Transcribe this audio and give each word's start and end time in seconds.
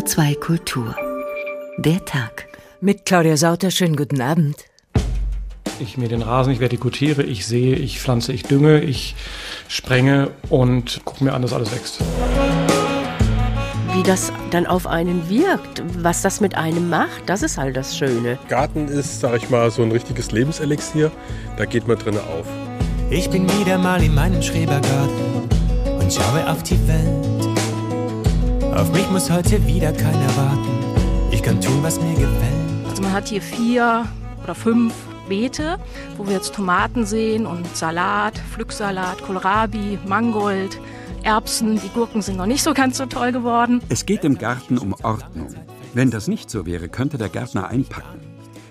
HR2 0.00 0.38
Kultur. 0.38 0.96
Der 1.76 2.02
Tag. 2.06 2.46
Mit 2.80 3.04
Claudia 3.04 3.36
Sauter, 3.36 3.70
schönen 3.70 3.96
guten 3.96 4.22
Abend. 4.22 4.56
Ich 5.78 5.98
mir 5.98 6.08
den 6.08 6.22
Rasen, 6.22 6.54
ich 6.54 6.60
vertikutiere, 6.60 7.22
ich 7.22 7.46
sehe, 7.46 7.76
ich 7.76 8.00
pflanze, 8.00 8.32
ich 8.32 8.44
dünge, 8.44 8.80
ich 8.80 9.14
sprenge 9.68 10.30
und 10.48 11.02
gucke 11.04 11.24
mir 11.24 11.34
an, 11.34 11.42
dass 11.42 11.52
alles 11.52 11.70
wächst. 11.72 12.00
Wie 13.92 14.02
das 14.02 14.32
dann 14.50 14.66
auf 14.66 14.86
einen 14.86 15.28
wirkt, 15.28 15.82
was 15.98 16.22
das 16.22 16.40
mit 16.40 16.54
einem 16.54 16.88
macht, 16.88 17.22
das 17.26 17.42
ist 17.42 17.58
halt 17.58 17.76
das 17.76 17.94
Schöne. 17.94 18.38
Garten 18.48 18.88
ist, 18.88 19.20
sag 19.20 19.36
ich 19.36 19.50
mal, 19.50 19.70
so 19.70 19.82
ein 19.82 19.92
richtiges 19.92 20.32
Lebenselixier. 20.32 21.10
Da 21.58 21.66
geht 21.66 21.86
man 21.86 21.98
drinnen 21.98 22.20
auf. 22.20 22.46
Ich 23.10 23.28
bin 23.28 23.46
wieder 23.60 23.76
mal 23.76 24.02
in 24.02 24.14
meinem 24.14 24.40
Schrebergarten 24.40 25.48
und 26.00 26.10
schaue 26.10 26.50
auf 26.50 26.62
die 26.62 26.78
Welt. 26.88 27.39
Auf 28.74 28.92
mich 28.92 29.10
muss 29.10 29.30
heute 29.30 29.66
wieder 29.66 29.92
keiner 29.92 30.36
warten. 30.36 30.68
Ich 31.32 31.42
kann 31.42 31.60
tun, 31.60 31.82
was 31.82 32.00
mir 32.00 32.14
gefällt. 32.14 32.86
Also 32.88 33.02
man 33.02 33.12
hat 33.12 33.28
hier 33.28 33.42
vier 33.42 34.06
oder 34.44 34.54
fünf 34.54 34.94
Beete, 35.28 35.78
wo 36.16 36.26
wir 36.26 36.34
jetzt 36.34 36.54
Tomaten 36.54 37.04
sehen 37.04 37.46
und 37.46 37.76
Salat, 37.76 38.38
Pflücksalat, 38.52 39.22
Kohlrabi, 39.22 39.98
Mangold, 40.06 40.80
Erbsen. 41.24 41.80
Die 41.80 41.88
Gurken 41.88 42.22
sind 42.22 42.36
noch 42.36 42.46
nicht 42.46 42.62
so 42.62 42.72
ganz 42.72 42.98
so 42.98 43.06
toll 43.06 43.32
geworden. 43.32 43.82
Es 43.88 44.06
geht 44.06 44.24
im 44.24 44.38
Garten 44.38 44.78
um 44.78 44.94
Ordnung. 45.02 45.48
Wenn 45.92 46.10
das 46.10 46.28
nicht 46.28 46.48
so 46.48 46.64
wäre, 46.64 46.88
könnte 46.88 47.18
der 47.18 47.28
Gärtner 47.28 47.68
einpacken. 47.68 48.20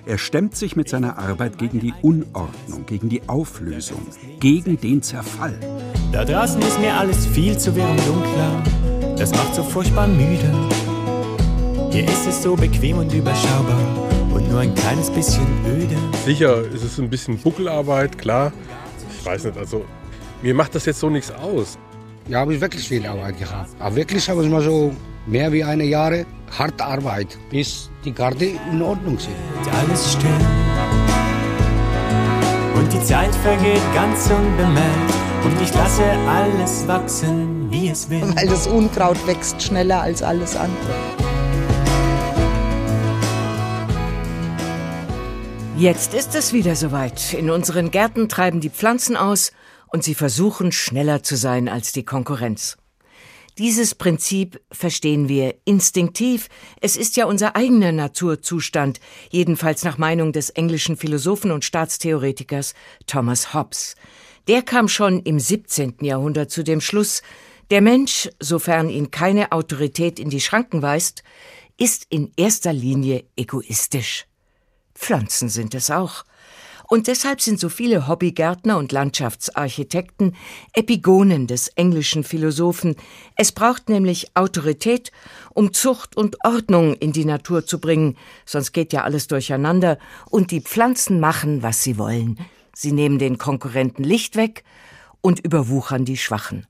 Er 0.05 0.17
stemmt 0.17 0.55
sich 0.55 0.75
mit 0.75 0.89
seiner 0.89 1.17
Arbeit 1.17 1.57
gegen 1.57 1.81
die 1.81 1.93
Unordnung, 2.01 2.85
gegen 2.85 3.09
die 3.09 3.27
Auflösung, 3.27 4.07
gegen 4.39 4.79
den 4.79 5.03
Zerfall. 5.03 5.59
Da 6.11 6.25
draußen 6.25 6.61
ist 6.61 6.79
mir 6.79 6.95
alles 6.95 7.25
viel 7.27 7.57
zu 7.57 7.75
wirr 7.75 7.89
und 7.89 7.99
dunkler. 8.07 8.63
Das 9.19 9.31
macht 9.31 9.53
so 9.53 9.63
furchtbar 9.63 10.07
müde. 10.07 10.49
Hier 11.91 12.05
ist 12.05 12.25
es 12.25 12.41
so 12.41 12.55
bequem 12.55 12.99
und 12.99 13.13
überschaubar 13.13 13.77
und 14.33 14.49
nur 14.49 14.61
ein 14.61 14.73
kleines 14.73 15.09
bisschen 15.09 15.45
öde. 15.67 15.97
Sicher 16.23 16.61
ist 16.73 16.85
es 16.85 16.97
ein 16.97 17.09
bisschen 17.09 17.37
Buckelarbeit, 17.37 18.17
klar. 18.17 18.53
Ich 19.19 19.25
weiß 19.25 19.43
nicht, 19.43 19.57
also 19.57 19.83
mir 20.41 20.53
macht 20.53 20.73
das 20.73 20.85
jetzt 20.85 21.01
so 21.01 21.09
nichts 21.09 21.31
aus. 21.31 21.77
Ja, 22.29 22.39
habe 22.39 22.55
ich 22.55 22.61
wirklich 22.61 22.87
viel 22.87 23.05
Arbeit 23.05 23.37
gehabt. 23.37 23.71
Aber 23.77 23.93
wirklich 23.97 24.29
habe 24.29 24.41
ich 24.41 24.49
mal 24.49 24.61
so 24.61 24.93
mehr 25.25 25.51
wie 25.51 25.65
eine 25.65 25.83
Jahre 25.83 26.25
harte 26.57 26.85
Arbeit, 26.85 27.37
bis 27.49 27.89
die 28.05 28.13
Karte 28.13 28.45
in 28.71 28.81
Ordnung 28.81 29.19
sind. 29.19 29.35
Alles 29.81 30.13
still. 30.13 30.29
Und 32.73 32.93
die 32.93 33.03
Zeit 33.03 33.35
vergeht 33.35 33.81
ganz 33.93 34.29
unbemerkt. 34.31 35.13
Und 35.43 35.61
ich 35.61 35.73
lasse 35.73 36.03
alles 36.25 36.87
wachsen, 36.87 37.58
wie 37.69 37.89
es 37.89 38.09
will. 38.09 38.23
Weil 38.35 38.47
das 38.47 38.67
Unkraut 38.67 39.25
wächst 39.27 39.61
schneller 39.61 40.01
als 40.01 40.21
alles 40.21 40.55
andere. 40.55 40.95
Jetzt 45.77 46.13
ist 46.13 46.35
es 46.35 46.51
wieder 46.51 46.75
soweit. 46.75 47.33
In 47.33 47.49
unseren 47.49 47.89
Gärten 47.89 48.27
treiben 48.27 48.59
die 48.59 48.69
Pflanzen 48.69 49.15
aus 49.15 49.53
und 49.87 50.03
sie 50.03 50.13
versuchen 50.13 50.71
schneller 50.71 51.23
zu 51.23 51.37
sein 51.37 51.69
als 51.69 51.93
die 51.93 52.03
Konkurrenz. 52.03 52.77
Dieses 53.57 53.95
Prinzip 53.95 54.61
verstehen 54.71 55.27
wir 55.27 55.55
instinktiv. 55.65 56.47
Es 56.79 56.95
ist 56.95 57.17
ja 57.17 57.25
unser 57.25 57.55
eigener 57.55 57.91
Naturzustand, 57.91 58.99
jedenfalls 59.31 59.83
nach 59.83 59.97
Meinung 59.97 60.31
des 60.31 60.49
englischen 60.49 60.95
Philosophen 60.95 61.51
und 61.51 61.65
Staatstheoretikers 61.65 62.73
Thomas 63.05 63.53
Hobbes. 63.53 63.95
Der 64.47 64.61
kam 64.61 64.87
schon 64.87 65.19
im 65.21 65.39
17. 65.39 65.95
Jahrhundert 66.01 66.51
zu 66.51 66.63
dem 66.63 66.81
Schluss, 66.81 67.21
der 67.71 67.81
Mensch, 67.81 68.29
sofern 68.39 68.89
ihn 68.89 69.11
keine 69.11 69.51
Autorität 69.51 70.19
in 70.19 70.29
die 70.29 70.41
Schranken 70.41 70.81
weist, 70.81 71.23
ist 71.77 72.07
in 72.09 72.31
erster 72.35 72.73
Linie 72.73 73.25
egoistisch. 73.35 74.25
Pflanzen 74.95 75.49
sind 75.49 75.73
es 75.75 75.91
auch. 75.91 76.25
Und 76.91 77.05
deshalb 77.05 77.39
sind 77.39 77.59
so 77.59 77.69
viele 77.69 78.07
Hobbygärtner 78.07 78.75
und 78.77 78.91
Landschaftsarchitekten 78.91 80.35
Epigonen 80.73 81.45
des 81.45 81.67
englischen 81.69 82.23
Philosophen. 82.23 82.95
Es 83.35 83.51
braucht 83.51 83.89
nämlich 83.89 84.35
Autorität, 84.35 85.11
um 85.53 85.71
Zucht 85.71 86.17
und 86.17 86.43
Ordnung 86.43 86.95
in 86.95 87.13
die 87.13 87.25
Natur 87.25 87.63
zu 87.63 87.79
bringen, 87.79 88.17
sonst 88.43 88.71
geht 88.71 88.91
ja 88.91 89.03
alles 89.03 89.27
durcheinander, 89.27 89.99
und 90.31 90.49
die 90.49 90.61
Pflanzen 90.61 91.19
machen, 91.19 91.61
was 91.61 91.83
sie 91.83 91.99
wollen. 91.99 92.39
Sie 92.73 92.91
nehmen 92.91 93.19
den 93.19 93.37
Konkurrenten 93.37 94.03
Licht 94.03 94.35
weg 94.35 94.63
und 95.21 95.39
überwuchern 95.39 96.05
die 96.05 96.17
Schwachen. 96.17 96.65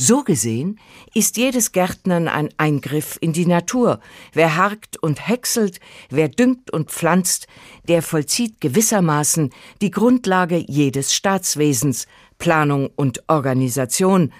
So 0.00 0.22
gesehen 0.22 0.78
ist 1.12 1.38
jedes 1.38 1.72
Gärtnern 1.72 2.28
ein 2.28 2.50
Eingriff 2.56 3.18
in 3.20 3.32
die 3.32 3.46
Natur. 3.46 3.98
Wer 4.32 4.54
harkt 4.54 4.96
und 5.02 5.26
häckselt, 5.26 5.80
wer 6.08 6.28
düngt 6.28 6.70
und 6.70 6.92
pflanzt, 6.92 7.48
der 7.88 8.00
vollzieht 8.02 8.60
gewissermaßen 8.60 9.50
die 9.80 9.90
Grundlage 9.90 10.62
jedes 10.68 11.14
Staatswesens, 11.14 12.06
Planung 12.38 12.90
und 12.94 13.24
Organisation, 13.26 14.32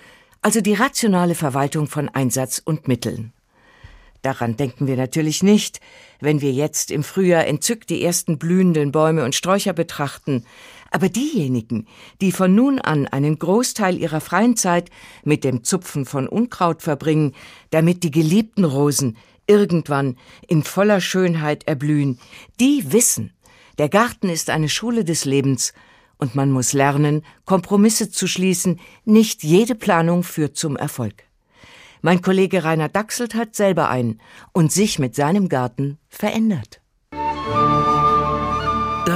also 0.42 0.60
die 0.60 0.74
rationale 0.74 1.34
Verwaltung 1.34 1.88
von 1.88 2.08
Einsatz 2.08 2.62
und 2.64 2.86
Mitteln. 2.86 3.32
Daran 4.22 4.56
denken 4.56 4.86
wir 4.86 4.96
natürlich 4.96 5.42
nicht, 5.42 5.80
wenn 6.20 6.40
wir 6.40 6.52
jetzt 6.52 6.92
im 6.92 7.02
Frühjahr 7.02 7.46
entzückt 7.46 7.90
die 7.90 8.04
ersten 8.04 8.38
blühenden 8.38 8.92
Bäume 8.92 9.24
und 9.24 9.34
Sträucher 9.34 9.72
betrachten, 9.72 10.44
aber 10.90 11.08
diejenigen, 11.08 11.86
die 12.20 12.32
von 12.32 12.54
nun 12.54 12.78
an 12.78 13.06
einen 13.06 13.38
Großteil 13.38 13.98
ihrer 13.98 14.20
freien 14.20 14.56
Zeit 14.56 14.90
mit 15.24 15.44
dem 15.44 15.64
Zupfen 15.64 16.06
von 16.06 16.28
Unkraut 16.28 16.82
verbringen, 16.82 17.34
damit 17.70 18.02
die 18.02 18.10
geliebten 18.10 18.64
Rosen 18.64 19.16
irgendwann 19.46 20.16
in 20.46 20.62
voller 20.62 21.00
Schönheit 21.00 21.66
erblühen, 21.66 22.18
die 22.60 22.92
wissen, 22.92 23.32
der 23.78 23.88
Garten 23.88 24.28
ist 24.28 24.50
eine 24.50 24.68
Schule 24.68 25.04
des 25.04 25.24
Lebens, 25.24 25.72
und 26.18 26.34
man 26.34 26.50
muss 26.50 26.72
lernen, 26.72 27.24
Kompromisse 27.44 28.10
zu 28.10 28.26
schließen, 28.26 28.80
nicht 29.04 29.44
jede 29.44 29.76
Planung 29.76 30.24
führt 30.24 30.56
zum 30.56 30.76
Erfolg. 30.76 31.24
Mein 32.02 32.22
Kollege 32.22 32.64
Rainer 32.64 32.88
Dachselt 32.88 33.34
hat 33.34 33.54
selber 33.54 33.88
einen 33.88 34.20
und 34.52 34.72
sich 34.72 34.98
mit 34.98 35.14
seinem 35.14 35.48
Garten 35.48 35.98
verändert. 36.08 36.80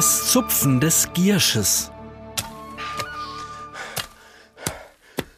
Das 0.02 0.32
Zupfen 0.32 0.80
des 0.80 1.12
Giersches. 1.12 1.92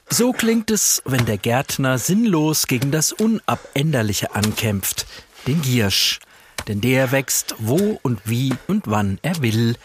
So 0.09 0.33
klingt 0.33 0.71
es, 0.71 1.03
wenn 1.05 1.27
der 1.27 1.37
Gärtner 1.37 1.99
sinnlos 1.99 2.67
gegen 2.67 2.91
das 2.91 3.13
Unabänderliche 3.13 4.35
ankämpft, 4.35 5.05
den 5.47 5.61
Giersch. 5.61 6.19
Denn 6.67 6.81
der 6.81 7.13
wächst 7.13 7.57
wo 7.59 8.01
und 8.01 8.23
wie 8.25 8.55
und 8.67 8.85
wann 8.87 9.19
er 9.21 9.43
will. 9.43 9.77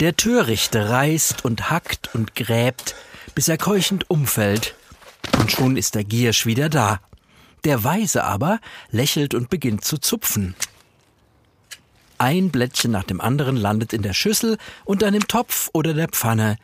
Der 0.00 0.16
Törichte 0.16 0.90
reißt 0.90 1.44
und 1.44 1.70
hackt 1.70 2.12
und 2.12 2.34
gräbt, 2.34 2.96
bis 3.36 3.46
er 3.46 3.56
keuchend 3.56 4.10
umfällt. 4.10 4.74
Und 5.38 5.52
schon 5.52 5.76
ist 5.76 5.94
der 5.94 6.02
Giersch 6.02 6.44
wieder 6.44 6.68
da. 6.68 6.98
Der 7.62 7.84
Weise 7.84 8.24
aber 8.24 8.58
lächelt 8.90 9.32
und 9.32 9.48
beginnt 9.48 9.84
zu 9.84 9.96
zupfen. 9.96 10.56
Ein 12.18 12.50
Blättchen 12.50 12.90
nach 12.90 13.04
dem 13.04 13.20
anderen 13.20 13.56
landet 13.56 13.92
in 13.92 14.02
der 14.02 14.12
Schüssel 14.12 14.58
und 14.84 15.02
dann 15.02 15.14
im 15.14 15.26
Topf 15.26 15.70
oder 15.72 15.94
der 15.94 16.08
Pfanne, 16.08 16.56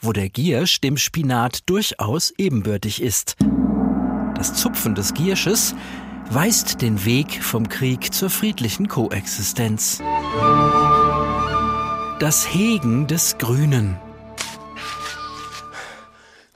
wo 0.00 0.12
der 0.12 0.28
Giersch 0.28 0.80
dem 0.80 0.96
Spinat 0.96 1.68
durchaus 1.68 2.32
ebenbürtig 2.38 3.02
ist. 3.02 3.36
Das 4.34 4.54
Zupfen 4.54 4.94
des 4.94 5.14
Giersches 5.14 5.74
weist 6.30 6.82
den 6.82 7.04
Weg 7.04 7.42
vom 7.42 7.68
Krieg 7.68 8.12
zur 8.14 8.30
friedlichen 8.30 8.88
Koexistenz. 8.88 10.00
Das 12.18 12.52
Hegen 12.52 13.06
des 13.06 13.38
Grünen. 13.38 13.96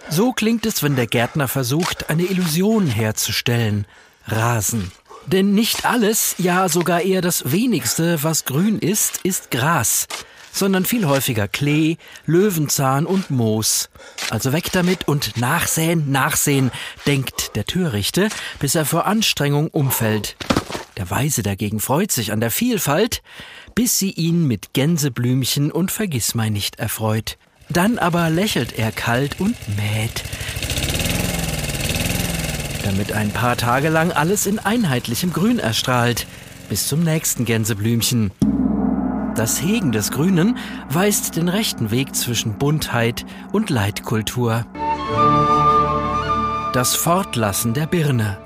So 0.08 0.32
klingt 0.32 0.64
es, 0.66 0.82
wenn 0.82 0.96
der 0.96 1.06
Gärtner 1.06 1.48
versucht, 1.48 2.10
eine 2.10 2.22
Illusion 2.22 2.86
herzustellen. 2.86 3.86
Rasen. 4.26 4.92
Denn 5.26 5.54
nicht 5.54 5.84
alles, 5.84 6.36
ja 6.38 6.68
sogar 6.68 7.02
eher 7.02 7.20
das 7.20 7.50
wenigste, 7.50 8.22
was 8.22 8.44
grün 8.44 8.78
ist, 8.78 9.20
ist 9.24 9.50
Gras, 9.50 10.06
sondern 10.52 10.84
viel 10.84 11.06
häufiger 11.06 11.48
Klee, 11.48 11.96
Löwenzahn 12.26 13.06
und 13.06 13.30
Moos. 13.30 13.90
Also 14.30 14.52
weg 14.52 14.70
damit 14.72 15.08
und 15.08 15.36
nachsäen, 15.36 16.12
nachsehen, 16.12 16.70
denkt 17.06 17.56
der 17.56 17.64
Törichte, 17.64 18.28
bis 18.60 18.76
er 18.76 18.84
vor 18.84 19.06
Anstrengung 19.06 19.68
umfällt. 19.68 20.36
Der 20.96 21.10
Weise 21.10 21.42
dagegen 21.42 21.80
freut 21.80 22.12
sich 22.12 22.32
an 22.32 22.40
der 22.40 22.52
Vielfalt, 22.52 23.22
bis 23.74 23.98
sie 23.98 24.12
ihn 24.12 24.46
mit 24.46 24.72
Gänseblümchen 24.74 25.72
und 25.72 25.90
Vergissmeinnicht 25.90 26.78
erfreut. 26.78 27.36
Dann 27.68 27.98
aber 27.98 28.30
lächelt 28.30 28.78
er 28.78 28.92
kalt 28.92 29.40
und 29.40 29.56
mäht, 29.76 30.22
damit 32.86 33.10
ein 33.10 33.32
paar 33.32 33.56
Tage 33.56 33.88
lang 33.88 34.12
alles 34.12 34.46
in 34.46 34.60
einheitlichem 34.60 35.32
Grün 35.32 35.58
erstrahlt, 35.58 36.26
bis 36.68 36.86
zum 36.86 37.02
nächsten 37.02 37.44
Gänseblümchen. 37.44 38.30
Das 39.34 39.60
Hegen 39.60 39.90
des 39.90 40.12
Grünen 40.12 40.56
weist 40.88 41.34
den 41.34 41.48
rechten 41.48 41.90
Weg 41.90 42.14
zwischen 42.14 42.58
Buntheit 42.58 43.26
und 43.52 43.70
Leitkultur. 43.70 44.66
Das 46.72 46.94
Fortlassen 46.94 47.74
der 47.74 47.86
Birne. 47.86 48.38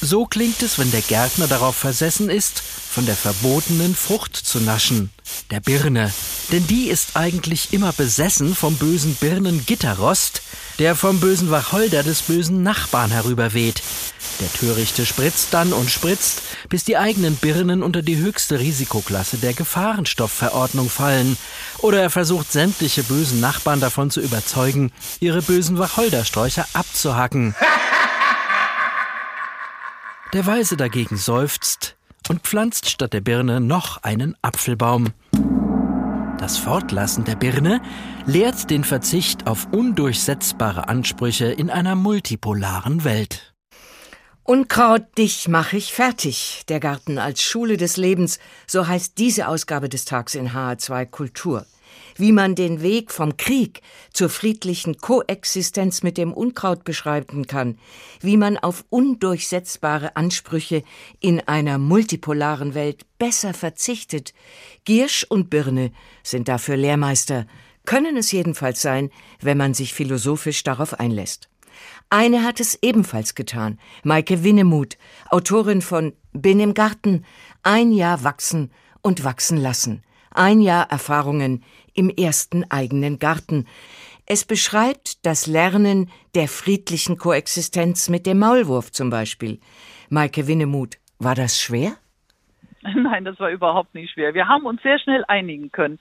So 0.00 0.26
klingt 0.26 0.62
es, 0.62 0.78
wenn 0.78 0.92
der 0.92 1.02
Gärtner 1.02 1.48
darauf 1.48 1.74
versessen 1.74 2.30
ist, 2.30 2.62
von 2.94 3.06
der 3.06 3.16
verbotenen 3.16 3.96
Frucht 3.96 4.36
zu 4.36 4.60
naschen, 4.60 5.10
der 5.50 5.58
Birne. 5.58 6.12
Denn 6.52 6.64
die 6.68 6.88
ist 6.88 7.16
eigentlich 7.16 7.72
immer 7.72 7.92
besessen 7.92 8.54
vom 8.54 8.76
bösen 8.76 9.16
Birnengitterrost, 9.16 10.42
der 10.78 10.94
vom 10.94 11.18
bösen 11.18 11.50
Wacholder 11.50 12.04
des 12.04 12.22
bösen 12.22 12.62
Nachbarn 12.62 13.10
herüberweht. 13.10 13.82
Der 14.38 14.52
Törichte 14.52 15.06
spritzt 15.06 15.48
dann 15.50 15.72
und 15.72 15.90
spritzt, 15.90 16.42
bis 16.68 16.84
die 16.84 16.96
eigenen 16.96 17.34
Birnen 17.34 17.82
unter 17.82 18.00
die 18.00 18.16
höchste 18.16 18.60
Risikoklasse 18.60 19.38
der 19.38 19.54
Gefahrenstoffverordnung 19.54 20.88
fallen. 20.88 21.36
Oder 21.78 22.00
er 22.00 22.10
versucht 22.10 22.52
sämtliche 22.52 23.02
bösen 23.02 23.40
Nachbarn 23.40 23.80
davon 23.80 24.12
zu 24.12 24.20
überzeugen, 24.20 24.92
ihre 25.18 25.42
bösen 25.42 25.78
Wacholdersträucher 25.78 26.68
abzuhacken. 26.74 27.56
Der 30.32 30.46
Weise 30.46 30.76
dagegen 30.76 31.16
seufzt 31.16 31.96
und 32.28 32.42
pflanzt 32.42 32.88
statt 32.88 33.12
der 33.12 33.20
Birne 33.20 33.60
noch 33.60 34.02
einen 34.02 34.36
Apfelbaum. 34.42 35.12
Das 36.38 36.58
Fortlassen 36.58 37.24
der 37.24 37.36
Birne 37.36 37.80
lehrt 38.26 38.70
den 38.70 38.84
Verzicht 38.84 39.46
auf 39.46 39.68
undurchsetzbare 39.72 40.88
Ansprüche 40.88 41.46
in 41.46 41.70
einer 41.70 41.94
multipolaren 41.94 43.04
Welt. 43.04 43.54
Unkraut, 44.42 45.16
dich 45.16 45.48
mach 45.48 45.72
ich 45.72 45.92
fertig. 45.92 46.64
Der 46.68 46.80
Garten 46.80 47.18
als 47.18 47.42
Schule 47.42 47.76
des 47.76 47.96
Lebens, 47.96 48.38
so 48.66 48.86
heißt 48.86 49.16
diese 49.16 49.48
Ausgabe 49.48 49.88
des 49.88 50.04
Tags 50.04 50.34
in 50.34 50.50
HR2 50.50 51.06
Kultur 51.06 51.66
wie 52.16 52.32
man 52.32 52.54
den 52.54 52.82
Weg 52.82 53.10
vom 53.10 53.36
Krieg 53.36 53.80
zur 54.12 54.28
friedlichen 54.28 54.98
Koexistenz 54.98 56.02
mit 56.02 56.18
dem 56.18 56.32
Unkraut 56.32 56.84
beschreiben 56.84 57.46
kann, 57.46 57.78
wie 58.20 58.36
man 58.36 58.56
auf 58.58 58.84
undurchsetzbare 58.90 60.16
Ansprüche 60.16 60.82
in 61.20 61.40
einer 61.40 61.78
multipolaren 61.78 62.74
Welt 62.74 63.04
besser 63.18 63.54
verzichtet. 63.54 64.34
Giersch 64.84 65.24
und 65.28 65.50
Birne 65.50 65.92
sind 66.22 66.48
dafür 66.48 66.76
Lehrmeister, 66.76 67.46
können 67.86 68.16
es 68.16 68.32
jedenfalls 68.32 68.80
sein, 68.80 69.10
wenn 69.40 69.58
man 69.58 69.74
sich 69.74 69.92
philosophisch 69.92 70.62
darauf 70.62 70.98
einlässt. 70.98 71.48
Eine 72.10 72.44
hat 72.44 72.60
es 72.60 72.78
ebenfalls 72.82 73.34
getan, 73.34 73.78
Maike 74.04 74.44
Winnemuth, 74.44 74.96
Autorin 75.30 75.82
von 75.82 76.12
Bin 76.32 76.60
im 76.60 76.74
Garten, 76.74 77.24
ein 77.62 77.92
Jahr 77.92 78.24
wachsen 78.24 78.70
und 79.02 79.24
wachsen 79.24 79.56
lassen, 79.56 80.02
ein 80.30 80.60
Jahr 80.60 80.90
Erfahrungen 80.90 81.64
im 81.94 82.10
ersten 82.10 82.64
eigenen 82.70 83.18
Garten. 83.18 83.66
Es 84.26 84.44
beschreibt 84.44 85.24
das 85.26 85.46
Lernen 85.46 86.10
der 86.34 86.48
friedlichen 86.48 87.18
Koexistenz 87.18 88.08
mit 88.08 88.26
dem 88.26 88.38
Maulwurf 88.38 88.90
zum 88.90 89.10
Beispiel. 89.10 89.60
Maike 90.08 90.46
Winnemuth, 90.46 90.96
war 91.18 91.34
das 91.34 91.60
schwer? 91.60 91.96
Nein, 92.94 93.24
das 93.24 93.38
war 93.40 93.50
überhaupt 93.50 93.94
nicht 93.94 94.12
schwer. 94.12 94.34
Wir 94.34 94.48
haben 94.48 94.66
uns 94.66 94.82
sehr 94.82 94.98
schnell 94.98 95.24
einigen 95.28 95.72
können. 95.72 95.98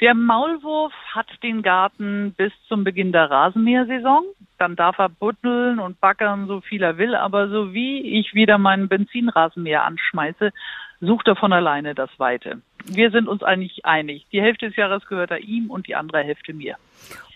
Der 0.00 0.14
Maulwurf 0.14 0.92
hat 1.14 1.28
den 1.42 1.62
Garten 1.62 2.32
bis 2.36 2.52
zum 2.68 2.84
Beginn 2.84 3.12
der 3.12 3.30
Rasenmähersaison. 3.30 4.24
Dann 4.58 4.74
darf 4.74 4.98
er 4.98 5.08
buddeln 5.08 5.78
und 5.78 6.00
backern, 6.00 6.46
so 6.46 6.60
viel 6.60 6.82
er 6.82 6.96
will. 6.96 7.14
Aber 7.14 7.48
so 7.48 7.74
wie 7.74 8.18
ich 8.18 8.34
wieder 8.34 8.58
meinen 8.58 8.88
Benzinrasenmäher 8.88 9.84
anschmeiße, 9.84 10.52
sucht 11.00 11.28
er 11.28 11.36
von 11.36 11.52
alleine 11.52 11.94
das 11.94 12.10
Weite. 12.18 12.62
Wir 12.86 13.10
sind 13.10 13.28
uns 13.28 13.42
eigentlich 13.42 13.84
einig. 13.84 14.26
Die 14.32 14.40
Hälfte 14.40 14.68
des 14.68 14.76
Jahres 14.76 15.04
gehört 15.06 15.30
er 15.30 15.40
ihm 15.40 15.70
und 15.70 15.86
die 15.86 15.94
andere 15.94 16.22
Hälfte 16.22 16.52
mir. 16.52 16.76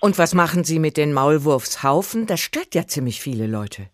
Und 0.00 0.18
was 0.18 0.34
machen 0.34 0.64
Sie 0.64 0.78
mit 0.78 0.96
den 0.96 1.12
Maulwurfshaufen? 1.12 2.26
Das 2.26 2.40
stört 2.40 2.74
ja 2.74 2.86
ziemlich 2.86 3.20
viele 3.20 3.46
Leute. 3.46 3.88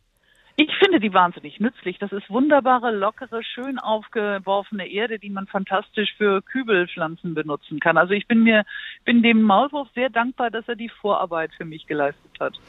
Ich 0.56 0.70
finde 0.78 1.00
die 1.00 1.14
wahnsinnig 1.14 1.58
nützlich. 1.58 1.98
Das 1.98 2.12
ist 2.12 2.28
wunderbare, 2.28 2.90
lockere, 2.90 3.42
schön 3.42 3.78
aufgeworfene 3.78 4.86
Erde, 4.86 5.18
die 5.18 5.30
man 5.30 5.46
fantastisch 5.46 6.10
für 6.18 6.42
Kübelpflanzen 6.42 7.32
benutzen 7.32 7.80
kann. 7.80 7.96
Also 7.96 8.12
ich 8.12 8.28
bin 8.28 8.42
mir, 8.42 8.64
bin 9.06 9.22
dem 9.22 9.40
Maulwurf 9.40 9.88
sehr 9.94 10.10
dankbar, 10.10 10.50
dass 10.50 10.68
er 10.68 10.76
die 10.76 10.90
Vorarbeit 11.00 11.50
für 11.56 11.64
mich 11.64 11.86
geleistet 11.86 12.32
hat. 12.38 12.60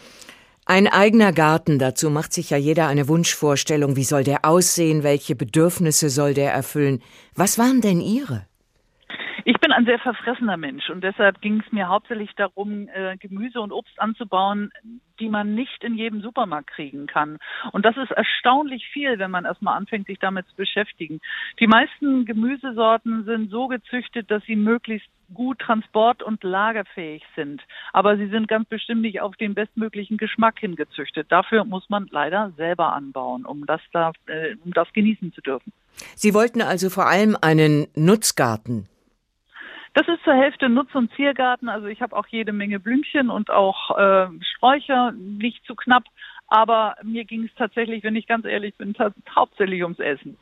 Ein 0.66 0.88
eigener 0.88 1.34
Garten, 1.34 1.80
dazu 1.80 2.10
macht 2.10 2.32
sich 2.32 2.52
ja 2.52 2.58
jeder 2.58 2.88
eine 2.88 3.10
Wunschvorstellung. 3.10 3.98
Wie 3.98 4.06
soll 4.06 4.24
der 4.24 4.46
aussehen? 4.46 5.04
Welche 5.04 5.36
Bedürfnisse 5.36 6.10
soll 6.10 6.34
der 6.34 6.54
erfüllen? 6.54 7.02
Was 7.36 7.58
waren 7.58 7.82
denn 7.82 8.00
Ihre? 8.00 8.46
Ich 9.46 9.60
bin 9.60 9.72
ein 9.72 9.86
sehr 9.86 10.00
verfressener 10.00 10.58
Mensch 10.58 10.90
und 10.90 11.04
deshalb 11.04 11.42
ging 11.42 11.64
es 11.66 11.72
mir 11.72 11.88
hauptsächlich 11.88 12.32
darum, 12.36 12.88
äh, 12.90 13.18
Gemüse 13.18 13.62
und 13.62 13.72
Obst 13.72 14.00
anzubauen, 14.00 14.72
die 15.20 15.30
man 15.30 15.56
nicht 15.56 15.84
in 15.84 15.96
jedem 15.96 16.22
Supermarkt 16.22 16.72
kriegen 16.72 17.08
kann. 17.08 17.38
Und 17.72 17.86
das 17.86 17.96
ist 17.98 18.12
erstaunlich 18.12 18.88
viel, 18.92 19.20
wenn 19.20 19.32
man 19.32 19.46
erstmal 19.46 19.78
anfängt, 19.78 20.08
sich 20.08 20.20
damit 20.20 20.48
zu 20.48 20.56
beschäftigen. 20.56 21.20
Die 21.60 21.68
meisten 21.68 22.26
Gemüsesorten 22.26 23.26
sind 23.26 23.50
so 23.50 23.68
gezüchtet, 23.68 24.30
dass 24.30 24.44
sie 24.44 24.56
möglichst 24.56 25.10
gut 25.34 25.60
transport- 25.60 26.24
und 26.24 26.44
lagerfähig 26.44 27.24
sind. 27.36 27.62
Aber 27.94 28.18
sie 28.18 28.28
sind 28.28 28.48
ganz 28.48 28.68
bestimmt 28.68 29.02
nicht 29.02 29.22
auf 29.22 29.36
den 29.38 29.54
bestmöglichen 29.54 30.18
Geschmack 30.18 30.60
hingezüchtet. 30.60 31.32
Dafür 31.32 31.64
muss 31.64 31.90
man 31.90 32.08
leider 32.12 32.52
selber 32.58 32.94
anbauen, 32.94 33.46
um 33.46 33.66
das 33.66 33.82
da, 33.94 34.12
äh, 34.28 34.56
um 34.66 34.74
das 34.74 34.92
genießen 34.94 35.32
zu 35.34 35.42
dürfen. 35.42 35.72
Sie 36.16 36.34
wollten 36.34 36.62
also 36.62 36.90
vor 36.90 37.08
allem 37.08 37.38
einen 37.42 37.88
Nutzgarten 37.96 38.88
das 39.94 40.08
ist 40.08 40.24
zur 40.24 40.34
Hälfte 40.34 40.70
Nutz- 40.70 40.96
und 40.96 41.12
Ziergarten. 41.16 41.70
Also 41.70 41.88
ich 41.88 42.02
habe 42.02 42.16
auch 42.16 42.28
jede 42.28 42.54
Menge 42.54 42.80
Blümchen 42.80 43.30
und 43.30 43.50
auch 43.50 43.98
äh, 43.98 44.28
Sträucher, 44.56 45.12
nicht 45.12 45.66
zu 45.66 45.76
knapp. 45.76 46.04
Aber 46.48 46.96
mir 47.04 47.26
ging 47.26 47.46
es 47.46 47.52
tatsächlich, 47.58 48.04
wenn 48.04 48.16
ich 48.16 48.28
ganz 48.28 48.46
ehrlich 48.46 48.76
bin, 48.78 48.96
hauptsächlich 49.36 49.84
ums 49.84 50.00
Essen. 50.00 50.38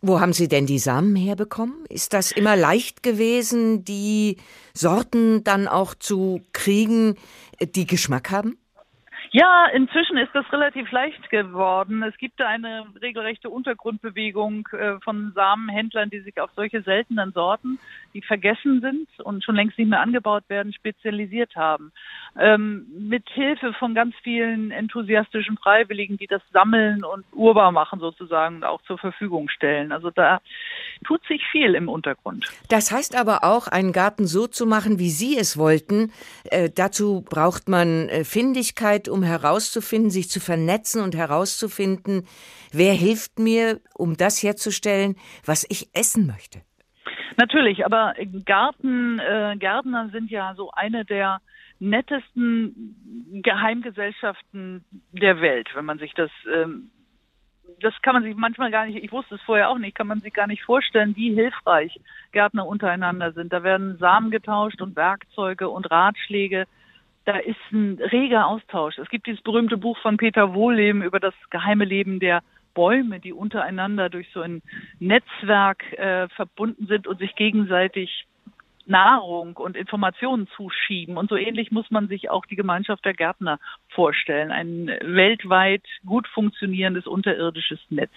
Wo 0.00 0.20
haben 0.20 0.32
Sie 0.32 0.48
denn 0.48 0.66
die 0.66 0.78
Samen 0.78 1.14
herbekommen? 1.14 1.84
Ist 1.88 2.12
das 2.12 2.32
immer 2.32 2.56
leicht 2.56 3.02
gewesen, 3.02 3.84
die 3.84 4.38
Sorten 4.74 5.44
dann 5.44 5.68
auch 5.68 5.94
zu 5.94 6.42
kriegen, 6.52 7.14
die 7.60 7.86
Geschmack 7.86 8.30
haben? 8.30 8.58
Ja, 9.34 9.64
inzwischen 9.72 10.18
ist 10.18 10.34
das 10.34 10.44
relativ 10.52 10.90
leicht 10.90 11.30
geworden. 11.30 12.02
Es 12.02 12.14
gibt 12.18 12.42
eine 12.42 12.84
regelrechte 13.00 13.48
Untergrundbewegung 13.48 14.68
äh, 14.72 15.00
von 15.02 15.32
Samenhändlern, 15.34 16.10
die 16.10 16.20
sich 16.20 16.38
auf 16.38 16.50
solche 16.54 16.82
seltenen 16.82 17.32
Sorten, 17.32 17.78
die 18.12 18.20
vergessen 18.20 18.82
sind 18.82 19.08
und 19.24 19.42
schon 19.42 19.56
längst 19.56 19.78
nicht 19.78 19.88
mehr 19.88 20.02
angebaut 20.02 20.44
werden, 20.48 20.74
spezialisiert 20.74 21.56
haben. 21.56 21.92
Ähm, 22.38 22.86
mit 23.08 23.26
Hilfe 23.30 23.72
von 23.72 23.94
ganz 23.94 24.14
vielen 24.22 24.70
enthusiastischen 24.70 25.56
Freiwilligen, 25.56 26.18
die 26.18 26.26
das 26.26 26.42
sammeln 26.52 27.02
und 27.02 27.24
urbar 27.32 27.72
machen 27.72 28.00
sozusagen 28.00 28.56
und 28.56 28.64
auch 28.64 28.82
zur 28.82 28.98
Verfügung 28.98 29.48
stellen. 29.48 29.92
Also 29.92 30.10
da 30.10 30.42
tut 31.06 31.24
sich 31.26 31.42
viel 31.50 31.74
im 31.74 31.88
Untergrund. 31.88 32.52
Das 32.68 32.92
heißt 32.92 33.16
aber 33.16 33.44
auch, 33.44 33.66
einen 33.66 33.92
Garten 33.92 34.26
so 34.26 34.46
zu 34.46 34.66
machen, 34.66 34.98
wie 34.98 35.10
Sie 35.10 35.38
es 35.38 35.56
wollten. 35.56 36.12
Äh, 36.44 36.68
dazu 36.68 37.22
braucht 37.22 37.70
man 37.70 38.10
äh, 38.10 38.24
Findigkeit, 38.24 39.08
um 39.08 39.21
herauszufinden, 39.22 40.10
sich 40.10 40.28
zu 40.28 40.40
vernetzen 40.40 41.02
und 41.02 41.14
herauszufinden, 41.14 42.26
wer 42.72 42.92
hilft 42.92 43.38
mir, 43.38 43.80
um 43.94 44.16
das 44.16 44.42
herzustellen, 44.42 45.16
was 45.44 45.66
ich 45.68 45.88
essen 45.94 46.26
möchte. 46.26 46.62
Natürlich, 47.36 47.84
aber 47.86 48.14
Garten, 48.44 49.18
äh, 49.18 49.56
Gärtner 49.58 50.10
sind 50.10 50.30
ja 50.30 50.54
so 50.54 50.70
eine 50.72 51.04
der 51.04 51.40
nettesten 51.78 53.40
Geheimgesellschaften 53.42 54.84
der 55.12 55.40
Welt, 55.40 55.68
wenn 55.74 55.84
man 55.84 55.98
sich 55.98 56.12
das 56.14 56.30
ähm, 56.52 56.90
das 57.80 57.94
kann 58.02 58.14
man 58.14 58.22
sich 58.22 58.36
manchmal 58.36 58.70
gar 58.70 58.86
nicht, 58.86 59.02
ich 59.02 59.12
wusste 59.12 59.36
es 59.36 59.42
vorher 59.42 59.70
auch 59.70 59.78
nicht, 59.78 59.96
kann 59.96 60.06
man 60.06 60.20
sich 60.20 60.32
gar 60.32 60.46
nicht 60.46 60.62
vorstellen, 60.62 61.16
wie 61.16 61.34
hilfreich 61.34 61.98
Gärtner 62.32 62.66
untereinander 62.66 63.32
sind. 63.32 63.52
Da 63.52 63.62
werden 63.62 63.98
Samen 63.98 64.30
getauscht 64.30 64.80
und 64.80 64.96
Werkzeuge 64.96 65.68
und 65.68 65.90
Ratschläge 65.90 66.66
da 67.24 67.36
ist 67.36 67.58
ein 67.72 67.98
reger 68.00 68.46
Austausch. 68.46 68.98
Es 68.98 69.08
gibt 69.08 69.26
dieses 69.26 69.42
berühmte 69.42 69.76
Buch 69.76 69.98
von 69.98 70.16
Peter 70.16 70.54
Wohlleben 70.54 71.02
über 71.02 71.20
das 71.20 71.34
geheime 71.50 71.84
Leben 71.84 72.20
der 72.20 72.42
Bäume, 72.74 73.20
die 73.20 73.32
untereinander 73.32 74.08
durch 74.08 74.28
so 74.32 74.40
ein 74.40 74.62
Netzwerk 74.98 75.92
äh, 75.92 76.28
verbunden 76.30 76.86
sind 76.86 77.06
und 77.06 77.18
sich 77.18 77.34
gegenseitig 77.36 78.26
Nahrung 78.86 79.56
und 79.56 79.76
Informationen 79.76 80.48
zuschieben. 80.56 81.16
Und 81.16 81.30
so 81.30 81.36
ähnlich 81.36 81.70
muss 81.70 81.90
man 81.90 82.08
sich 82.08 82.30
auch 82.30 82.46
die 82.46 82.56
Gemeinschaft 82.56 83.04
der 83.04 83.14
Gärtner 83.14 83.58
vorstellen. 83.88 84.50
Ein 84.50 84.86
weltweit 85.02 85.84
gut 86.04 86.26
funktionierendes 86.28 87.06
unterirdisches 87.06 87.80
Netz. 87.90 88.10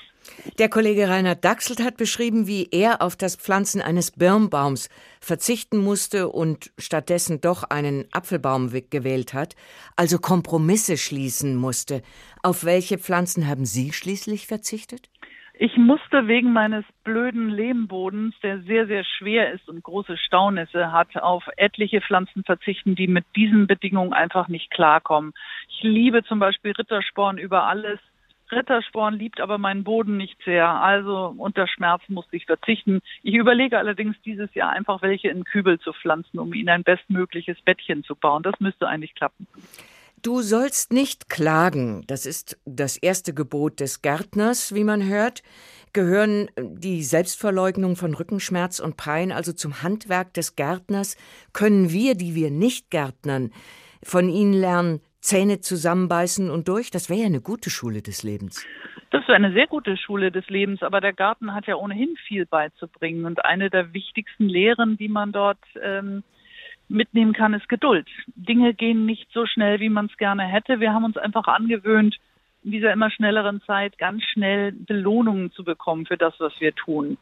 Der 0.57 0.69
Kollege 0.69 1.07
Reinhard 1.07 1.45
Dachselt 1.45 1.83
hat 1.83 1.97
beschrieben, 1.97 2.47
wie 2.47 2.67
er 2.71 3.01
auf 3.01 3.15
das 3.15 3.35
Pflanzen 3.35 3.81
eines 3.81 4.11
Birnbaums 4.11 4.89
verzichten 5.19 5.77
musste 5.77 6.29
und 6.29 6.71
stattdessen 6.77 7.41
doch 7.41 7.63
einen 7.63 8.05
Apfelbaum 8.11 8.71
gewählt 8.89 9.33
hat, 9.33 9.55
also 9.95 10.17
Kompromisse 10.17 10.97
schließen 10.97 11.55
musste. 11.55 12.01
Auf 12.41 12.63
welche 12.63 12.97
Pflanzen 12.97 13.47
haben 13.47 13.65
Sie 13.65 13.91
schließlich 13.91 14.47
verzichtet? 14.47 15.09
Ich 15.57 15.77
musste 15.77 16.27
wegen 16.27 16.51
meines 16.51 16.83
blöden 17.05 17.49
Lehmbodens, 17.49 18.35
der 18.43 18.59
sehr, 18.63 18.87
sehr 18.87 19.05
schwer 19.05 19.53
ist 19.53 19.69
und 19.69 19.83
große 19.83 20.17
Staunässe 20.17 20.91
hat, 20.91 21.15
auf 21.15 21.47
etliche 21.55 22.01
Pflanzen 22.01 22.43
verzichten, 22.43 22.95
die 22.95 23.07
mit 23.07 23.25
diesen 23.37 23.65
Bedingungen 23.65 24.11
einfach 24.11 24.49
nicht 24.49 24.69
klarkommen. 24.69 25.33
Ich 25.69 25.83
liebe 25.83 26.23
zum 26.25 26.39
Beispiel 26.39 26.71
Rittersporn 26.71 27.37
über 27.37 27.63
alles. 27.63 27.99
Rittersporn 28.51 29.15
liebt 29.15 29.39
aber 29.39 29.57
meinen 29.57 29.85
Boden 29.85 30.17
nicht 30.17 30.37
sehr. 30.43 30.67
Also 30.67 31.33
unter 31.37 31.67
Schmerz 31.67 32.01
musste 32.09 32.35
ich 32.35 32.45
verzichten. 32.45 32.99
Ich 33.23 33.35
überlege 33.35 33.77
allerdings 33.77 34.17
dieses 34.23 34.53
Jahr 34.55 34.71
einfach 34.71 35.01
welche 35.01 35.29
in 35.29 35.45
Kübel 35.45 35.79
zu 35.79 35.93
pflanzen, 35.93 36.37
um 36.37 36.53
ihnen 36.53 36.69
ein 36.69 36.83
bestmögliches 36.83 37.61
Bettchen 37.61 38.03
zu 38.03 38.15
bauen. 38.15 38.43
Das 38.43 38.59
müsste 38.59 38.89
eigentlich 38.89 39.15
klappen. 39.15 39.47
Du 40.25 40.41
sollst 40.41 40.91
nicht 40.91 41.29
klagen. 41.29 42.03
Das 42.07 42.25
ist 42.25 42.59
das 42.65 42.97
erste 42.97 43.31
Gebot 43.31 43.79
des 43.79 44.01
Gärtners, 44.01 44.73
wie 44.73 44.83
man 44.83 45.07
hört. 45.07 45.43
Gehören 45.93 46.49
die 46.57 47.03
Selbstverleugnung 47.03 47.95
von 47.95 48.15
Rückenschmerz 48.15 48.79
und 48.79 48.97
Pein 48.97 49.31
also 49.31 49.53
zum 49.53 49.83
Handwerk 49.83 50.33
des 50.33 50.55
Gärtners? 50.55 51.15
Können 51.53 51.91
wir, 51.91 52.15
die 52.15 52.33
wir 52.33 52.49
nicht 52.49 52.89
Gärtnern, 52.89 53.51
von 54.01 54.27
ihnen 54.27 54.53
lernen, 54.53 54.99
Zähne 55.19 55.59
zusammenbeißen 55.59 56.49
und 56.49 56.69
durch? 56.69 56.89
Das 56.89 57.07
wäre 57.07 57.19
ja 57.19 57.27
eine 57.27 57.41
gute 57.41 57.69
Schule 57.69 58.01
des 58.01 58.23
Lebens. 58.23 58.65
Das 59.11 59.21
ist 59.21 59.29
eine 59.29 59.53
sehr 59.53 59.67
gute 59.67 59.95
Schule 59.95 60.31
des 60.31 60.49
Lebens, 60.49 60.81
aber 60.81 61.01
der 61.01 61.13
Garten 61.13 61.53
hat 61.53 61.67
ja 61.67 61.75
ohnehin 61.75 62.15
viel 62.27 62.47
beizubringen. 62.47 63.25
Und 63.25 63.45
eine 63.45 63.69
der 63.69 63.93
wichtigsten 63.93 64.49
Lehren, 64.49 64.97
die 64.97 65.07
man 65.07 65.31
dort 65.31 65.59
ähm, 65.79 66.23
mitnehmen 66.87 67.33
kann, 67.33 67.53
ist 67.53 67.69
Geduld. 67.69 68.07
Dinge 68.35 68.73
gehen 68.73 69.05
nicht 69.05 69.31
so 69.31 69.45
schnell, 69.45 69.79
wie 69.79 69.89
man 69.89 70.05
es 70.07 70.17
gerne 70.17 70.43
hätte. 70.43 70.79
Wir 70.79 70.93
haben 70.93 71.05
uns 71.05 71.17
einfach 71.17 71.47
angewöhnt, 71.47 72.15
in 72.65 72.71
dieser 72.71 72.91
immer 72.91 73.11
schnelleren 73.11 73.61
Zeit 73.61 73.97
ganz 73.99 74.23
schnell 74.23 74.71
Belohnungen 74.71 75.51
zu 75.51 75.63
bekommen 75.63 76.07
für 76.07 76.17
das, 76.17 76.33
was 76.39 76.51
wir 76.59 76.73
tun. 76.73 77.17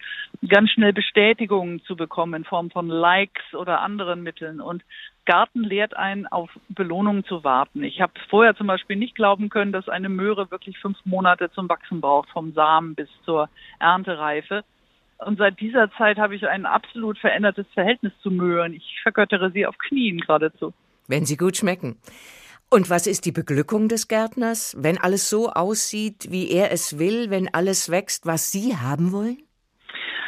Ganz 0.48 0.72
schnell 0.72 0.94
Bestätigungen 0.94 1.82
zu 1.84 1.98
bekommen 1.98 2.34
in 2.34 2.44
Form 2.46 2.72
von 2.72 2.88
Likes 2.88 3.54
oder 3.54 3.82
anderen 3.82 4.24
Mitteln. 4.24 4.62
Und 4.62 4.84
Garten 5.26 5.64
lehrt 5.64 5.98
einen, 5.98 6.28
auf 6.28 6.50
Belohnungen 6.70 7.26
zu 7.26 7.44
warten. 7.44 7.84
Ich 7.84 8.00
habe 8.00 8.14
vorher 8.30 8.56
zum 8.56 8.68
Beispiel 8.68 8.96
nicht 8.96 9.16
glauben 9.16 9.50
können, 9.50 9.74
dass 9.74 9.90
eine 9.90 10.10
Möhre 10.10 10.50
wirklich 10.50 10.80
fünf 10.80 10.98
Monate 11.04 11.52
zum 11.52 11.68
Wachsen 11.68 12.00
braucht, 12.00 12.30
vom 12.30 12.54
Samen 12.54 12.96
bis 12.96 13.10
zur 13.26 13.50
Erntereife. 13.80 14.64
Und 15.26 15.38
seit 15.38 15.60
dieser 15.60 15.92
Zeit 15.94 16.18
habe 16.18 16.36
ich 16.36 16.48
ein 16.48 16.66
absolut 16.66 17.18
verändertes 17.18 17.66
Verhältnis 17.74 18.14
zu 18.22 18.32
Möhren. 18.32 18.74
Ich 18.74 19.00
vergöttere 19.02 19.52
sie 19.52 19.66
auf 19.66 19.78
Knien 19.78 20.20
geradezu. 20.20 20.74
Wenn 21.08 21.26
sie 21.26 21.38
gut 21.38 21.58
schmecken. 21.58 21.98
Und 22.70 22.90
was 22.90 23.06
ist 23.06 23.26
die 23.26 23.32
Beglückung 23.32 23.88
des 23.88 24.08
Gärtners, 24.08 24.76
wenn 24.80 24.98
alles 24.98 25.30
so 25.30 25.50
aussieht, 25.52 26.32
wie 26.32 26.50
er 26.50 26.72
es 26.72 26.98
will, 26.98 27.30
wenn 27.30 27.54
alles 27.54 27.92
wächst, 27.92 28.26
was 28.26 28.52
Sie 28.52 28.76
haben 28.76 29.12
wollen? 29.12 29.44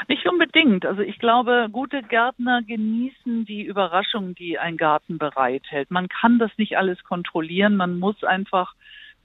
Nicht 0.08 0.28
unbedingt. 0.28 0.86
Also 0.86 1.02
ich 1.02 1.18
glaube, 1.18 1.70
gute 1.72 2.04
Gärtner 2.04 2.62
genießen 2.62 3.46
die 3.46 3.64
Überraschung, 3.64 4.36
die 4.36 4.60
ein 4.60 4.78
Garten 4.78 5.18
bereithält. 5.18 5.90
Man 5.90 6.08
kann 6.08 6.38
das 6.38 6.52
nicht 6.58 6.78
alles 6.78 7.04
kontrollieren. 7.04 7.76
Man 7.76 7.98
muss 7.98 8.24
einfach 8.24 8.76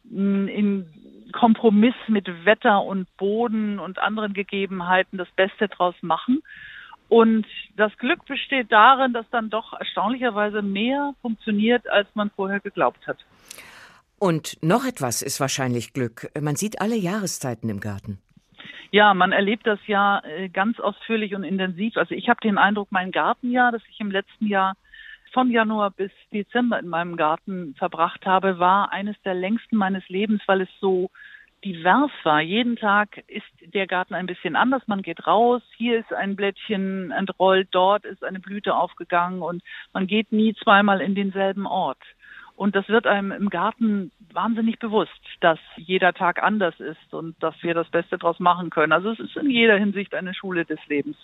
im 0.04 0.86
Kompromiss 1.32 1.94
mit 2.08 2.26
Wetter 2.44 2.82
und 2.82 3.06
Boden 3.16 3.78
und 3.78 3.98
anderen 3.98 4.34
Gegebenheiten 4.34 5.18
das 5.18 5.30
Beste 5.36 5.68
draus 5.68 5.94
machen. 6.02 6.42
Und 7.08 7.46
das 7.76 7.96
Glück 7.98 8.24
besteht 8.26 8.70
darin, 8.70 9.12
dass 9.12 9.28
dann 9.30 9.50
doch 9.50 9.72
erstaunlicherweise 9.72 10.62
mehr 10.62 11.14
funktioniert, 11.22 11.88
als 11.88 12.08
man 12.14 12.30
vorher 12.30 12.60
geglaubt 12.60 13.06
hat. 13.06 13.18
Und 14.18 14.58
noch 14.62 14.84
etwas 14.84 15.22
ist 15.22 15.40
wahrscheinlich 15.40 15.92
Glück. 15.92 16.28
Man 16.40 16.54
sieht 16.54 16.80
alle 16.80 16.96
Jahreszeiten 16.96 17.68
im 17.68 17.80
Garten. 17.80 18.18
Ja, 18.92 19.14
man 19.14 19.32
erlebt 19.32 19.66
das 19.66 19.78
ja 19.86 20.20
äh, 20.24 20.48
ganz 20.48 20.78
ausführlich 20.80 21.34
und 21.34 21.44
intensiv. 21.44 21.96
Also 21.96 22.14
ich 22.14 22.28
habe 22.28 22.40
den 22.40 22.58
Eindruck, 22.58 22.88
mein 22.90 23.12
Gartenjahr, 23.12 23.72
das 23.72 23.82
ich 23.88 24.00
im 24.00 24.10
letzten 24.10 24.46
Jahr 24.46 24.74
von 25.32 25.50
Januar 25.50 25.90
bis 25.90 26.10
Dezember 26.32 26.78
in 26.78 26.88
meinem 26.88 27.16
Garten 27.16 27.74
verbracht 27.78 28.26
habe, 28.26 28.58
war 28.58 28.92
eines 28.92 29.20
der 29.22 29.34
längsten 29.34 29.76
meines 29.76 30.08
Lebens, 30.08 30.42
weil 30.46 30.62
es 30.62 30.68
so 30.80 31.10
divers 31.64 32.10
war. 32.22 32.40
Jeden 32.40 32.76
Tag 32.76 33.22
ist 33.28 33.46
der 33.74 33.86
Garten 33.86 34.14
ein 34.14 34.26
bisschen 34.26 34.56
anders. 34.56 34.82
Man 34.86 35.02
geht 35.02 35.26
raus, 35.26 35.62
hier 35.76 35.98
ist 35.98 36.12
ein 36.12 36.36
Blättchen 36.36 37.10
entrollt, 37.10 37.68
dort 37.70 38.04
ist 38.04 38.24
eine 38.24 38.40
Blüte 38.40 38.74
aufgegangen 38.74 39.42
und 39.42 39.62
man 39.92 40.06
geht 40.06 40.32
nie 40.32 40.54
zweimal 40.54 41.00
in 41.00 41.14
denselben 41.14 41.66
Ort. 41.66 42.02
Und 42.56 42.76
das 42.76 42.88
wird 42.88 43.06
einem 43.06 43.32
im 43.32 43.48
Garten 43.48 44.12
wahnsinnig 44.32 44.78
bewusst, 44.78 45.10
dass 45.40 45.58
jeder 45.76 46.12
Tag 46.12 46.42
anders 46.42 46.78
ist 46.78 47.14
und 47.14 47.34
dass 47.42 47.54
wir 47.62 47.72
das 47.72 47.88
Beste 47.88 48.18
daraus 48.18 48.38
machen 48.38 48.68
können. 48.68 48.92
Also 48.92 49.10
es 49.10 49.18
ist 49.18 49.36
in 49.36 49.48
jeder 49.48 49.78
Hinsicht 49.78 50.14
eine 50.14 50.34
Schule 50.34 50.66
des 50.66 50.78
Lebens. 50.86 51.16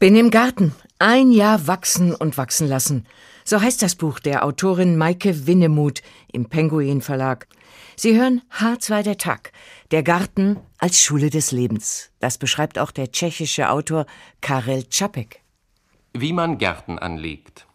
Bin 0.00 0.16
im 0.16 0.30
Garten. 0.30 0.74
Ein 0.98 1.30
Jahr 1.30 1.66
wachsen 1.66 2.14
und 2.14 2.38
wachsen 2.38 2.66
lassen. 2.66 3.06
So 3.44 3.60
heißt 3.60 3.82
das 3.82 3.96
Buch 3.96 4.18
der 4.18 4.46
Autorin 4.46 4.96
Maike 4.96 5.46
Winnemuth 5.46 6.00
im 6.32 6.48
Penguin 6.48 7.02
Verlag. 7.02 7.46
Sie 7.96 8.18
hören 8.18 8.40
H2 8.50 9.02
der 9.02 9.18
Tag, 9.18 9.52
der 9.90 10.02
Garten 10.02 10.58
als 10.78 11.02
Schule 11.02 11.28
des 11.28 11.52
Lebens. 11.52 12.12
Das 12.18 12.38
beschreibt 12.38 12.78
auch 12.78 12.92
der 12.92 13.12
tschechische 13.12 13.68
Autor 13.68 14.06
Karel 14.40 14.84
Čapek. 14.84 15.42
Wie 16.14 16.32
man 16.32 16.56
Gärten 16.56 16.98
anlegt. 16.98 17.66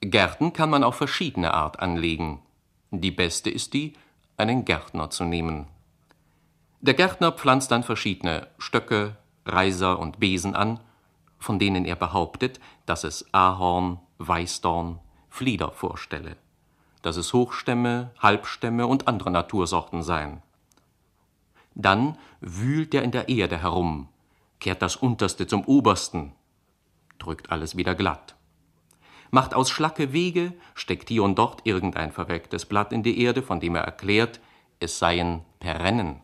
Gärten 0.00 0.54
kann 0.54 0.70
man 0.70 0.82
auf 0.82 0.94
verschiedene 0.94 1.52
Art 1.52 1.80
anlegen. 1.80 2.40
Die 2.92 3.10
beste 3.10 3.50
ist 3.50 3.74
die, 3.74 3.92
einen 4.38 4.64
Gärtner 4.64 5.10
zu 5.10 5.24
nehmen. 5.24 5.66
Der 6.80 6.94
Gärtner 6.94 7.30
pflanzt 7.30 7.70
dann 7.72 7.82
verschiedene 7.82 8.46
Stöcke, 8.56 9.18
Reiser 9.44 9.98
und 9.98 10.18
Besen 10.18 10.54
an, 10.54 10.80
von 11.44 11.58
denen 11.58 11.84
er 11.84 11.96
behauptet, 11.96 12.58
dass 12.86 13.04
es 13.04 13.26
Ahorn, 13.32 14.00
Weißdorn, 14.18 14.98
Flieder 15.28 15.70
vorstelle 15.72 16.36
dass 17.04 17.18
es 17.18 17.34
Hochstämme, 17.34 18.12
Halbstämme 18.18 18.86
und 18.86 19.08
andere 19.08 19.30
Natursorten 19.30 20.02
seien. 20.02 20.42
Dann 21.74 22.16
wühlt 22.40 22.94
er 22.94 23.02
in 23.02 23.10
der 23.10 23.28
Erde 23.28 23.58
herum, 23.58 24.08
kehrt 24.58 24.80
das 24.80 24.96
Unterste 24.96 25.46
zum 25.46 25.66
Obersten, 25.66 26.32
drückt 27.18 27.52
alles 27.52 27.76
wieder 27.76 27.94
glatt, 27.94 28.36
macht 29.30 29.52
aus 29.52 29.68
Schlacke 29.68 30.14
Wege, 30.14 30.54
steckt 30.74 31.10
hier 31.10 31.24
und 31.24 31.38
dort 31.38 31.66
irgendein 31.66 32.10
verwelktes 32.10 32.64
Blatt 32.64 32.90
in 32.90 33.02
die 33.02 33.20
Erde, 33.20 33.42
von 33.42 33.60
dem 33.60 33.74
er 33.74 33.82
erklärt, 33.82 34.40
es 34.80 34.98
seien 34.98 35.42
Perennen. 35.60 36.22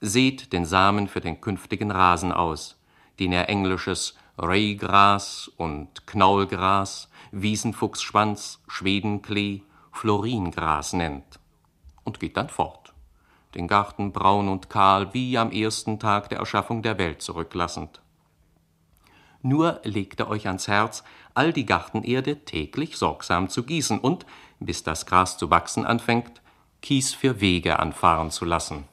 Seht 0.00 0.52
den 0.52 0.64
Samen 0.64 1.06
für 1.06 1.20
den 1.20 1.40
künftigen 1.40 1.92
Rasen 1.92 2.32
aus, 2.32 2.77
den 3.18 3.32
er 3.32 3.48
englisches 3.48 4.16
Raygras 4.38 5.50
und 5.56 6.06
Knaulgras, 6.06 7.08
Wiesenfuchsschwanz, 7.32 8.60
Schwedenklee, 8.68 9.62
Floringras 9.92 10.92
nennt 10.92 11.40
und 12.04 12.20
geht 12.20 12.36
dann 12.36 12.48
fort, 12.48 12.94
den 13.54 13.66
Garten 13.66 14.12
braun 14.12 14.48
und 14.48 14.70
kahl 14.70 15.12
wie 15.12 15.36
am 15.36 15.50
ersten 15.50 15.98
Tag 15.98 16.28
der 16.28 16.38
Erschaffung 16.38 16.82
der 16.82 16.98
Welt 16.98 17.20
zurücklassend. 17.20 18.00
Nur 19.42 19.80
legt 19.84 20.20
er 20.20 20.28
euch 20.28 20.46
ans 20.46 20.68
Herz, 20.68 21.04
all 21.34 21.52
die 21.52 21.66
Gartenerde 21.66 22.44
täglich 22.44 22.96
sorgsam 22.96 23.48
zu 23.48 23.62
gießen 23.62 23.98
und, 23.98 24.26
bis 24.58 24.82
das 24.82 25.06
Gras 25.06 25.38
zu 25.38 25.50
wachsen 25.50 25.84
anfängt, 25.84 26.40
Kies 26.80 27.14
für 27.14 27.40
Wege 27.40 27.78
anfahren 27.78 28.30
zu 28.30 28.44
lassen. 28.44 28.84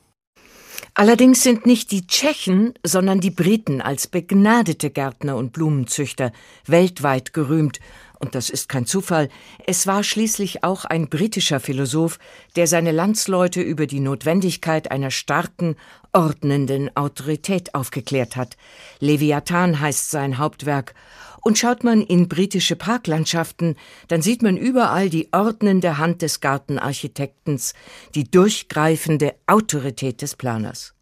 Allerdings 0.94 1.44
sind 1.44 1.66
nicht 1.66 1.92
die 1.92 2.08
Tschechen, 2.08 2.74
sondern 2.84 3.20
die 3.20 3.32
Briten 3.32 3.82
als 3.82 4.08
begnadete 4.08 4.90
Gärtner 4.90 5.36
und 5.36 5.52
Blumenzüchter 5.52 6.32
weltweit 6.66 7.34
gerühmt, 7.34 7.80
und 8.20 8.34
das 8.34 8.50
ist 8.50 8.70
kein 8.70 8.86
Zufall, 8.86 9.30
es 9.68 9.88
war 9.88 10.04
schließlich 10.04 10.64
auch 10.64 10.86
ein 10.86 11.10
britischer 11.10 11.60
Philosoph, 11.60 12.18
der 12.56 12.66
seine 12.66 12.92
Landsleute 12.92 13.62
über 13.62 13.88
die 13.88 14.00
Notwendigkeit 14.00 14.90
einer 14.90 15.12
starken, 15.12 15.76
ordnenden 16.14 16.96
Autorität 16.96 17.76
aufgeklärt 17.76 18.36
hat. 18.36 18.56
Leviathan 19.00 19.80
heißt 19.80 20.12
sein 20.12 20.38
Hauptwerk, 20.38 20.96
und 21.46 21.60
schaut 21.60 21.84
man 21.84 22.02
in 22.02 22.28
britische 22.28 22.76
Parklandschaften, 22.76 23.76
dann 24.08 24.24
sieht 24.24 24.42
man 24.42 24.58
überall 24.58 25.12
die 25.12 25.30
ordnende 25.32 26.00
Hand 26.00 26.24
des 26.24 26.40
Gartenarchitektens, 26.40 27.76
die 28.16 28.24
durchgreifende 28.24 29.36
Autorität 29.46 30.24
des 30.24 30.36
Planers. 30.36 30.96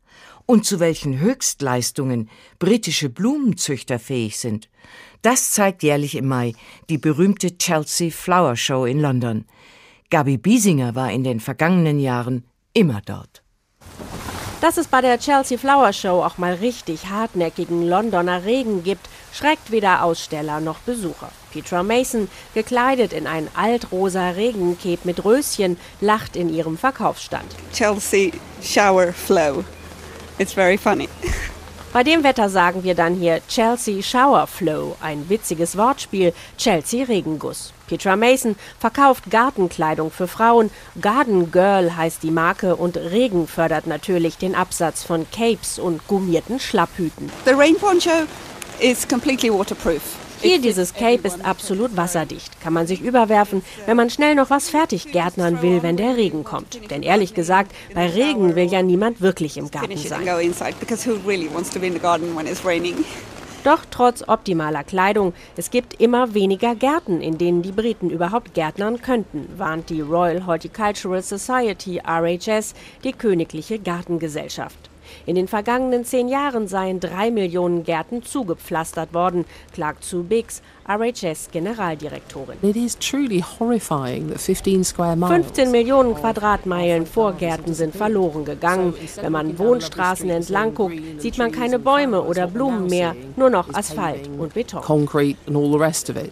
Und 0.45 0.65
zu 0.65 0.81
welchen 0.81 1.21
Höchstleistungen 1.21 2.29
britische 2.59 3.07
Blumenzüchter 3.07 3.99
fähig 3.99 4.37
sind, 4.37 4.69
das 5.21 5.51
zeigt 5.51 5.81
jährlich 5.81 6.15
im 6.15 6.27
Mai 6.27 6.55
die 6.89 6.97
berühmte 6.97 7.57
Chelsea 7.57 8.11
Flower 8.11 8.57
Show 8.57 8.83
in 8.83 8.99
London. 8.99 9.45
Gabi 10.09 10.37
Biesinger 10.37 10.93
war 10.93 11.09
in 11.09 11.23
den 11.23 11.39
vergangenen 11.39 12.01
Jahren 12.01 12.43
immer 12.73 13.01
dort. 13.05 13.43
Dass 14.63 14.77
es 14.77 14.87
bei 14.87 15.01
der 15.01 15.19
Chelsea 15.19 15.57
Flower 15.57 15.91
Show 15.91 16.23
auch 16.23 16.37
mal 16.37 16.53
richtig 16.53 17.09
hartnäckigen 17.09 17.85
Londoner 17.85 18.45
Regen 18.45 18.81
gibt, 18.81 19.09
schreckt 19.33 19.71
weder 19.71 20.03
Aussteller 20.03 20.61
noch 20.61 20.79
Besucher. 20.79 21.27
Petra 21.51 21.83
Mason, 21.83 22.29
gekleidet 22.53 23.11
in 23.11 23.27
ein 23.27 23.49
altrosa 23.55 24.29
Regencape 24.29 24.99
mit 25.03 25.25
Röschen, 25.25 25.75
lacht 25.99 26.37
in 26.37 26.47
ihrem 26.47 26.77
Verkaufsstand. 26.77 27.53
Chelsea 27.73 28.31
Shower 28.61 29.11
Flow. 29.11 29.65
It's 30.37 30.53
very 30.53 30.77
funny. 30.77 31.09
Bei 31.93 32.01
dem 32.03 32.23
Wetter 32.23 32.49
sagen 32.49 32.83
wir 32.83 32.95
dann 32.95 33.13
hier 33.13 33.39
Chelsea 33.47 34.01
Shower 34.01 34.47
Flow, 34.47 34.95
ein 34.99 35.29
witziges 35.29 35.77
Wortspiel, 35.77 36.33
Chelsea 36.57 37.05
Regenguss. 37.05 37.71
Petra 37.85 38.15
Mason 38.15 38.55
verkauft 38.79 39.29
Gartenkleidung 39.29 40.09
für 40.09 40.27
Frauen, 40.27 40.71
Garden 40.99 41.51
Girl 41.51 41.95
heißt 41.95 42.23
die 42.23 42.31
Marke 42.31 42.75
und 42.75 42.97
Regen 42.97 43.47
fördert 43.47 43.85
natürlich 43.85 44.39
den 44.39 44.55
Absatz 44.55 45.03
von 45.03 45.27
Capes 45.29 45.77
und 45.77 46.07
gummierten 46.07 46.59
Schlapphüten. 46.59 47.31
The 47.45 47.51
rain 47.51 47.75
poncho 47.75 48.25
is 48.79 49.07
completely 49.07 49.51
waterproof. 49.51 50.22
Hier 50.43 50.59
dieses 50.59 50.93
Cape 50.93 51.25
ist 51.25 51.45
absolut 51.45 51.95
wasserdicht. 51.95 52.59
Kann 52.59 52.73
man 52.73 52.85
sich 52.85 52.99
überwerfen, 52.99 53.63
wenn 53.85 53.95
man 53.95 54.09
schnell 54.09 54.35
noch 54.35 54.49
was 54.49 54.69
fertig 54.69 55.13
gärtnern 55.13 55.61
will, 55.61 55.81
wenn 55.83 55.95
der 55.95 56.17
Regen 56.17 56.43
kommt. 56.43 56.91
Denn 56.91 57.01
ehrlich 57.01 57.33
gesagt, 57.33 57.71
bei 57.93 58.09
Regen 58.09 58.53
will 58.53 58.65
ja 58.65 58.81
niemand 58.81 59.21
wirklich 59.21 59.55
im 59.55 59.71
Garten 59.71 59.95
sein. 59.95 60.27
Doch 63.63 63.85
trotz 63.89 64.27
optimaler 64.27 64.83
Kleidung, 64.83 65.33
es 65.55 65.71
gibt 65.71 66.01
immer 66.01 66.33
weniger 66.33 66.75
Gärten, 66.75 67.21
in 67.21 67.37
denen 67.37 67.61
die 67.61 67.71
Briten 67.71 68.09
überhaupt 68.09 68.53
gärtnern 68.53 69.01
könnten, 69.01 69.47
warnt 69.55 69.89
die 69.89 70.01
Royal 70.01 70.45
Horticultural 70.45 71.21
Society 71.21 72.01
RHS, 72.05 72.73
die 73.05 73.13
Königliche 73.13 73.79
Gartengesellschaft. 73.79 74.89
In 75.25 75.35
den 75.35 75.47
vergangenen 75.47 76.05
zehn 76.05 76.27
Jahren 76.27 76.67
seien 76.67 76.99
drei 76.99 77.31
Millionen 77.31 77.83
Gärten 77.83 78.23
zugepflastert 78.23 79.13
worden, 79.13 79.45
klagt 79.73 80.03
zu 80.03 80.23
Biggs, 80.23 80.61
RHS-Generaldirektorin. 80.87 82.57
15 85.27 85.71
Millionen 85.71 86.15
Quadratmeilen 86.15 87.05
Vorgärten 87.05 87.73
sind 87.73 87.95
verloren 87.95 88.45
gegangen. 88.45 88.93
Wenn 89.21 89.31
man 89.31 89.57
Wohnstraßen 89.57 90.29
entlang 90.29 90.73
guckt, 90.73 90.95
sieht 91.19 91.37
man 91.37 91.51
keine 91.51 91.79
Bäume 91.79 92.21
oder 92.21 92.47
Blumen 92.47 92.87
mehr, 92.87 93.15
nur 93.35 93.49
noch 93.49 93.73
Asphalt 93.73 94.29
und 94.37 94.53
Beton. 94.53 94.81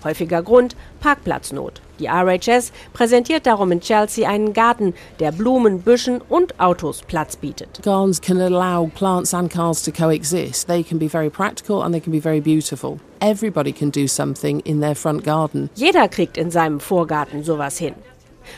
Häufiger 0.04 0.44
Grund 0.44 0.76
Parkplatznot. 1.00 1.82
Die 2.00 2.08
RHS 2.08 2.72
präsentiert 2.94 3.46
darum 3.46 3.72
in 3.72 3.82
Chelsea 3.82 4.28
einen 4.28 4.54
Garten, 4.54 4.94
der 5.20 5.32
Blumen, 5.32 5.82
Büschen 5.82 6.22
und 6.22 6.60
Autos 6.60 7.02
Platz 7.02 7.36
bietet. 7.36 7.82
Gardens 7.84 8.20
can 8.22 8.40
allow 8.40 8.90
plants 8.96 9.34
and 9.34 9.52
cars 9.52 9.84
to 9.84 9.92
coexist. 9.92 10.68
They 10.68 10.84
can 10.84 11.00
be 11.00 11.10
very 11.10 11.30
practical 11.30 11.82
and 11.82 11.94
they 11.94 12.02
can 12.02 12.12
be 12.12 12.22
very 12.22 12.42
beautiful. 12.42 13.00
Everybody 13.20 13.72
can 13.72 13.92
do 13.92 14.08
something 14.08 14.62
in 14.62 14.82
their 14.82 14.96
front 14.96 15.24
garden. 15.24 15.70
Jeder 15.76 16.08
kriegt 16.08 16.38
in 16.38 16.50
seinem 16.50 16.80
Vorgarten 16.80 17.44
sowas 17.44 17.78
hin. 17.78 17.94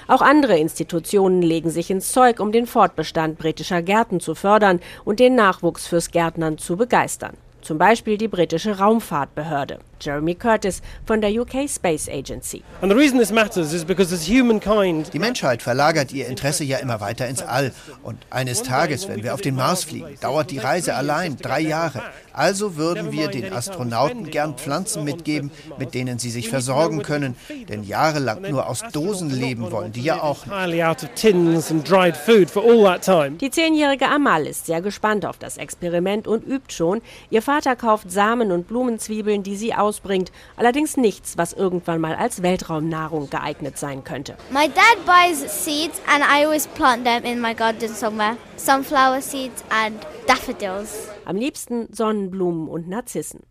Auch 0.08 0.22
andere 0.22 0.58
Institutionen 0.58 1.42
legen 1.42 1.70
sich 1.70 1.90
ins 1.90 2.12
Zeug, 2.12 2.40
um 2.40 2.52
den 2.52 2.66
Fortbestand 2.66 3.38
britischer 3.38 3.82
Gärten 3.82 4.20
zu 4.20 4.36
fördern 4.36 4.80
und 5.04 5.20
den 5.20 5.36
Nachwuchs 5.36 5.88
fürs 5.88 6.12
Gärtnern 6.12 6.58
zu 6.58 6.78
begeistern. 6.78 7.34
Zum 7.62 7.78
Beispiel 7.78 8.18
die 8.18 8.28
britische 8.28 8.78
Raumfahrtbehörde. 8.78 9.80
Jeremy 10.04 10.36
Curtis 10.36 10.82
von 11.06 11.22
der 11.22 11.32
UK 11.32 11.70
Space 11.70 12.10
Agency. 12.10 12.64
Die 15.14 15.20
Menschheit 15.20 15.62
verlagert 15.62 16.12
ihr 16.12 16.28
Interesse 16.28 16.64
ja 16.64 16.78
immer 16.78 17.00
weiter 17.02 17.28
ins 17.28 17.42
All. 17.42 17.72
Und 18.04 18.18
eines 18.30 18.64
Tages, 18.64 19.08
wenn 19.08 19.24
wir 19.24 19.34
auf 19.34 19.42
den 19.42 19.56
Mars 19.56 19.84
fliegen, 19.84 20.18
dauert 20.22 20.52
die 20.52 20.60
Reise 20.60 20.96
allein 20.96 21.38
drei 21.38 21.62
Jahre. 21.62 22.02
Also 22.34 22.76
würden 22.76 23.12
wir 23.12 23.28
den 23.28 23.54
Astronauten 23.54 24.30
gern 24.30 24.56
Pflanzen 24.56 25.04
mitgeben, 25.04 25.52
mit 25.78 25.94
denen 25.94 26.20
sie 26.20 26.32
sich 26.32 26.50
versorgen 26.50 27.04
können. 27.04 27.36
Denn 27.70 27.84
jahrelang 27.84 28.42
nur 28.42 28.68
aus 28.68 28.82
Dosen 28.92 29.30
leben 29.30 29.72
wollen 29.72 29.92
die 29.92 30.02
ja 30.04 30.22
auch 30.22 30.46
nicht. 30.46 31.22
Die 33.42 33.52
zehnjährige 33.52 34.08
Amal 34.08 34.48
ist 34.48 34.66
sehr 34.66 34.82
gespannt 34.82 35.26
auf 35.26 35.38
das 35.38 35.58
Experiment 35.58 36.28
und 36.28 36.46
übt 36.46 36.74
schon. 36.74 37.02
Ihr 37.30 37.42
Vater 37.42 37.76
kauft 37.76 38.12
Samen 38.12 38.52
und 38.52 38.68
Blumenzwiebeln, 38.68 39.44
die 39.44 39.56
sie 39.56 39.74
ausbringt. 39.76 40.32
Allerdings 40.58 40.98
nichts, 40.98 41.38
was 41.38 41.54
irgendwann 41.54 42.02
mal 42.02 42.16
als 42.16 42.42
Weltraumnahrung 42.42 43.30
geeignet 43.30 43.78
sein 43.78 44.04
könnte. 44.04 44.36
My 44.50 44.68
dad 44.68 45.06
buys 45.06 45.40
seeds 45.64 46.02
and 46.08 46.24
I 46.24 46.46
always 46.46 46.68
plant 46.68 47.06
them 47.06 47.24
in 47.24 47.40
my 47.40 47.54
garden 47.54 47.94
somewhere. 47.94 48.38
Sunflower 48.58 49.22
seeds 49.22 49.64
and 49.70 49.98
daffodils. 50.28 51.13
Am 51.26 51.38
liebsten 51.38 51.88
Sonnenblumen 51.94 52.68
und 52.68 52.90
Narzissen. 52.90 53.42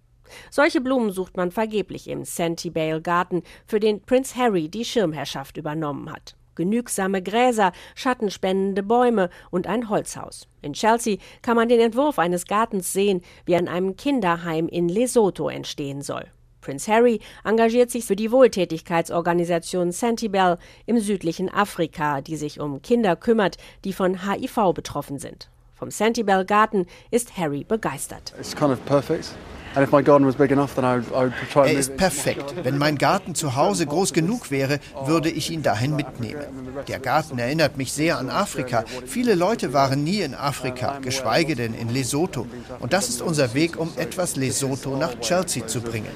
Solche 0.50 0.82
Blumen 0.82 1.11
sucht 1.11 1.38
man 1.38 1.50
vergeblich 1.50 2.06
im 2.08 2.24
Santibale 2.24 3.00
Garten, 3.00 3.42
für 3.66 3.80
den 3.80 4.02
Prinz 4.02 4.37
Harry 4.37 4.68
die 4.68 4.85
Schirmherrschaft 4.85 5.56
übernommen 5.56 6.12
hat. 6.12 6.37
Genügsame 6.54 7.22
Gräser, 7.22 7.72
schattenspendende 7.94 8.82
Bäume 8.82 9.30
und 9.50 9.66
ein 9.66 9.88
Holzhaus. 9.88 10.48
In 10.61 10.74
Chelsea 10.74 11.16
kann 11.40 11.56
man 11.56 11.70
den 11.70 11.80
Entwurf 11.80 12.18
eines 12.18 12.46
Gartens 12.46 12.92
sehen, 12.92 13.22
wie 13.46 13.56
an 13.56 13.68
einem 13.68 13.96
Kinderheim 13.96 14.68
in 14.68 14.90
Lesotho 14.90 15.48
entstehen 15.48 16.02
soll. 16.02 16.26
Prince 16.61 16.92
Harry 16.92 17.20
engagiert 17.42 17.90
sich 17.90 18.04
für 18.04 18.16
die 18.16 18.30
Wohltätigkeitsorganisation 18.30 19.92
Santibel 19.92 20.58
im 20.85 20.98
südlichen 21.00 21.48
Afrika, 21.48 22.20
die 22.20 22.37
sich 22.37 22.61
um 22.61 22.82
Kinder 22.82 23.16
kümmert, 23.16 23.56
die 23.85 23.94
von 23.94 24.30
HIV 24.30 24.74
betroffen 24.74 25.18
sind. 25.18 25.48
Vom 25.83 25.90
Santibel 25.90 26.45
Garten 26.45 26.87
ist 27.11 27.37
Harry 27.37 27.64
begeistert. 27.64 28.33
It's 28.38 28.55
kind 28.55 28.71
of 28.71 28.79
perfect. 28.85 29.35
Er 29.75 29.83
ist 31.73 31.97
perfekt. 31.97 32.55
Wenn 32.62 32.79
mein 32.79 32.99
Garten 32.99 33.35
zu 33.35 33.57
Hause 33.57 33.87
groß 33.87 34.12
genug 34.12 34.53
wäre, 34.53 34.79
würde 35.07 35.29
ich 35.29 35.51
ihn 35.51 35.64
dahin 35.64 35.97
mitnehmen. 35.97 36.45
Der 36.87 37.01
Garten 37.01 37.37
erinnert 37.40 37.79
mich 37.79 37.92
sehr 37.92 38.18
an 38.18 38.31
Afrika. 38.31 38.85
Viele 39.07 39.35
Leute 39.35 39.73
waren 39.73 40.05
nie 40.05 40.21
in 40.21 40.37
Afrika, 40.37 41.01
geschweige 41.01 41.57
denn 41.57 41.75
in 41.75 41.88
Lesotho. 41.88 42.47
Und 42.79 42.92
das 42.92 43.09
ist 43.09 43.21
unser 43.21 43.53
Weg, 43.53 43.77
um 43.77 43.90
etwas 43.97 44.37
Lesotho 44.37 44.95
nach 44.97 45.18
Chelsea 45.18 45.66
zu 45.66 45.81
bringen. 45.81 46.07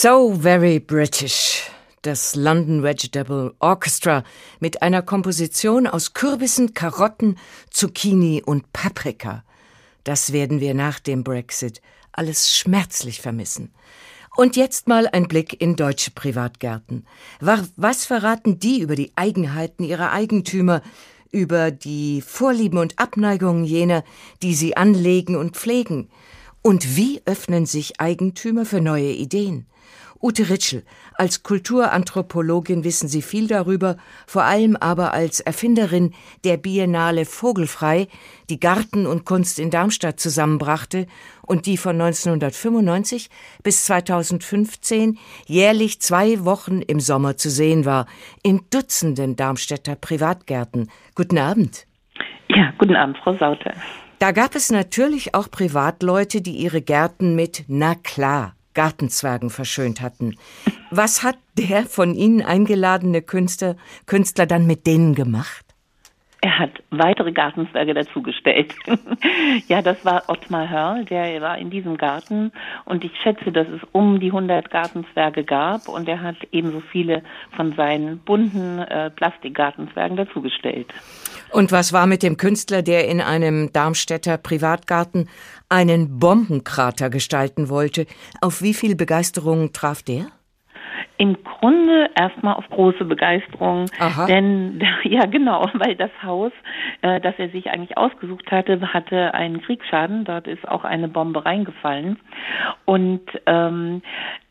So 0.00 0.32
very 0.32 0.78
British. 0.78 1.68
Das 2.02 2.36
London 2.36 2.84
Vegetable 2.84 3.52
Orchestra 3.58 4.22
mit 4.60 4.80
einer 4.80 5.02
Komposition 5.02 5.88
aus 5.88 6.14
Kürbissen, 6.14 6.72
Karotten, 6.72 7.36
Zucchini 7.70 8.40
und 8.46 8.72
Paprika. 8.72 9.42
Das 10.04 10.32
werden 10.32 10.60
wir 10.60 10.74
nach 10.74 11.00
dem 11.00 11.24
Brexit 11.24 11.82
alles 12.12 12.56
schmerzlich 12.56 13.20
vermissen. 13.20 13.72
Und 14.36 14.54
jetzt 14.54 14.86
mal 14.86 15.08
ein 15.08 15.26
Blick 15.26 15.60
in 15.60 15.74
deutsche 15.74 16.12
Privatgärten. 16.12 17.04
Was 17.40 18.04
verraten 18.04 18.60
die 18.60 18.78
über 18.78 18.94
die 18.94 19.10
Eigenheiten 19.16 19.82
ihrer 19.82 20.12
Eigentümer, 20.12 20.80
über 21.32 21.72
die 21.72 22.22
Vorlieben 22.22 22.78
und 22.78 23.00
Abneigungen 23.00 23.64
jener, 23.64 24.04
die 24.44 24.54
sie 24.54 24.76
anlegen 24.76 25.34
und 25.34 25.56
pflegen? 25.56 26.08
Und 26.62 26.94
wie 26.96 27.20
öffnen 27.24 27.66
sich 27.66 28.00
Eigentümer 28.00 28.64
für 28.64 28.80
neue 28.80 29.10
Ideen? 29.10 29.66
Ute 30.20 30.50
Ritschel, 30.50 30.82
als 31.14 31.44
Kulturanthropologin 31.44 32.82
wissen 32.82 33.06
Sie 33.06 33.22
viel 33.22 33.46
darüber, 33.46 33.96
vor 34.26 34.42
allem 34.42 34.74
aber 34.74 35.12
als 35.12 35.38
Erfinderin 35.38 36.12
der 36.42 36.56
Biennale 36.56 37.24
Vogelfrei, 37.24 38.08
die 38.50 38.58
Garten 38.58 39.06
und 39.06 39.24
Kunst 39.24 39.60
in 39.60 39.70
Darmstadt 39.70 40.18
zusammenbrachte 40.18 41.06
und 41.46 41.66
die 41.66 41.76
von 41.76 42.00
1995 42.00 43.30
bis 43.62 43.84
2015 43.84 45.18
jährlich 45.46 46.00
zwei 46.00 46.44
Wochen 46.44 46.82
im 46.82 46.98
Sommer 46.98 47.36
zu 47.36 47.48
sehen 47.48 47.84
war, 47.84 48.06
in 48.42 48.62
Dutzenden 48.70 49.36
Darmstädter 49.36 49.94
Privatgärten. 49.94 50.90
Guten 51.14 51.38
Abend. 51.38 51.86
Ja, 52.48 52.72
guten 52.76 52.96
Abend, 52.96 53.18
Frau 53.18 53.36
Sauter. 53.36 53.72
Da 54.18 54.32
gab 54.32 54.56
es 54.56 54.72
natürlich 54.72 55.36
auch 55.36 55.48
Privatleute, 55.48 56.40
die 56.40 56.56
ihre 56.56 56.82
Gärten 56.82 57.36
mit 57.36 57.66
Na 57.68 57.94
klar 57.94 58.57
Gartenzwergen 58.78 59.50
verschönt 59.50 60.00
hatten. 60.00 60.36
Was 60.92 61.24
hat 61.24 61.36
der 61.58 61.82
von 61.82 62.14
Ihnen 62.14 62.42
eingeladene 62.42 63.22
Künstler, 63.22 63.74
Künstler 64.06 64.46
dann 64.46 64.68
mit 64.68 64.86
denen 64.86 65.16
gemacht? 65.16 65.64
Er 66.40 66.60
hat 66.60 66.70
weitere 66.90 67.32
Gartenzwerge 67.32 67.94
dazugestellt. 67.94 68.72
ja, 69.66 69.82
das 69.82 70.04
war 70.04 70.22
Ottmar 70.28 70.70
Hörl, 70.70 71.04
der 71.06 71.40
war 71.40 71.58
in 71.58 71.70
diesem 71.70 71.96
Garten 71.96 72.52
und 72.84 73.02
ich 73.02 73.10
schätze, 73.20 73.50
dass 73.50 73.66
es 73.66 73.80
um 73.90 74.20
die 74.20 74.28
100 74.28 74.70
Gartenzwerge 74.70 75.42
gab 75.42 75.88
und 75.88 76.08
er 76.08 76.22
hat 76.22 76.36
ebenso 76.52 76.80
viele 76.92 77.24
von 77.56 77.74
seinen 77.74 78.18
bunten 78.18 78.78
äh, 78.78 79.10
Plastikgartenzwergen 79.10 80.16
dazugestellt. 80.16 80.86
Und 81.50 81.72
was 81.72 81.92
war 81.92 82.06
mit 82.06 82.22
dem 82.22 82.36
Künstler, 82.36 82.82
der 82.82 83.08
in 83.08 83.20
einem 83.20 83.72
Darmstädter 83.72 84.38
Privatgarten 84.38 85.28
einen 85.68 86.18
Bombenkrater 86.18 87.10
gestalten 87.10 87.68
wollte? 87.68 88.06
Auf 88.40 88.62
wie 88.62 88.74
viel 88.74 88.94
Begeisterung 88.96 89.72
traf 89.72 90.02
der? 90.02 90.30
Im 91.16 91.42
Grunde 91.42 92.10
erstmal 92.14 92.54
auf 92.54 92.68
große 92.70 93.04
Begeisterung, 93.04 93.86
Aha. 93.98 94.26
denn 94.26 94.80
ja 95.04 95.26
genau, 95.26 95.66
weil 95.74 95.96
das 95.96 96.10
Haus, 96.22 96.52
äh, 97.02 97.20
das 97.20 97.34
er 97.38 97.48
sich 97.50 97.70
eigentlich 97.70 97.96
ausgesucht 97.96 98.50
hatte, 98.50 98.92
hatte 98.92 99.34
einen 99.34 99.60
Kriegsschaden. 99.62 100.24
Dort 100.24 100.46
ist 100.46 100.66
auch 100.68 100.84
eine 100.84 101.08
Bombe 101.08 101.44
reingefallen 101.44 102.18
und 102.84 103.22
ähm, 103.46 104.02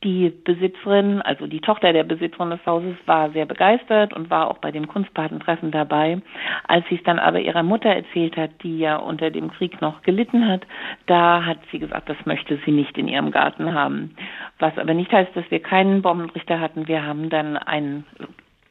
die 0.04 0.30
Besitzerin, 0.30 1.22
also 1.24 1.48
die 1.48 1.60
Tochter 1.60 1.92
der 1.92 2.04
Besitzerin 2.04 2.52
des 2.52 2.64
Hauses, 2.66 2.96
war 3.08 3.32
sehr 3.32 3.48
begeistert 3.48 4.14
und 4.14 4.30
war 4.30 4.50
auch 4.50 4.60
bei 4.60 4.72
dem 4.72 4.88
Kunstpatentreffen 4.88 5.72
dabei. 5.72 6.22
Als 6.68 6.86
sie 6.88 6.96
es 6.96 7.04
dann 7.04 7.18
aber 7.18 7.40
ihrer 7.40 7.64
Mutter 7.64 7.90
erzählt 7.90 8.38
hat, 8.38 8.52
die 8.62 8.78
ja 8.78 8.98
unter 8.98 9.32
dem 9.32 9.52
Krieg 9.52 9.82
noch 9.82 10.04
gelitten 10.04 10.48
hat, 10.48 10.62
da 11.08 11.46
hat 11.46 11.58
sie 11.72 11.80
gesagt, 11.80 12.10
das 12.10 12.18
möchte 12.26 12.60
sie 12.64 12.72
nicht 12.72 12.98
in 12.98 13.08
ihrem 13.08 13.32
Garten 13.32 13.74
haben. 13.74 14.16
Was 14.60 14.78
aber 14.78 14.94
nicht 14.94 15.12
heißt, 15.12 15.36
dass 15.36 15.50
wir 15.50 15.62
keinen 15.62 16.04
Bombentrichter 16.28 16.60
hatten. 16.60 16.88
Wir 16.88 17.04
haben 17.04 17.30
dann 17.30 17.58
ein 17.58 18.06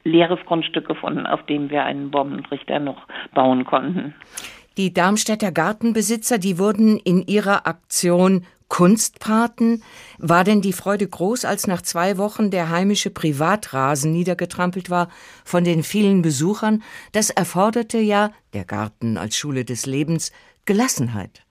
leeres 0.03 0.39
Grundstück 0.45 0.87
gefunden, 0.87 1.25
auf 1.25 1.45
dem 1.45 1.69
wir 1.69 1.83
einen 1.83 2.11
Bombentrichter 2.11 2.79
noch 2.79 3.07
bauen 3.33 3.65
konnten. 3.65 4.13
Die 4.77 4.93
Darmstädter 4.93 5.51
Gartenbesitzer, 5.51 6.37
die 6.37 6.59
wurden 6.59 6.97
in 6.97 7.23
ihrer 7.23 7.67
Aktion 7.67 8.45
Kunstpaten? 8.69 9.81
War 10.17 10.43
denn 10.43 10.61
die 10.61 10.73
Freude 10.73 11.07
groß, 11.07 11.45
als 11.45 11.67
nach 11.67 11.81
zwei 11.81 12.17
Wochen 12.17 12.51
der 12.51 12.69
heimische 12.69 13.09
Privatrasen 13.09 14.11
niedergetrampelt 14.11 14.89
war 14.89 15.07
von 15.45 15.63
den 15.63 15.83
vielen 15.83 16.21
Besuchern? 16.21 16.83
Das 17.13 17.29
erforderte 17.29 17.97
ja, 17.97 18.31
der 18.53 18.65
Garten 18.65 19.17
als 19.17 19.37
Schule 19.37 19.63
des 19.63 19.85
Lebens, 19.85 20.31
Gelassenheit. 20.65 21.46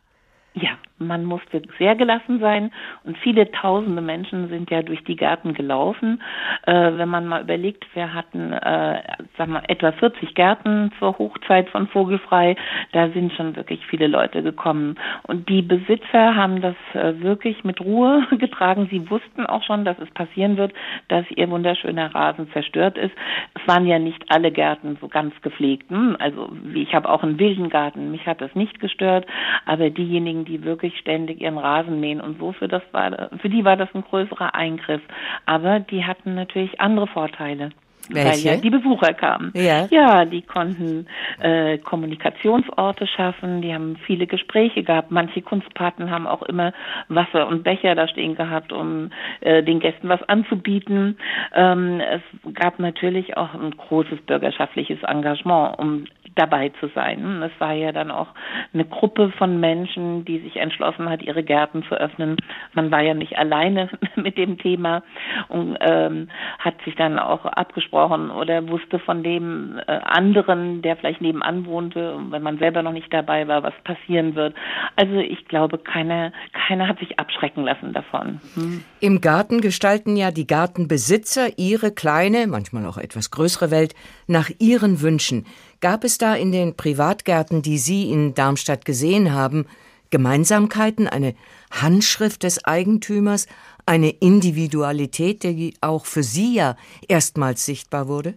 Man 0.99 1.25
musste 1.25 1.63
sehr 1.79 1.95
gelassen 1.95 2.41
sein 2.41 2.73
und 3.05 3.19
viele 3.19 3.51
tausende 3.51 4.03
Menschen 4.03 4.49
sind 4.49 4.71
ja 4.71 4.83
durch 4.83 5.05
die 5.05 5.17
Gärten 5.17 5.55
gelaufen. 5.55 6.23
Äh, 6.67 6.93
wenn 6.97 7.09
man 7.09 7.27
mal 7.27 7.43
überlegt, 7.43 7.85
wir 7.95 8.15
hatten 8.15 8.53
äh, 8.53 9.03
sag 9.37 9.49
mal, 9.49 9.63
etwa 9.69 9.93
40 9.93 10.35
Gärten 10.35 10.93
zur 10.99 11.19
Hochzeit 11.19 11.69
von 11.71 11.89
Vogelfrei, 11.89 12.57
da 12.93 13.09
sind 13.11 13.33
schon 13.33 13.57
wirklich 13.57 13.85
viele 13.87 14.07
Leute 14.07 14.43
gekommen. 14.43 14.97
Und 15.25 15.49
die 15.49 15.63
Besitzer 15.63 16.35
haben 16.35 16.61
das 16.61 16.77
äh, 16.95 17.21
wirklich 17.21 17.65
mit 17.65 17.81
Ruhe 17.81 18.27
getragen. 18.39 18.89
Sie 18.91 19.11
wussten 19.11 19.47
auch 19.47 19.63
schon, 19.63 19.85
dass 19.85 19.99
es 19.99 20.11
passieren 20.11 20.57
wird, 20.57 20.73
dass 21.09 21.25
ihr 21.31 21.51
wunderschöner 21.51 22.15
Rasen 22.15 22.51
zerstört 22.53 22.99
ist. 22.99 23.15
Es 23.55 23.67
waren 23.69 23.87
ja 23.87 23.99
nicht 23.99 24.25
alle 24.29 24.51
Gärten 24.51 24.97
so 25.01 25.09
ganz 25.09 25.35
gepflegt. 25.43 25.91
Hm? 25.91 26.17
Also 26.19 26.51
ich 26.75 26.95
habe 26.95 27.09
auch 27.09 27.23
einen 27.23 27.39
wilden 27.39 27.69
Garten, 27.69 28.11
mich 28.11 28.27
hat 28.27 28.41
das 28.41 28.55
nicht 28.55 28.81
gestört, 28.81 29.27
aber 29.65 29.91
diejenigen, 29.91 30.45
die 30.45 30.65
wirklich 30.65 30.86
wirklich 30.87 31.01
ständig 31.01 31.41
ihren 31.41 31.59
Rasen 31.59 32.01
mähen 32.01 32.21
und 32.21 32.39
so. 32.39 32.53
Für, 32.53 32.69
das 32.69 32.83
war, 32.93 33.31
für 33.41 33.49
die 33.49 33.65
war 33.65 33.77
das 33.77 33.89
ein 33.95 34.03
größerer 34.03 34.55
Eingriff. 34.55 35.03
Aber 35.45 35.81
die 35.81 36.05
hatten 36.05 36.35
natürlich 36.35 36.81
andere 36.81 37.07
Vorteile. 37.07 37.71
Welche? 38.09 38.29
Weil 38.29 38.39
ja 38.39 38.57
die 38.61 38.71
Besucher 38.71 39.15
kamen. 39.15 39.51
Ja. 39.57 39.89
ja, 39.91 40.25
die 40.25 40.43
konnten 40.43 41.09
äh, 41.41 41.79
Kommunikationsorte 41.79 43.05
schaffen, 43.09 43.63
die 43.63 43.75
haben 43.75 43.97
viele 44.07 44.29
Gespräche 44.29 44.85
gehabt. 44.85 45.11
Manche 45.11 45.43
Kunstpaten 45.43 46.09
haben 46.09 46.29
auch 46.29 46.43
immer 46.43 46.73
Wasser 47.09 47.49
und 47.49 47.65
Becher 47.65 47.97
da 47.97 48.07
stehen 48.07 48.37
gehabt, 48.37 48.73
um 48.73 49.11
äh, 49.41 49.65
den 49.65 49.81
Gästen 49.81 50.09
was 50.09 50.23
anzubieten. 50.29 51.19
Ähm, 51.53 52.01
es 52.01 52.55
gab 52.55 52.79
natürlich 52.79 53.37
auch 53.37 53.55
ein 53.55 53.73
großes 53.73 54.21
bürgerschaftliches 54.21 55.03
Engagement, 55.03 55.77
um 55.77 56.05
dabei 56.37 56.71
zu 56.81 56.89
sein. 56.95 57.43
Es 57.43 57.53
war 57.59 57.73
ja 57.73 57.93
dann 57.93 58.11
auch 58.11 58.29
eine 58.73 58.85
Gruppe 58.85 59.33
von 59.33 59.59
Menschen, 59.59 60.25
die 60.25 60.39
sich 60.39 60.57
entschlossen 60.57 61.09
hat, 61.09 61.23
ihre 61.23 61.43
Gärten 61.43 61.83
zu 61.85 61.95
öffnen. 61.95 62.37
Man 62.75 62.91
war 62.91 63.01
ja 63.01 63.15
nicht 63.15 63.39
alleine 63.39 63.91
mit 64.17 64.39
dem 64.39 64.59
Thema 64.59 65.03
und 65.49 65.77
ähm, 65.81 66.29
hat 66.59 66.75
sich 66.85 66.95
dann 66.95 67.19
auch 67.19 67.45
abgesprochen 67.45 68.31
oder 68.31 68.69
wusste 68.69 68.99
von 68.99 69.23
dem 69.23 69.81
äh, 69.87 69.93
anderen, 70.05 70.83
der 70.83 70.97
vielleicht 70.97 71.21
nebenan 71.21 71.67
wohnte, 71.67 72.19
wenn 72.31 72.43
man 72.43 72.59
selber 72.59 72.83
noch 72.83 72.93
nicht 72.93 73.13
dabei 73.13 73.49
war, 73.49 73.63
was 73.63 73.75
passieren 73.85 74.35
wird. 74.35 74.55
Also 74.97 75.17
ich 75.17 75.47
glaube, 75.49 75.79
keiner, 75.79 76.33
keiner 76.53 76.89
hat 76.89 76.99
sich 76.99 77.19
abschrecken 77.19 77.65
lassen 77.65 77.93
davon. 77.93 78.41
Hm. 78.55 78.85
Im 79.01 79.21
Garten 79.21 79.61
gestalten 79.61 80.17
ja 80.17 80.31
die 80.31 80.47
Gartenbesitzer 80.47 81.59
ihre 81.59 81.93
kleine, 81.93 82.47
manchmal 82.47 82.87
auch 82.87 82.99
etwas 82.99 83.31
größere 83.31 83.71
Welt 83.71 83.95
nach 84.27 84.51
ihren 84.59 85.01
Wünschen. 85.01 85.47
Gab 85.81 86.05
es 86.05 86.19
da 86.19 86.35
in 86.35 86.53
den 86.53 86.77
Privatgärten, 86.77 87.63
die 87.63 87.79
Sie 87.79 88.11
in 88.11 88.35
Darmstadt 88.35 88.85
gesehen 88.85 89.33
haben, 89.33 89.67
Gemeinsamkeiten, 90.11 91.09
eine 91.09 91.35
Handschrift 91.71 92.43
des 92.43 92.65
Eigentümers, 92.65 93.47
eine 93.85 94.11
Individualität, 94.11 95.43
die 95.43 95.75
auch 95.81 96.07
für 96.07 96.23
Sie 96.23 96.55
ja 96.55 96.77
erstmals 97.09 97.65
sichtbar 97.65 98.09
wurde? 98.09 98.35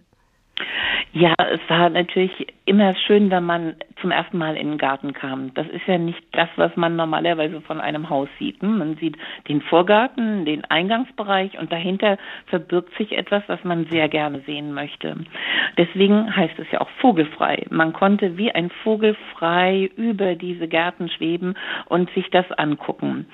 Ja, 1.12 1.34
es 1.38 1.60
war 1.68 1.90
natürlich 1.90 2.46
immer 2.66 2.94
schön, 2.94 3.30
wenn 3.30 3.44
man 3.44 3.74
zum 4.00 4.10
ersten 4.10 4.38
Mal 4.38 4.56
in 4.56 4.70
den 4.70 4.78
Garten 4.78 5.12
kam. 5.12 5.52
Das 5.54 5.66
ist 5.68 5.86
ja 5.86 5.98
nicht 5.98 6.22
das, 6.32 6.48
was 6.56 6.76
man 6.76 6.96
normalerweise 6.96 7.60
von 7.60 7.80
einem 7.80 8.08
Haus 8.08 8.28
sieht. 8.38 8.60
Hm? 8.62 8.78
Man 8.78 8.96
sieht 8.96 9.16
den 9.48 9.60
Vorgarten, 9.60 10.44
den 10.44 10.64
Eingangsbereich 10.64 11.58
und 11.58 11.72
dahinter 11.72 12.16
verbirgt 12.46 12.96
sich 12.96 13.12
etwas, 13.16 13.42
was 13.48 13.62
man 13.64 13.86
sehr 13.86 14.08
gerne 14.08 14.40
sehen 14.40 14.72
möchte. 14.72 15.16
Deswegen 15.76 16.34
heißt 16.34 16.58
es 16.58 16.70
ja 16.70 16.80
auch 16.80 16.90
vogelfrei. 17.00 17.66
Man 17.70 17.92
konnte 17.92 18.36
wie 18.36 18.52
ein 18.52 18.70
Vogel 18.82 19.16
frei 19.34 19.90
über 19.96 20.36
diese 20.36 20.68
Gärten 20.68 21.08
schweben 21.08 21.54
und 21.86 22.10
sich 22.12 22.30
das 22.30 22.50
angucken. 22.52 23.26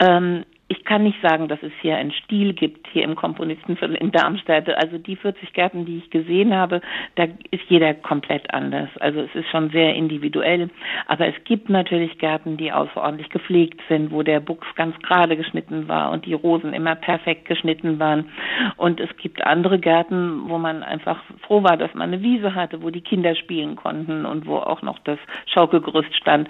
Ähm, 0.00 0.44
ich 0.68 0.84
kann 0.84 1.04
nicht 1.04 1.20
sagen, 1.22 1.46
dass 1.46 1.62
es 1.62 1.72
hier 1.80 1.96
einen 1.96 2.10
Stil 2.10 2.52
gibt, 2.52 2.88
hier 2.88 3.04
im 3.04 3.14
Komponistenviertel 3.14 3.94
in 3.96 4.10
Darmstadt. 4.10 4.68
Also 4.68 4.98
die 4.98 5.14
40 5.14 5.52
Gärten, 5.52 5.86
die 5.86 5.98
ich 5.98 6.10
gesehen 6.10 6.54
habe, 6.54 6.80
da 7.14 7.24
ist 7.52 7.62
jeder 7.68 7.94
komplett 7.94 8.52
anders. 8.52 8.88
Also 8.98 9.20
es 9.20 9.34
ist 9.34 9.48
schon 9.50 9.70
sehr 9.70 9.94
individuell. 9.94 10.68
Aber 11.06 11.28
es 11.28 11.34
gibt 11.44 11.68
natürlich 11.68 12.18
Gärten, 12.18 12.56
die 12.56 12.72
außerordentlich 12.72 13.30
gepflegt 13.30 13.80
sind, 13.88 14.10
wo 14.10 14.24
der 14.24 14.40
Buchs 14.40 14.66
ganz 14.74 14.98
gerade 15.02 15.36
geschnitten 15.36 15.86
war 15.86 16.10
und 16.10 16.26
die 16.26 16.34
Rosen 16.34 16.72
immer 16.72 16.96
perfekt 16.96 17.44
geschnitten 17.44 18.00
waren. 18.00 18.30
Und 18.76 18.98
es 18.98 19.16
gibt 19.18 19.46
andere 19.46 19.78
Gärten, 19.78 20.48
wo 20.48 20.58
man 20.58 20.82
einfach 20.82 21.22
froh 21.42 21.62
war, 21.62 21.76
dass 21.76 21.94
man 21.94 22.12
eine 22.12 22.22
Wiese 22.22 22.56
hatte, 22.56 22.82
wo 22.82 22.90
die 22.90 23.02
Kinder 23.02 23.36
spielen 23.36 23.76
konnten 23.76 24.26
und 24.26 24.46
wo 24.46 24.56
auch 24.56 24.82
noch 24.82 24.98
das 25.00 25.18
Schaukelgerüst 25.46 26.14
stand. 26.16 26.48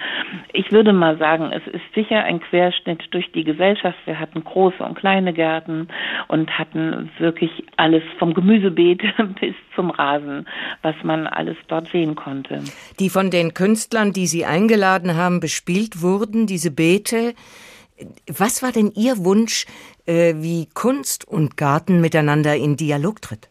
Ich 0.54 0.72
würde 0.72 0.94
mal 0.94 1.18
sagen, 1.18 1.52
es 1.52 1.66
ist 1.66 1.84
sicher 1.94 2.24
ein 2.24 2.40
Querschnitt 2.40 3.04
durch 3.10 3.30
die 3.32 3.44
Gesellschaft 3.44 4.05
wir 4.06 4.18
hatten 4.18 4.42
große 4.42 4.82
und 4.82 4.96
kleine 4.96 5.32
Gärten 5.32 5.88
und 6.28 6.58
hatten 6.58 7.10
wirklich 7.18 7.50
alles 7.76 8.02
vom 8.18 8.34
Gemüsebeet 8.34 9.02
bis 9.40 9.54
zum 9.74 9.90
Rasen, 9.90 10.46
was 10.82 10.94
man 11.02 11.26
alles 11.26 11.56
dort 11.68 11.88
sehen 11.88 12.14
konnte. 12.14 12.62
Die 12.98 13.10
von 13.10 13.30
den 13.30 13.54
Künstlern, 13.54 14.12
die 14.12 14.26
Sie 14.26 14.44
eingeladen 14.44 15.16
haben, 15.16 15.40
bespielt 15.40 16.02
wurden, 16.02 16.46
diese 16.46 16.70
Beete. 16.70 17.34
Was 18.26 18.62
war 18.62 18.72
denn 18.72 18.92
Ihr 18.94 19.24
Wunsch, 19.24 19.66
äh, 20.06 20.34
wie 20.36 20.68
Kunst 20.72 21.26
und 21.26 21.56
Garten 21.56 22.00
miteinander 22.00 22.54
in 22.54 22.76
Dialog 22.76 23.22
tritt? 23.22 23.48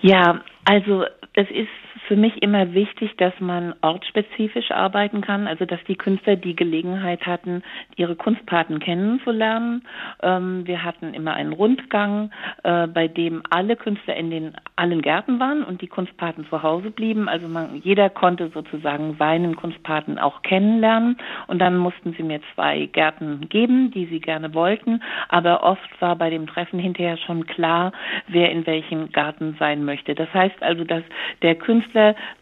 Ja, 0.00 0.42
also 0.64 1.04
es 1.34 1.48
ist 1.50 1.68
für 2.08 2.16
mich 2.16 2.42
immer 2.42 2.72
wichtig, 2.74 3.16
dass 3.16 3.32
man 3.40 3.74
ortsspezifisch 3.82 4.70
arbeiten 4.70 5.20
kann, 5.20 5.46
also 5.46 5.64
dass 5.64 5.82
die 5.84 5.96
Künstler 5.96 6.36
die 6.36 6.56
Gelegenheit 6.56 7.26
hatten, 7.26 7.62
ihre 7.96 8.16
Kunstpaten 8.16 8.80
kennenzulernen. 8.80 9.82
Ähm, 10.22 10.66
wir 10.66 10.82
hatten 10.82 11.14
immer 11.14 11.34
einen 11.34 11.52
Rundgang, 11.52 12.30
äh, 12.62 12.86
bei 12.86 13.08
dem 13.08 13.42
alle 13.50 13.76
Künstler 13.76 14.16
in 14.16 14.30
den 14.30 14.52
allen 14.76 15.02
Gärten 15.02 15.38
waren 15.38 15.62
und 15.62 15.82
die 15.82 15.86
Kunstpaten 15.86 16.46
zu 16.48 16.62
Hause 16.62 16.90
blieben. 16.90 17.28
Also 17.28 17.48
man, 17.48 17.80
jeder 17.82 18.10
konnte 18.10 18.48
sozusagen 18.48 19.16
seinen 19.18 19.56
Kunstpaten 19.56 20.18
auch 20.18 20.42
kennenlernen 20.42 21.18
und 21.46 21.58
dann 21.58 21.76
mussten 21.76 22.14
sie 22.14 22.22
mir 22.22 22.40
zwei 22.54 22.86
Gärten 22.86 23.48
geben, 23.48 23.90
die 23.90 24.06
sie 24.06 24.20
gerne 24.20 24.54
wollten. 24.54 25.02
Aber 25.28 25.62
oft 25.62 26.00
war 26.00 26.16
bei 26.16 26.30
dem 26.30 26.46
Treffen 26.46 26.78
hinterher 26.78 27.16
schon 27.18 27.46
klar, 27.46 27.92
wer 28.28 28.50
in 28.50 28.66
welchem 28.66 29.12
Garten 29.12 29.56
sein 29.58 29.84
möchte. 29.84 30.14
Das 30.14 30.32
heißt 30.32 30.62
also, 30.62 30.84
dass 30.84 31.02
der 31.42 31.54
Künstler 31.54 31.81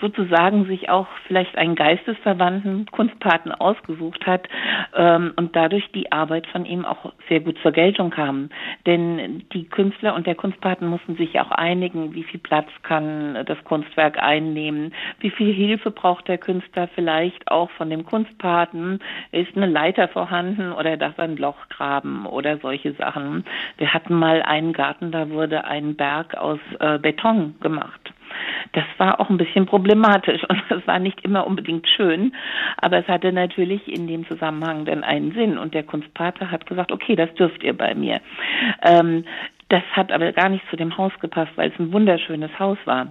sozusagen 0.00 0.66
sich 0.66 0.88
auch 0.88 1.06
vielleicht 1.26 1.56
einen 1.56 1.74
geistesverwandten 1.74 2.86
Kunstpaten 2.86 3.52
ausgesucht 3.52 4.26
hat 4.26 4.48
ähm, 4.94 5.32
und 5.36 5.56
dadurch 5.56 5.90
die 5.92 6.12
Arbeit 6.12 6.46
von 6.48 6.64
ihm 6.64 6.84
auch 6.84 7.12
sehr 7.28 7.40
gut 7.40 7.58
zur 7.62 7.72
Geltung 7.72 8.10
kam. 8.10 8.50
Denn 8.86 9.44
die 9.52 9.64
Künstler 9.68 10.14
und 10.14 10.26
der 10.26 10.34
Kunstpaten 10.34 10.86
mussten 10.86 11.16
sich 11.16 11.38
auch 11.40 11.50
einigen, 11.50 12.14
wie 12.14 12.24
viel 12.24 12.40
Platz 12.40 12.68
kann 12.82 13.44
das 13.46 13.62
Kunstwerk 13.64 14.22
einnehmen, 14.22 14.92
wie 15.20 15.30
viel 15.30 15.52
Hilfe 15.52 15.90
braucht 15.90 16.28
der 16.28 16.38
Künstler 16.38 16.88
vielleicht 16.94 17.50
auch 17.50 17.70
von 17.72 17.90
dem 17.90 18.04
Kunstpaten, 18.04 19.00
ist 19.32 19.56
eine 19.56 19.66
Leiter 19.66 20.08
vorhanden 20.08 20.72
oder 20.72 20.96
darf 20.96 21.18
ein 21.18 21.36
Loch 21.36 21.68
graben 21.68 22.26
oder 22.26 22.58
solche 22.58 22.92
Sachen. 22.94 23.44
Wir 23.76 23.92
hatten 23.92 24.14
mal 24.14 24.42
einen 24.42 24.72
Garten, 24.72 25.12
da 25.12 25.30
wurde 25.30 25.64
ein 25.64 25.96
Berg 25.96 26.34
aus 26.34 26.58
äh, 26.78 26.98
Beton 26.98 27.54
gemacht. 27.60 28.12
Das 28.72 28.84
war 28.98 29.20
auch 29.20 29.30
ein 29.30 29.38
bisschen 29.38 29.66
problematisch 29.66 30.42
und 30.48 30.62
das 30.68 30.86
war 30.86 30.98
nicht 30.98 31.24
immer 31.24 31.46
unbedingt 31.46 31.88
schön, 31.88 32.34
aber 32.76 32.98
es 32.98 33.08
hatte 33.08 33.32
natürlich 33.32 33.88
in 33.88 34.06
dem 34.06 34.26
Zusammenhang 34.26 34.84
dann 34.84 35.04
einen 35.04 35.32
Sinn 35.32 35.58
und 35.58 35.74
der 35.74 35.82
Kunstpater 35.82 36.50
hat 36.50 36.66
gesagt, 36.66 36.92
okay, 36.92 37.16
das 37.16 37.32
dürft 37.34 37.62
ihr 37.62 37.76
bei 37.76 37.94
mir. 37.94 38.20
Ähm, 38.82 39.24
das 39.68 39.82
hat 39.92 40.10
aber 40.10 40.32
gar 40.32 40.48
nicht 40.48 40.64
zu 40.68 40.76
dem 40.76 40.96
Haus 40.96 41.12
gepasst, 41.20 41.52
weil 41.56 41.70
es 41.70 41.78
ein 41.78 41.92
wunderschönes 41.92 42.50
Haus 42.58 42.78
war. 42.84 43.08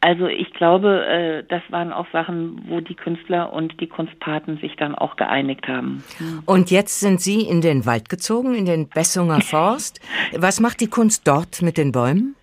Also 0.00 0.26
ich 0.26 0.52
glaube, 0.52 1.04
äh, 1.06 1.44
das 1.48 1.62
waren 1.70 1.92
auch 1.92 2.06
Sachen, 2.12 2.62
wo 2.68 2.80
die 2.80 2.94
Künstler 2.94 3.52
und 3.52 3.80
die 3.80 3.88
Kunstpaten 3.88 4.58
sich 4.58 4.76
dann 4.76 4.94
auch 4.94 5.16
geeinigt 5.16 5.66
haben. 5.68 6.04
Und 6.44 6.70
jetzt 6.70 7.00
sind 7.00 7.20
Sie 7.20 7.40
in 7.40 7.60
den 7.60 7.86
Wald 7.86 8.08
gezogen, 8.08 8.54
in 8.54 8.66
den 8.66 8.88
Bessunger 8.88 9.40
Forst. 9.42 10.00
Was 10.36 10.60
macht 10.60 10.80
die 10.80 10.88
Kunst 10.88 11.26
dort 11.26 11.62
mit 11.62 11.78
den 11.78 11.92
Bäumen? 11.92 12.36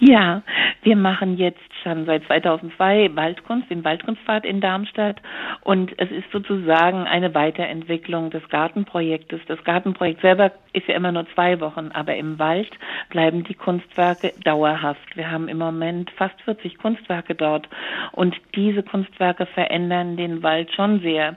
Ja, 0.00 0.42
wir 0.82 0.96
machen 0.96 1.36
jetzt 1.36 1.60
schon 1.82 2.06
seit 2.06 2.24
2002 2.24 3.14
Waldkunst, 3.14 3.70
den 3.70 3.84
Waldkunstpfad 3.84 4.44
in 4.44 4.60
Darmstadt. 4.60 5.20
Und 5.62 5.92
es 5.98 6.10
ist 6.10 6.30
sozusagen 6.32 7.06
eine 7.06 7.34
Weiterentwicklung 7.34 8.30
des 8.30 8.48
Gartenprojektes. 8.48 9.40
Das 9.46 9.62
Gartenprojekt 9.64 10.20
selber 10.20 10.52
ist 10.72 10.86
ja 10.88 10.94
immer 10.94 11.12
nur 11.12 11.26
zwei 11.34 11.60
Wochen, 11.60 11.90
aber 11.92 12.16
im 12.16 12.38
Wald 12.38 12.70
bleiben 13.10 13.44
die 13.44 13.54
Kunstwerke 13.54 14.32
dauerhaft. 14.44 15.16
Wir 15.16 15.30
haben 15.30 15.48
im 15.48 15.58
Moment 15.58 16.10
fast 16.12 16.40
40 16.42 16.78
Kunstwerke 16.78 17.34
dort. 17.34 17.68
Und 18.12 18.36
diese 18.54 18.82
Kunstwerke 18.82 19.46
verändern 19.46 20.16
den 20.16 20.42
Wald 20.42 20.72
schon 20.74 21.00
sehr. 21.00 21.36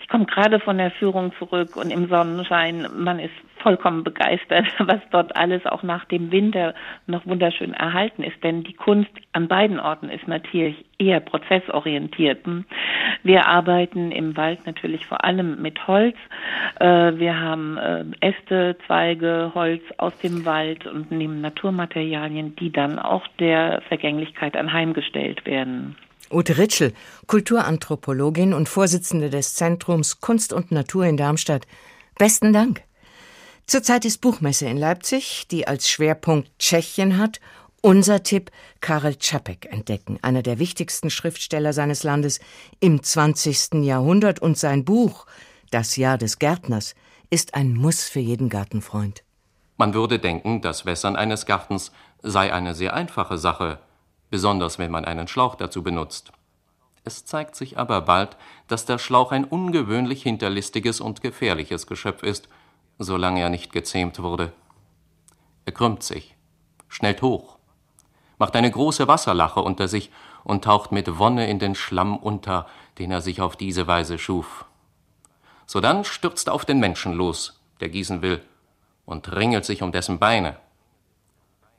Ich 0.00 0.08
komme 0.08 0.26
gerade 0.26 0.60
von 0.60 0.78
der 0.78 0.90
Führung 0.90 1.32
zurück 1.38 1.76
und 1.76 1.90
im 1.90 2.08
Sonnenschein, 2.08 2.86
man 2.96 3.18
ist 3.18 3.34
vollkommen 3.62 4.04
begeistert, 4.04 4.66
was 4.78 5.00
dort 5.10 5.36
alles 5.36 5.64
auch 5.66 5.82
nach 5.82 6.04
dem 6.06 6.30
Winter 6.30 6.74
noch 7.06 7.24
wunderschön 7.26 7.74
erhalten 7.74 8.22
ist. 8.22 8.42
Denn 8.42 8.64
die 8.64 8.74
Kunst 8.74 9.10
an 9.32 9.48
beiden 9.48 9.80
Orten 9.82 10.08
ist 10.08 10.26
natürlich 10.26 10.84
eher 10.98 11.20
prozessorientiert. 11.20 12.46
Wir 13.22 13.46
arbeiten 13.46 14.12
im 14.12 14.36
Wald 14.36 14.64
natürlich 14.66 15.06
vor 15.06 15.24
allem 15.24 15.60
mit 15.60 15.86
Holz. 15.86 16.16
Äh, 16.80 16.86
wir 17.18 17.38
haben 17.38 17.76
äh, 17.76 18.04
Äste, 18.20 18.76
Zweige, 18.86 19.52
Holz 19.54 19.82
aus 19.98 20.16
dem 20.18 20.44
Wald 20.44 20.86
und 20.86 21.10
nehmen 21.10 21.40
Naturmaterialien, 21.40 22.56
die 22.56 22.72
dann 22.72 22.98
auch 22.98 23.26
der 23.38 23.82
Vergänglichkeit 23.88 24.56
anheimgestellt 24.56 25.44
werden. 25.44 25.96
Ute 26.30 26.56
Ritschel, 26.56 26.94
Kulturanthropologin 27.26 28.54
und 28.54 28.68
Vorsitzende 28.68 29.28
des 29.28 29.54
Zentrums 29.54 30.20
Kunst 30.20 30.52
und 30.52 30.72
Natur 30.72 31.04
in 31.04 31.18
Darmstadt. 31.18 31.66
Besten 32.18 32.52
Dank. 32.52 32.82
Zurzeit 33.66 34.04
ist 34.04 34.20
Buchmesse 34.20 34.66
in 34.66 34.76
Leipzig, 34.76 35.46
die 35.50 35.66
als 35.66 35.88
Schwerpunkt 35.88 36.50
Tschechien 36.58 37.18
hat. 37.18 37.40
Unser 37.82 38.22
Tipp, 38.22 38.50
Karel 38.80 39.16
Čapek 39.16 39.70
entdecken, 39.70 40.18
einer 40.22 40.42
der 40.42 40.58
wichtigsten 40.58 41.10
Schriftsteller 41.10 41.72
seines 41.72 42.02
Landes 42.02 42.40
im 42.80 43.02
20. 43.02 43.84
Jahrhundert 43.84 44.40
und 44.40 44.56
sein 44.56 44.84
Buch 44.84 45.26
Das 45.70 45.96
Jahr 45.96 46.16
des 46.16 46.38
Gärtners 46.38 46.94
ist 47.28 47.54
ein 47.54 47.74
Muss 47.74 48.04
für 48.04 48.20
jeden 48.20 48.48
Gartenfreund. 48.48 49.24
Man 49.76 49.94
würde 49.94 50.18
denken, 50.18 50.60
das 50.60 50.86
Wässern 50.86 51.16
eines 51.16 51.44
Gartens 51.44 51.92
sei 52.22 52.52
eine 52.52 52.74
sehr 52.74 52.94
einfache 52.94 53.36
Sache, 53.36 53.78
besonders 54.30 54.78
wenn 54.78 54.90
man 54.90 55.04
einen 55.04 55.28
Schlauch 55.28 55.56
dazu 55.56 55.82
benutzt. 55.82 56.32
Es 57.04 57.24
zeigt 57.24 57.56
sich 57.56 57.78
aber 57.78 58.00
bald, 58.02 58.36
dass 58.68 58.86
der 58.86 58.98
Schlauch 58.98 59.32
ein 59.32 59.44
ungewöhnlich 59.44 60.22
hinterlistiges 60.22 61.00
und 61.00 61.20
gefährliches 61.20 61.86
Geschöpf 61.86 62.22
ist– 62.22 62.48
solange 62.98 63.40
er 63.40 63.50
nicht 63.50 63.72
gezähmt 63.72 64.22
wurde. 64.22 64.52
Er 65.64 65.72
krümmt 65.72 66.02
sich, 66.02 66.36
schnellt 66.88 67.22
hoch, 67.22 67.58
macht 68.42 68.56
eine 68.56 68.72
große 68.72 69.06
Wasserlache 69.06 69.60
unter 69.60 69.86
sich 69.86 70.10
und 70.42 70.64
taucht 70.64 70.90
mit 70.90 71.16
Wonne 71.16 71.48
in 71.48 71.60
den 71.60 71.76
Schlamm 71.76 72.16
unter, 72.16 72.66
den 72.98 73.12
er 73.12 73.20
sich 73.20 73.40
auf 73.40 73.54
diese 73.54 73.86
Weise 73.86 74.18
schuf. 74.18 74.64
Sodann 75.64 76.04
stürzt 76.04 76.48
er 76.48 76.54
auf 76.54 76.64
den 76.64 76.80
Menschen 76.80 77.12
los, 77.12 77.60
der 77.78 77.88
gießen 77.88 78.20
will, 78.20 78.42
und 79.04 79.30
ringelt 79.30 79.64
sich 79.64 79.80
um 79.80 79.92
dessen 79.92 80.18
Beine. 80.18 80.56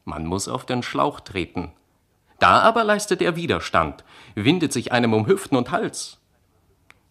Man 0.05 0.25
muss 0.25 0.47
auf 0.47 0.65
den 0.65 0.83
Schlauch 0.83 1.19
treten. 1.19 1.73
Da 2.39 2.61
aber 2.61 2.85
leistet 2.85 3.21
er 3.21 3.35
Widerstand, 3.35 4.05
windet 4.33 4.71
sich 4.71 4.93
einem 4.93 5.13
um 5.13 5.27
Hüften 5.27 5.57
und 5.57 5.69
Hals. 5.69 6.17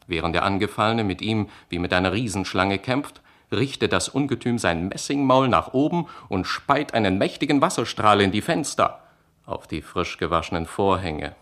Während 0.06 0.34
der 0.34 0.44
Angefallene 0.44 1.04
mit 1.04 1.20
ihm 1.20 1.50
wie 1.68 1.78
mit 1.78 1.92
einer 1.92 2.14
Riesenschlange 2.14 2.78
kämpft, 2.78 3.20
richtet 3.50 3.92
das 3.92 4.08
Ungetüm 4.08 4.56
sein 4.58 4.88
Messingmaul 4.88 5.46
nach 5.46 5.74
oben 5.74 6.06
und 6.30 6.46
speit 6.46 6.94
einen 6.94 7.18
mächtigen 7.18 7.60
Wasserstrahl 7.60 8.22
in 8.22 8.32
die 8.32 8.40
Fenster, 8.40 9.01
auf 9.46 9.66
die 9.66 9.82
frisch 9.82 10.18
gewaschenen 10.18 10.66
Vorhänge. 10.66 11.34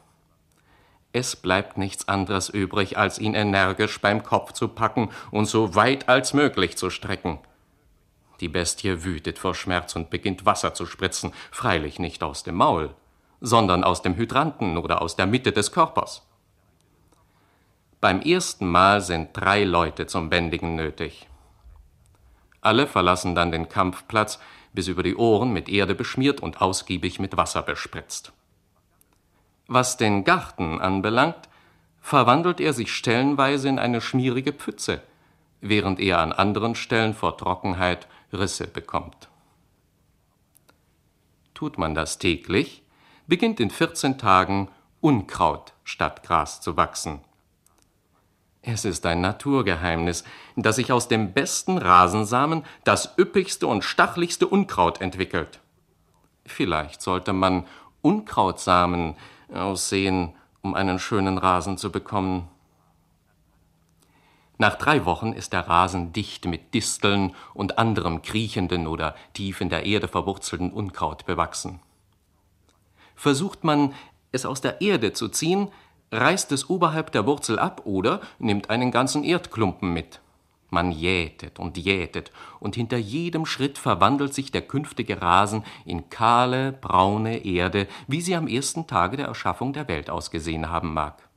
Es 1.13 1.35
bleibt 1.35 1.77
nichts 1.77 2.09
anderes 2.09 2.49
übrig, 2.49 2.97
als 2.97 3.19
ihn 3.19 3.35
energisch 3.35 4.01
beim 4.01 4.23
Kopf 4.23 4.53
zu 4.53 4.69
packen 4.69 5.11
und 5.31 5.47
so 5.47 5.75
weit 5.75 6.09
als 6.09 6.35
möglich 6.35 6.77
zu 6.77 6.89
strecken. 6.89 7.39
Die 8.41 8.49
Bestie 8.49 9.05
wütet 9.05 9.39
vor 9.39 9.55
Schmerz 9.55 9.97
und 9.97 10.09
beginnt 10.09 10.47
Wasser 10.47 10.73
zu 10.73 10.87
spritzen, 10.87 11.33
freilich 11.51 11.99
nicht 11.99 12.23
aus 12.23 12.43
dem 12.43 12.55
Maul, 12.55 12.95
sondern 13.41 13.85
aus 13.85 14.03
dem 14.03 14.17
Hydranten 14.17 14.79
oder 14.79 15.03
aus 15.03 15.17
der 15.17 15.27
Mitte 15.27 15.53
des 15.53 15.73
Körpers. 15.73 16.23
Beim 18.01 18.23
ersten 18.23 18.67
Mal 18.67 19.03
sind 19.03 19.31
drei 19.35 19.65
Leute 19.65 20.07
zum 20.07 20.31
Bändigen 20.31 20.75
nötig. 20.75 21.29
Alle 22.63 22.87
verlassen 22.87 23.35
dann 23.35 23.53
den 23.53 23.69
Kampfplatz, 23.69 24.39
bis 24.73 24.89
über 24.89 25.03
die 25.03 25.17
Ohren 25.17 25.53
mit 25.53 25.69
Erde 25.69 25.95
beschmiert 25.95 26.41
und 26.41 26.61
ausgiebig 26.61 27.19
mit 27.19 27.37
Wasser 27.37 27.63
bespritzt. 27.63 28.33
Was 29.67 29.97
den 29.97 30.25
Garten 30.25 30.81
anbelangt, 30.81 31.49
verwandelt 32.01 32.61
er 32.61 32.73
sich 32.73 32.93
stellenweise 32.93 33.69
in 33.69 33.79
eine 33.79 34.01
schmierige 34.01 34.53
Pfütze, 34.53 35.03
während 35.61 36.01
er 36.01 36.19
an 36.19 36.33
anderen 36.33 36.75
Stellen 36.75 37.15
vor 37.15 37.37
Trockenheit 37.37 38.09
Risse 38.33 38.67
bekommt. 38.67 39.29
Tut 41.55 41.79
man 41.79 41.95
das 41.95 42.19
täglich, 42.19 42.83
beginnt 43.27 43.61
in 43.61 43.71
14 43.71 44.19
Tagen 44.19 44.69
Unkraut 45.01 45.73
statt 45.85 46.23
Gras 46.23 46.61
zu 46.61 46.77
wachsen. 46.77 47.21
Es 48.63 48.85
ist 48.85 49.07
ein 49.07 49.23
Naturgeheimnis, 49.23 50.25
dass 50.55 50.77
sich 50.77 50.93
aus 50.93 51.09
dem 51.09 51.33
besten 51.33 51.79
Rasensamen 51.79 52.65
das 52.85 53.17
üppigste 53.19 53.67
und 53.67 53.85
stachligste 53.85 54.47
Unkraut 54.47 55.01
entwickelt. 55.01 55.61
Vielleicht 56.45 57.01
sollte 57.01 57.33
man 57.33 57.67
Unkrautsamen 58.03 59.17
aussehen, 59.53 60.35
um 60.63 60.75
einen 60.75 60.99
schönen 60.99 61.39
Rasen 61.39 61.79
zu 61.79 61.91
bekommen. 61.91 62.49
Nach 64.59 64.75
drei 64.75 65.07
Wochen 65.07 65.33
ist 65.33 65.55
der 65.55 65.67
Rasen 65.67 66.13
dicht 66.13 66.45
mit 66.45 66.75
Disteln 66.75 67.35
und 67.55 67.79
anderem 67.79 68.21
kriechenden 68.21 68.87
oder 68.87 69.15
tief 69.33 69.63
in 69.63 69.71
der 69.71 69.87
Erde 69.87 70.07
verwurzelten 70.07 70.71
Unkraut 70.71 71.25
bewachsen. 71.25 71.81
Versucht 73.17 73.65
man, 73.65 73.95
es 74.33 74.45
aus 74.45 74.61
der 74.61 74.83
Erde 74.83 75.15
zu 75.15 75.29
ziehen, 75.29 75.69
reißt 76.13 76.53
es 76.53 76.69
oberhalb 76.69 77.13
der 77.13 77.27
Wurzel 77.27 77.59
ab 77.59 77.83
oder 77.85 78.21
nimmt 78.39 78.71
einen 78.71 78.91
ganzen 78.91 79.25
Erdklumpen 79.25 79.93
mit. 79.93 80.21
Man 80.71 80.93
jätet 80.93 81.59
und 81.59 81.77
jätet, 81.77 82.31
und 82.61 82.77
hinter 82.77 82.97
jedem 82.97 83.45
Schritt 83.45 83.77
verwandelt 83.77 84.35
sich 84.35 84.53
der 84.53 84.63
künftige 84.63 85.21
Rasen 85.21 85.65
in 85.85 86.09
kahle, 86.11 86.73
braune 86.73 87.45
Erde, 87.45 87.89
wie 88.07 88.21
sie 88.21 88.37
am 88.37 88.47
ersten 88.47 88.87
Tage 88.87 89.17
der 89.17 89.27
Erschaffung 89.27 89.73
der 89.73 89.89
Welt 89.89 90.11
ausgesehen 90.11 90.71
haben 90.71 90.95
mag. 90.95 91.29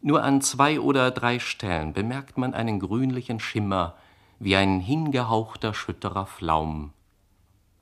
Nur 0.00 0.22
an 0.22 0.42
zwei 0.42 0.78
oder 0.78 1.10
drei 1.10 1.38
Stellen 1.40 1.92
bemerkt 1.92 2.38
man 2.38 2.54
einen 2.54 2.78
grünlichen 2.78 3.40
Schimmer, 3.40 3.94
wie 4.38 4.54
ein 4.54 4.78
hingehauchter, 4.78 5.74
schütterer 5.74 6.26
Flaum. 6.26 6.92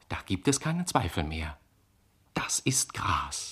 Da 0.08 0.16
gibt 0.24 0.48
es 0.48 0.60
keinen 0.60 0.86
Zweifel 0.86 1.24
mehr. 1.24 1.58
Das 2.32 2.58
ist 2.60 2.94
Gras. 2.94 3.51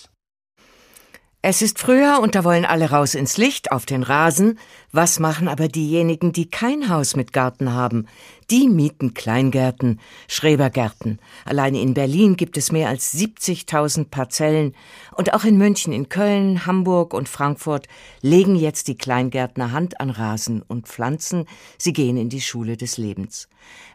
Es 1.42 1.62
ist 1.62 1.78
Frühjahr 1.78 2.20
und 2.20 2.34
da 2.34 2.44
wollen 2.44 2.66
alle 2.66 2.90
raus 2.90 3.14
ins 3.14 3.38
Licht, 3.38 3.72
auf 3.72 3.86
den 3.86 4.02
Rasen. 4.02 4.58
Was 4.92 5.18
machen 5.18 5.48
aber 5.48 5.68
diejenigen, 5.68 6.32
die 6.32 6.50
kein 6.50 6.90
Haus 6.90 7.16
mit 7.16 7.32
Garten 7.32 7.72
haben? 7.72 8.06
Die 8.50 8.68
mieten 8.68 9.14
Kleingärten, 9.14 10.00
Schrebergärten. 10.28 11.18
Allein 11.46 11.74
in 11.74 11.94
Berlin 11.94 12.36
gibt 12.36 12.58
es 12.58 12.72
mehr 12.72 12.90
als 12.90 13.14
70.000 13.14 14.10
Parzellen. 14.10 14.74
Und 15.16 15.32
auch 15.32 15.44
in 15.44 15.56
München, 15.56 15.94
in 15.94 16.10
Köln, 16.10 16.66
Hamburg 16.66 17.14
und 17.14 17.26
Frankfurt 17.26 17.88
legen 18.20 18.54
jetzt 18.54 18.88
die 18.88 18.98
Kleingärtner 18.98 19.72
Hand 19.72 19.98
an 19.98 20.10
Rasen 20.10 20.60
und 20.60 20.88
Pflanzen. 20.88 21.46
Sie 21.78 21.94
gehen 21.94 22.18
in 22.18 22.28
die 22.28 22.42
Schule 22.42 22.76
des 22.76 22.98
Lebens. 22.98 23.48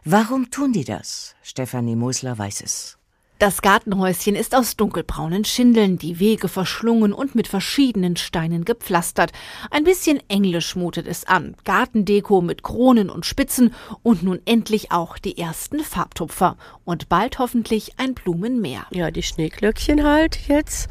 Warum 0.04 0.50
tun 0.50 0.72
die 0.72 0.84
das? 0.84 1.36
Stefanie 1.44 1.94
Mosler 1.94 2.36
weiß 2.36 2.62
es. 2.62 2.98
Das 3.38 3.60
Gartenhäuschen 3.60 4.34
ist 4.34 4.54
aus 4.54 4.76
dunkelbraunen 4.76 5.44
Schindeln, 5.44 5.98
die 5.98 6.18
Wege 6.18 6.48
verschlungen 6.48 7.12
und 7.12 7.34
mit 7.34 7.48
verschiedenen 7.48 8.16
Steinen 8.16 8.64
gepflastert. 8.64 9.30
Ein 9.70 9.84
bisschen 9.84 10.20
englisch 10.28 10.74
mutet 10.74 11.06
es 11.06 11.26
an. 11.26 11.54
Gartendeko 11.64 12.40
mit 12.40 12.62
Kronen 12.62 13.10
und 13.10 13.26
Spitzen 13.26 13.74
und 14.02 14.22
nun 14.22 14.40
endlich 14.46 14.90
auch 14.90 15.18
die 15.18 15.36
ersten 15.36 15.80
Farbtupfer. 15.80 16.56
Und 16.86 17.10
bald 17.10 17.38
hoffentlich 17.38 17.98
ein 17.98 18.14
Blumenmeer. 18.14 18.86
Ja, 18.90 19.10
die 19.10 19.22
Schneeglöckchen 19.22 20.02
halt 20.02 20.48
jetzt. 20.48 20.88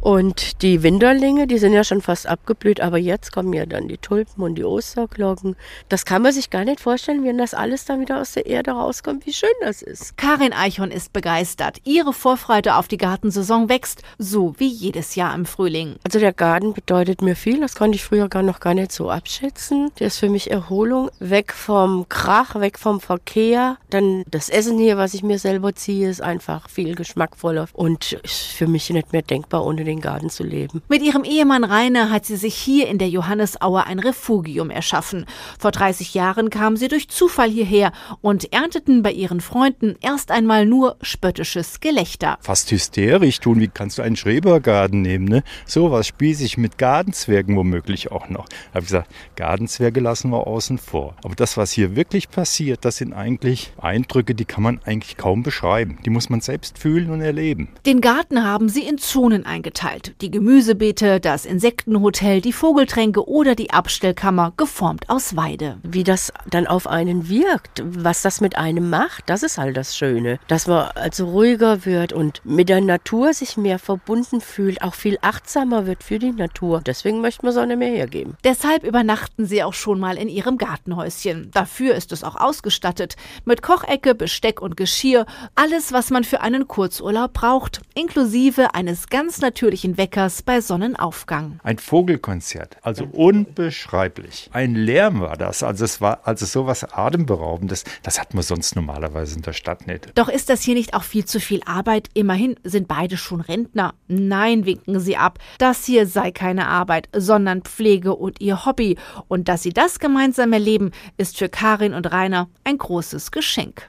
Und 0.00 0.62
die 0.62 0.82
Winterlinge, 0.82 1.46
die 1.46 1.58
sind 1.58 1.74
ja 1.74 1.84
schon 1.84 2.00
fast 2.00 2.26
abgeblüht, 2.26 2.80
aber 2.80 2.96
jetzt 2.96 3.32
kommen 3.32 3.52
ja 3.52 3.66
dann 3.66 3.86
die 3.86 3.98
Tulpen 3.98 4.42
und 4.42 4.54
die 4.54 4.64
Osterglocken. 4.64 5.56
Das 5.90 6.06
kann 6.06 6.22
man 6.22 6.32
sich 6.32 6.48
gar 6.48 6.64
nicht 6.64 6.80
vorstellen, 6.80 7.24
wenn 7.24 7.36
das 7.36 7.52
alles 7.52 7.84
dann 7.84 8.00
wieder 8.00 8.20
aus 8.20 8.32
der 8.32 8.46
Erde 8.46 8.70
rauskommt, 8.70 9.26
wie 9.26 9.32
schön 9.32 9.50
das 9.60 9.82
ist. 9.82 10.16
Karin 10.16 10.54
Eichhorn 10.54 10.90
ist 10.90 11.12
begeistert. 11.12 11.78
Ihre 11.84 12.14
Vorfreude 12.14 12.76
auf 12.76 12.88
die 12.88 12.96
Gartensaison 12.96 13.68
wächst, 13.68 14.02
so 14.18 14.54
wie 14.58 14.68
jedes 14.68 15.16
Jahr 15.16 15.34
im 15.34 15.44
Frühling. 15.44 15.96
Also 16.04 16.18
der 16.18 16.32
Garten 16.32 16.72
bedeutet 16.72 17.20
mir 17.20 17.36
viel, 17.36 17.60
das 17.60 17.74
konnte 17.74 17.96
ich 17.96 18.04
früher 18.04 18.28
gar 18.28 18.42
noch 18.42 18.60
gar 18.60 18.74
nicht 18.74 18.92
so 18.92 19.10
abschätzen. 19.10 19.90
Der 19.98 20.06
ist 20.06 20.18
für 20.18 20.30
mich 20.30 20.50
Erholung, 20.50 21.10
weg 21.18 21.52
vom 21.52 22.08
Krach, 22.08 22.58
weg 22.58 22.78
vom 22.78 23.00
Verkehr. 23.00 23.76
Dann 23.90 24.24
das 24.30 24.48
Essen 24.48 24.78
hier, 24.78 24.96
was 24.96 25.12
ich 25.12 25.22
mir 25.22 25.38
selber 25.38 25.74
ziehe, 25.74 26.08
ist 26.08 26.22
einfach 26.22 26.70
viel 26.70 26.94
geschmackvoller 26.94 27.68
und 27.74 28.12
ist 28.12 28.52
für 28.52 28.66
mich 28.66 28.88
nicht 28.90 29.12
mehr 29.12 29.22
denkbar 29.22 29.66
ohne 29.66 29.84
den 29.84 29.89
den 29.90 30.00
Garten 30.00 30.30
zu 30.30 30.44
leben. 30.44 30.82
Mit 30.88 31.02
ihrem 31.02 31.24
Ehemann 31.24 31.64
Rainer 31.64 32.10
hat 32.10 32.24
sie 32.24 32.36
sich 32.36 32.54
hier 32.54 32.88
in 32.88 32.98
der 32.98 33.08
Johannesaue 33.08 33.86
ein 33.86 33.98
Refugium 33.98 34.70
erschaffen. 34.70 35.26
Vor 35.58 35.72
30 35.72 36.14
Jahren 36.14 36.48
kamen 36.48 36.76
sie 36.76 36.88
durch 36.88 37.08
Zufall 37.08 37.50
hierher 37.50 37.92
und 38.20 38.52
ernteten 38.52 39.02
bei 39.02 39.12
ihren 39.12 39.40
Freunden 39.40 39.96
erst 40.00 40.30
einmal 40.30 40.64
nur 40.64 40.96
spöttisches 41.02 41.80
Gelächter. 41.80 42.38
Fast 42.40 42.70
hysterisch 42.70 43.40
tun, 43.40 43.60
wie 43.60 43.68
kannst 43.68 43.98
du 43.98 44.02
einen 44.02 44.16
Schrebergarten 44.16 45.02
nehmen, 45.02 45.24
ne? 45.24 45.42
Sowas 45.66 46.06
spießig 46.06 46.56
mit 46.56 46.78
Gartenzwergen 46.78 47.56
womöglich 47.56 48.12
auch 48.12 48.28
noch. 48.28 48.48
Da 48.48 48.74
habe 48.74 48.80
ich 48.80 48.86
gesagt, 48.86 49.10
Gartenzwerge 49.34 50.00
lassen 50.00 50.30
wir 50.30 50.46
außen 50.46 50.78
vor. 50.78 51.16
Aber 51.24 51.34
das, 51.34 51.56
was 51.56 51.72
hier 51.72 51.96
wirklich 51.96 52.30
passiert, 52.30 52.84
das 52.84 52.98
sind 52.98 53.12
eigentlich 53.12 53.72
Eindrücke, 53.80 54.34
die 54.34 54.44
kann 54.44 54.62
man 54.62 54.80
eigentlich 54.84 55.16
kaum 55.16 55.42
beschreiben. 55.42 55.98
Die 56.04 56.10
muss 56.10 56.30
man 56.30 56.40
selbst 56.40 56.78
fühlen 56.78 57.10
und 57.10 57.20
erleben. 57.20 57.70
Den 57.86 58.00
Garten 58.00 58.44
haben 58.44 58.68
sie 58.68 58.82
in 58.82 58.98
Zonen 58.98 59.44
eingeteilt 59.46 59.79
aufgeteilt. 59.80 60.14
Die 60.20 60.30
Gemüsebeete, 60.30 61.20
das 61.20 61.44
Insektenhotel, 61.44 62.40
die 62.40 62.52
Vogeltränke 62.52 63.28
oder 63.28 63.54
die 63.54 63.70
Abstellkammer, 63.70 64.52
geformt 64.56 65.08
aus 65.08 65.36
Weide. 65.36 65.78
Wie 65.82 66.04
das 66.04 66.32
dann 66.48 66.66
auf 66.66 66.86
einen 66.86 67.28
wirkt, 67.28 67.82
was 67.84 68.22
das 68.22 68.40
mit 68.40 68.56
einem 68.56 68.90
macht, 68.90 69.28
das 69.28 69.42
ist 69.42 69.58
halt 69.58 69.76
das 69.76 69.96
Schöne. 69.96 70.38
Dass 70.48 70.66
man 70.66 70.90
also 70.94 71.26
ruhiger 71.26 71.84
wird 71.84 72.12
und 72.12 72.42
mit 72.44 72.68
der 72.68 72.80
Natur 72.80 73.32
sich 73.32 73.56
mehr 73.56 73.78
verbunden 73.78 74.40
fühlt, 74.40 74.82
auch 74.82 74.94
viel 74.94 75.18
achtsamer 75.22 75.86
wird 75.86 76.02
für 76.02 76.18
die 76.18 76.32
Natur. 76.32 76.82
Deswegen 76.84 77.20
möchte 77.20 77.44
man 77.44 77.54
Sonne 77.54 77.76
mehr 77.76 77.90
hergeben. 77.90 78.36
Deshalb 78.44 78.84
übernachten 78.84 79.46
sie 79.46 79.62
auch 79.62 79.74
schon 79.74 80.00
mal 80.00 80.16
in 80.16 80.28
ihrem 80.28 80.58
Gartenhäuschen. 80.58 81.50
Dafür 81.52 81.94
ist 81.94 82.12
es 82.12 82.24
auch 82.24 82.36
ausgestattet. 82.36 83.16
Mit 83.44 83.62
Kochecke, 83.62 84.14
Besteck 84.14 84.60
und 84.60 84.76
Geschirr. 84.76 85.26
Alles, 85.54 85.92
was 85.92 86.10
man 86.10 86.24
für 86.24 86.40
einen 86.40 86.68
Kurzurlaub 86.68 87.32
braucht. 87.32 87.80
Inklusive 87.94 88.74
eines 88.74 89.08
ganz 89.08 89.40
natürlichen 89.40 89.69
natürlichen 89.70 89.96
Weckers 89.98 90.42
bei 90.42 90.60
Sonnenaufgang. 90.60 91.60
Ein 91.62 91.78
Vogelkonzert, 91.78 92.76
also 92.82 93.04
unbeschreiblich. 93.04 94.50
Ein 94.52 94.74
Lärm 94.74 95.20
war 95.20 95.36
das, 95.36 95.62
also 95.62 95.84
es 95.84 96.00
war 96.00 96.22
also 96.24 96.44
sowas 96.44 96.82
atemberaubendes, 96.82 97.84
das 98.02 98.18
hat 98.18 98.34
man 98.34 98.42
sonst 98.42 98.74
normalerweise 98.74 99.36
in 99.36 99.42
der 99.42 99.52
Stadt 99.52 99.86
nicht. 99.86 100.10
Doch 100.16 100.28
ist 100.28 100.50
das 100.50 100.62
hier 100.62 100.74
nicht 100.74 100.92
auch 100.94 101.04
viel 101.04 101.24
zu 101.24 101.38
viel 101.38 101.60
Arbeit? 101.66 102.08
Immerhin 102.14 102.56
sind 102.64 102.88
beide 102.88 103.16
schon 103.16 103.40
Rentner. 103.40 103.94
Nein, 104.08 104.66
winken 104.66 104.98
sie 104.98 105.16
ab. 105.16 105.38
Das 105.58 105.84
hier 105.84 106.08
sei 106.08 106.32
keine 106.32 106.66
Arbeit, 106.66 107.08
sondern 107.14 107.62
Pflege 107.62 108.16
und 108.16 108.40
ihr 108.40 108.66
Hobby. 108.66 108.98
Und 109.28 109.46
dass 109.46 109.62
sie 109.62 109.72
das 109.72 110.00
gemeinsam 110.00 110.52
erleben, 110.52 110.90
ist 111.16 111.38
für 111.38 111.48
Karin 111.48 111.94
und 111.94 112.10
Rainer 112.10 112.48
ein 112.64 112.76
großes 112.76 113.30
Geschenk. 113.30 113.88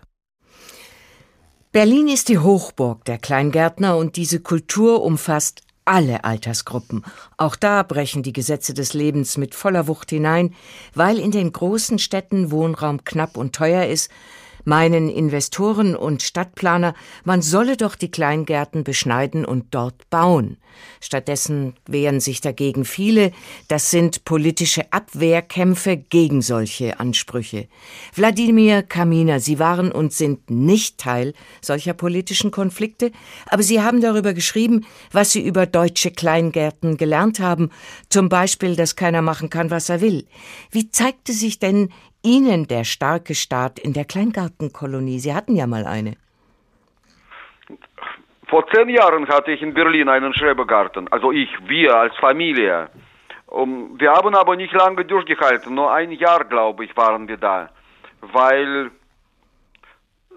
Berlin 1.72 2.08
ist 2.10 2.28
die 2.28 2.38
Hochburg 2.38 3.06
der 3.06 3.18
Kleingärtner 3.18 3.96
und 3.98 4.18
diese 4.18 4.42
Kultur 4.42 5.02
umfasst 5.02 5.62
alle 5.86 6.24
Altersgruppen. 6.24 7.04
Auch 7.38 7.56
da 7.56 7.84
brechen 7.84 8.24
die 8.24 8.34
Gesetze 8.34 8.74
des 8.74 8.94
Lebens 8.94 9.38
mit 9.38 9.56
voller 9.56 9.88
Wucht 9.88 10.10
hinein, 10.10 10.54
weil 10.94 11.20
in 11.20 11.32
den 11.32 11.52
großen 11.52 12.00
Städten 12.00 12.52
Wohnraum 12.52 13.04
knapp 13.04 13.38
und 13.38 13.56
teuer 13.56 13.86
ist, 13.86 14.12
meinen 14.64 15.10
Investoren 15.10 15.96
und 15.96 16.22
Stadtplaner, 16.22 16.94
man 17.24 17.42
solle 17.42 17.78
doch 17.78 17.96
die 17.96 18.12
Kleingärten 18.12 18.84
beschneiden 18.84 19.46
und 19.46 19.74
dort 19.74 20.10
bauen. 20.10 20.58
Stattdessen 21.00 21.74
wehren 21.86 22.20
sich 22.20 22.42
dagegen 22.42 22.86
viele. 22.86 23.32
Das 23.68 23.92
sind 23.92 24.26
politische 24.26 24.92
Abwehrkämpfe 24.92 25.98
gegen 25.98 26.42
solche 26.42 27.00
Ansprüche. 27.00 27.68
Wladimir 28.16 28.84
Kamina, 28.84 29.40
Sie 29.40 29.60
waren 29.60 29.92
und 29.92 30.14
sind 30.14 30.50
nicht 30.50 30.98
Teil 30.98 31.34
solcher 31.62 31.94
politischen 31.94 32.52
Konflikte, 32.52 33.12
aber 33.48 33.64
Sie 33.64 33.82
haben 33.82 34.02
darüber 34.02 34.34
geschrieben, 34.34 34.86
was 35.12 35.32
Sie 35.32 35.42
über 35.42 35.66
deutsche 35.66 36.12
Kleingärten 36.12 36.98
gelernt 36.98 37.40
haben, 37.40 37.70
zum 38.10 38.30
Beispiel, 38.30 38.76
dass 38.76 38.96
keiner 38.96 39.22
machen 39.22 39.50
kann, 39.50 39.72
was 39.72 39.90
er 39.90 40.02
will. 40.02 40.26
Wie 40.72 40.90
zeigte 40.90 41.34
sich 41.34 41.60
denn 41.60 41.90
Ihnen 42.24 42.68
der 42.68 42.84
starke 42.84 43.36
Staat 43.36 43.80
in 43.80 43.94
der 43.94 44.06
Kleingartenkolonie? 44.06 45.20
Sie 45.20 45.34
hatten 45.34 45.56
ja 45.56 45.68
mal 45.68 45.86
eine. 45.86 46.14
Vor 48.48 48.68
zehn 48.68 48.90
Jahren 48.90 49.28
hatte 49.30 49.52
ich 49.52 49.62
in 49.62 49.74
Berlin 49.74 50.10
einen 50.10 50.34
Schrebergarten, 50.34 51.08
also 51.10 51.32
ich, 51.32 51.50
wir 51.68 51.96
als 51.96 52.16
Familie. 52.18 52.90
Um, 53.48 54.00
wir 54.00 54.12
haben 54.12 54.36
aber 54.36 54.56
nicht 54.56 54.74
lange 54.74 55.06
durchgehalten, 55.06 55.74
nur 55.74 55.92
ein 55.94 56.12
Jahr, 56.12 56.44
glaube 56.46 56.86
ich, 56.86 56.96
waren 56.96 57.28
wir 57.28 57.38
da. 57.38 57.70
Weil, 58.22 58.92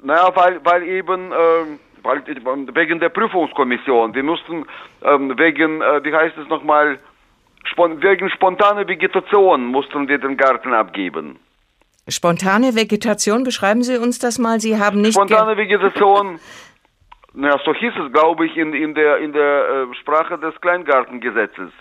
naja, 0.03 0.31
weil, 0.35 0.65
weil 0.65 0.83
eben, 0.85 1.33
äh, 1.33 1.79
weil, 2.03 2.23
wegen 2.75 3.01
der 3.01 3.09
Prüfungskommission, 3.09 4.15
wir 4.15 4.23
mussten 4.23 4.65
ähm, 5.03 5.37
wegen, 5.39 5.81
äh, 5.81 6.05
wie 6.05 6.15
heißt 6.15 6.39
es 6.39 6.49
nochmal, 6.49 6.99
spon 7.65 8.01
wegen 8.03 8.31
spontaner 8.31 8.87
Vegetation 8.87 9.67
mussten 9.67 10.09
wir 10.09 10.19
den 10.19 10.37
Garten 10.37 10.73
abgeben. 10.73 11.39
Spontane 12.09 12.75
Vegetation, 12.75 13.45
beschreiben 13.45 13.83
Sie 13.83 13.97
uns 13.97 14.19
das 14.19 14.39
mal. 14.39 14.61
Sie 14.61 14.79
haben 14.79 15.01
nicht. 15.01 15.15
Spontane 15.15 15.57
Vegetation. 15.57 16.39
Na, 17.33 17.59
so 17.65 17.75
hieß 17.75 17.93
es, 18.07 18.13
glaube 18.13 18.47
ich, 18.47 18.57
in, 18.57 18.75
in 18.75 18.95
der, 18.95 19.19
in 19.19 19.33
der 19.33 19.89
äh, 19.91 19.95
Sprache 19.97 20.39
des 20.39 20.55
Kleingartengesetzes. 20.61 21.73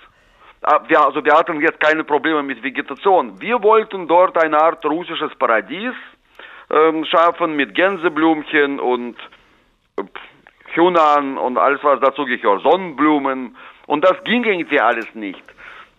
Ah, 0.63 0.79
wir, 0.87 1.05
also 1.05 1.23
wir 1.23 1.33
hatten 1.33 1.59
jetzt 1.61 1.79
keine 1.79 2.03
Probleme 2.03 2.41
mit 2.41 2.63
Vegetation. 2.63 3.39
Wir 3.39 3.61
wollten 3.61 4.07
dort 4.07 4.41
eine 4.41 4.59
Art 4.59 4.83
russisches 4.85 5.35
Paradies 5.35 5.93
ähm, 6.71 7.05
schaffen 7.05 7.55
mit 7.55 7.75
Gänseblümchen 7.75 8.79
und 8.79 9.15
äh, 9.97 10.03
Hühnern 10.73 11.37
und 11.37 11.57
alles, 11.57 11.83
was 11.83 11.99
dazu 11.99 12.25
gehört, 12.25 12.63
Sonnenblumen. 12.63 13.55
Und 13.85 14.03
das 14.03 14.23
ging 14.23 14.43
irgendwie 14.43 14.79
alles 14.79 15.13
nicht. 15.13 15.43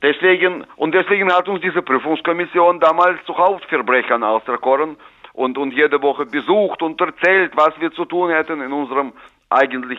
Deswegen, 0.04 0.66
und 0.76 0.94
deswegen 0.94 1.32
hat 1.32 1.48
uns 1.48 1.62
diese 1.62 1.80
Prüfungskommission 1.80 2.78
damals 2.78 3.24
zu 3.24 3.34
Hauptverbrechern 3.38 4.22
auserkoren 4.22 4.98
und, 5.32 5.56
und 5.56 5.72
jede 5.72 6.02
Woche 6.02 6.26
besucht 6.26 6.82
und 6.82 7.00
erzählt, 7.00 7.52
was 7.56 7.70
wir 7.80 7.90
zu 7.90 8.04
tun 8.04 8.28
hätten 8.28 8.60
in 8.60 8.70
unserem 8.70 9.14
eigentlich 9.48 9.98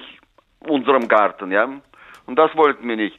unserem 0.60 1.08
Garten, 1.08 1.52
ja. 1.52 1.68
Und 2.28 2.36
das 2.38 2.56
wollten 2.56 2.88
wir 2.88 2.98
nicht. 2.98 3.18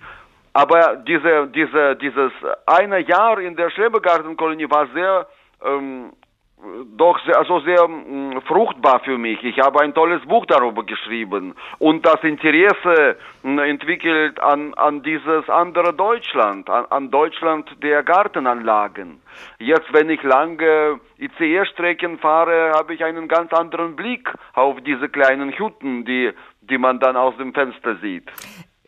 Aber 0.52 0.94
diese, 0.96 1.48
diese, 1.48 1.96
dieses 1.96 2.30
eine 2.66 3.00
Jahr 3.00 3.40
in 3.40 3.56
der 3.56 3.70
Schrebergartenkolonie 3.70 4.70
war 4.70 4.86
sehr 4.94 5.26
ähm, 5.64 6.12
doch 6.96 7.18
sehr, 7.24 7.38
also 7.38 7.60
sehr 7.60 7.86
mh, 7.86 8.36
mm, 8.36 8.42
fruchtbar 8.42 9.00
für 9.00 9.18
mich. 9.18 9.42
Ich 9.44 9.58
habe 9.58 9.80
ein 9.80 9.94
tolles 9.94 10.24
Buch 10.26 10.46
darüber 10.46 10.84
geschrieben 10.84 11.54
und 11.78 12.04
das 12.06 12.22
Interesse 12.22 13.16
mh, 13.42 13.64
entwickelt 13.64 14.40
an, 14.40 14.74
an 14.74 15.02
dieses 15.02 15.48
andere 15.48 15.92
Deutschland, 15.92 16.68
an, 16.70 16.86
an 16.86 17.10
Deutschland 17.10 17.70
der 17.82 18.02
Gartenanlagen. 18.02 19.20
Jetzt, 19.58 19.92
wenn 19.92 20.08
ich 20.08 20.22
lange 20.22 21.00
ICE-Strecken 21.18 22.18
fahre, 22.18 22.72
habe 22.74 22.94
ich 22.94 23.04
einen 23.04 23.28
ganz 23.28 23.52
anderen 23.52 23.94
Blick 23.94 24.32
auf 24.54 24.80
diese 24.80 25.08
kleinen 25.08 25.52
Hütten, 25.52 26.04
die, 26.04 26.32
die 26.62 26.78
man 26.78 27.00
dann 27.00 27.16
aus 27.16 27.36
dem 27.36 27.52
Fenster 27.52 27.96
sieht. 27.96 28.30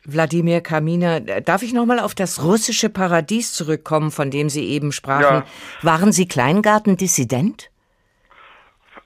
Wladimir 0.08 0.62
Kaminer, 0.62 1.20
darf 1.20 1.62
ich 1.62 1.74
noch 1.74 1.84
mal 1.84 2.00
auf 2.00 2.14
das 2.14 2.42
russische 2.42 2.88
Paradies 2.88 3.52
zurückkommen, 3.52 4.10
von 4.10 4.30
dem 4.30 4.48
Sie 4.48 4.66
eben 4.68 4.90
sprachen? 4.90 5.44
Ja. 5.44 5.44
Waren 5.82 6.12
Sie 6.12 6.26
Kleingartendissident? 6.26 7.70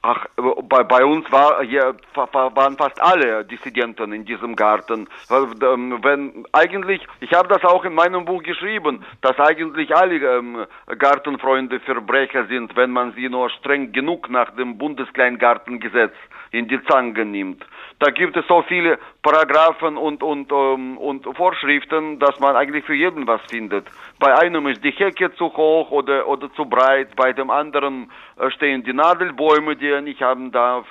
Ach, 0.05 0.26
bei, 0.36 0.82
bei 0.82 1.05
uns 1.05 1.30
war 1.30 1.62
hier 1.62 1.94
waren 2.22 2.76
fast 2.76 3.00
alle 3.00 3.44
Dissidenten 3.44 4.12
in 4.12 4.24
diesem 4.24 4.57
Garten. 4.57 5.09
Ähm, 5.30 5.98
wenn 6.03 6.44
eigentlich, 6.50 7.07
ich 7.20 7.32
habe 7.32 7.46
das 7.46 7.62
auch 7.62 7.84
in 7.84 7.94
meinem 7.94 8.24
Buch 8.24 8.42
geschrieben, 8.42 9.05
dass 9.20 9.38
eigentlich 9.38 9.94
alle 9.94 10.16
ähm, 10.16 10.66
Gartenfreunde 10.98 11.78
Verbrecher 11.78 12.46
sind, 12.46 12.74
wenn 12.74 12.90
man 12.90 13.12
sie 13.12 13.28
nur 13.28 13.48
streng 13.50 13.92
genug 13.92 14.28
nach 14.28 14.50
dem 14.57 14.76
Bundeskleingartengesetz 14.76 16.14
in 16.50 16.66
die 16.66 16.82
Zange 16.84 17.24
nimmt. 17.24 17.64
Da 18.03 18.11
gibt 18.11 18.36
es 18.36 18.44
so 18.48 18.62
viele 18.62 18.98
Paragraphen 19.22 19.96
und, 19.96 20.24
und, 20.24 20.50
ähm, 20.50 20.98
und 20.98 21.24
Vorschriften, 21.36 22.18
dass 22.18 22.40
man 22.40 22.57
eigentlich 22.57 22.84
für 22.84 22.94
jeden 22.94 23.28
was 23.28 23.40
findet. 23.48 23.86
Bei 24.18 24.36
einem 24.40 24.66
ist 24.66 24.82
die 24.82 24.90
Hecke 24.90 25.32
zu 25.36 25.57
hoch 25.57 25.92
oder, 25.92 26.26
oder 26.26 26.53
zu 26.55 26.64
breit, 26.64 27.14
bei 27.14 27.32
dem 27.32 27.48
anderen 27.48 28.11
äh, 28.40 28.50
stehen 28.50 28.82
die 28.82 28.92
Nadelbäume, 28.92 29.76
die 29.76 29.86
er 29.86 30.00
nicht 30.00 30.20
haben 30.20 30.50
darf. 30.50 30.84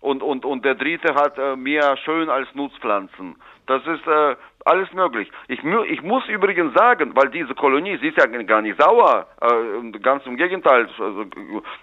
Und, 0.00 0.22
und, 0.22 0.46
und 0.46 0.64
der 0.64 0.74
dritte 0.74 1.14
hat 1.14 1.36
äh, 1.36 1.54
mehr 1.54 1.98
schön 1.98 2.30
als 2.30 2.48
Nutzpflanzen. 2.54 3.36
Das 3.66 3.86
ist 3.86 4.06
äh, 4.06 4.34
alles 4.64 4.90
möglich. 4.94 5.30
Ich, 5.48 5.62
ich 5.62 6.02
muss 6.02 6.26
übrigens 6.28 6.72
sagen, 6.72 7.14
weil 7.14 7.28
diese 7.28 7.54
Kolonie, 7.54 7.98
sie 7.98 8.08
ist 8.08 8.16
ja 8.16 8.24
gar 8.24 8.62
nicht 8.62 8.80
sauer, 8.80 9.26
äh, 9.42 9.98
ganz 9.98 10.24
im 10.24 10.38
Gegenteil, 10.38 10.88
also, 10.98 11.26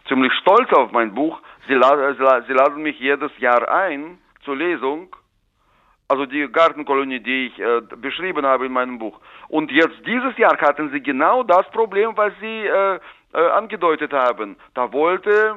ziemlich 0.07 0.33
stolz 0.41 0.73
auf 0.73 0.91
mein 0.91 1.13
Buch. 1.13 1.39
Sie, 1.67 1.75
laden, 1.75 2.15
sie 2.47 2.53
laden 2.53 2.81
mich 2.81 2.99
jedes 2.99 3.31
Jahr 3.37 3.71
ein 3.71 4.17
zur 4.43 4.55
Lesung, 4.55 5.15
also 6.07 6.25
die 6.25 6.47
Gartenkolonie, 6.51 7.19
die 7.19 7.47
ich 7.47 7.59
äh, 7.59 7.81
beschrieben 7.95 8.45
habe 8.45 8.65
in 8.65 8.73
meinem 8.73 8.99
Buch. 8.99 9.19
Und 9.47 9.71
jetzt 9.71 10.05
dieses 10.05 10.37
Jahr 10.37 10.57
hatten 10.59 10.91
sie 10.91 11.01
genau 11.01 11.43
das 11.43 11.69
Problem, 11.71 12.15
was 12.17 12.33
sie 12.41 12.65
äh, 12.65 12.99
äh, 13.33 13.49
angedeutet 13.51 14.11
haben. 14.11 14.57
Da 14.73 14.91
wollte 14.91 15.55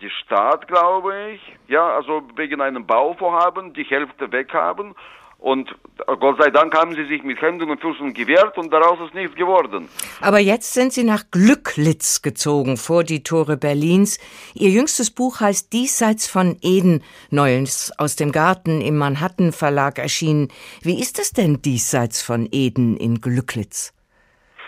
die 0.00 0.10
Stadt, 0.10 0.66
glaube 0.66 1.32
ich, 1.32 1.56
ja, 1.68 1.86
also 1.96 2.22
wegen 2.36 2.60
einem 2.62 2.86
Bauvorhaben 2.86 3.74
die 3.74 3.84
Hälfte 3.84 4.32
weghaben 4.32 4.94
und 5.40 5.74
Gott 6.06 6.36
sei 6.40 6.50
Dank 6.50 6.76
haben 6.76 6.94
sie 6.94 7.06
sich 7.06 7.22
mit 7.22 7.40
Händen 7.40 7.70
und 7.70 7.80
Füßen 7.80 8.12
gewehrt 8.12 8.56
und 8.58 8.72
daraus 8.72 8.98
ist 9.00 9.14
nichts 9.14 9.34
geworden. 9.36 9.88
Aber 10.20 10.38
jetzt 10.38 10.74
sind 10.74 10.92
sie 10.92 11.04
nach 11.04 11.24
Glücklitz 11.30 12.22
gezogen, 12.22 12.76
vor 12.76 13.04
die 13.04 13.22
Tore 13.22 13.56
Berlins. 13.56 14.18
Ihr 14.54 14.70
jüngstes 14.70 15.10
Buch 15.10 15.40
heißt 15.40 15.72
Diesseits 15.72 16.30
von 16.30 16.56
Eden, 16.62 17.02
Neues 17.30 17.92
aus 17.98 18.16
dem 18.16 18.32
Garten 18.32 18.80
im 18.80 18.98
Manhattan 18.98 19.52
Verlag 19.52 19.98
erschienen. 19.98 20.48
Wie 20.82 21.00
ist 21.00 21.18
es 21.18 21.32
denn 21.32 21.62
diesseits 21.62 22.22
von 22.22 22.48
Eden 22.52 22.96
in 22.96 23.20
Glücklitz? 23.20 23.94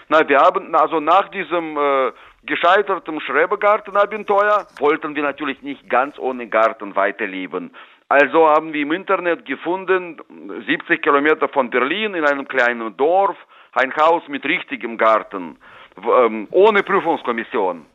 Na, 0.09 0.29
wir 0.29 0.39
haben 0.39 0.75
also 0.75 1.01
nach 1.01 1.29
diesem 1.31 1.77
äh, 1.77 2.13
gescheiterten 2.45 3.21
Schrebergartenabenteuer 3.21 4.67
wollten 4.79 5.15
wir 5.15 5.23
natürlich 5.23 5.63
nicht 5.63 5.89
ganz 5.89 6.19
ohne 6.19 6.49
Garten 6.49 6.97
weiterleben. 6.97 7.71
Also 8.13 8.47
haben 8.47 8.75
wir 8.75 8.83
im 8.83 8.93
Internet 8.93 9.47
gefunden, 9.47 10.21
70 10.67 11.01
Kilometer 11.01 11.49
von 11.49 11.71
Berlin 11.71 12.13
in 12.13 12.27
einem 12.27 12.47
kleinen 12.47 12.95
Dorf, 12.95 13.39
ein 13.73 13.91
Haus 13.97 14.23
mit 14.29 14.45
richtigem 14.45 14.99
Garten, 14.99 15.57
ähm, 15.97 16.47
ohne 16.51 16.83
Prüfungskommission, 16.83 17.87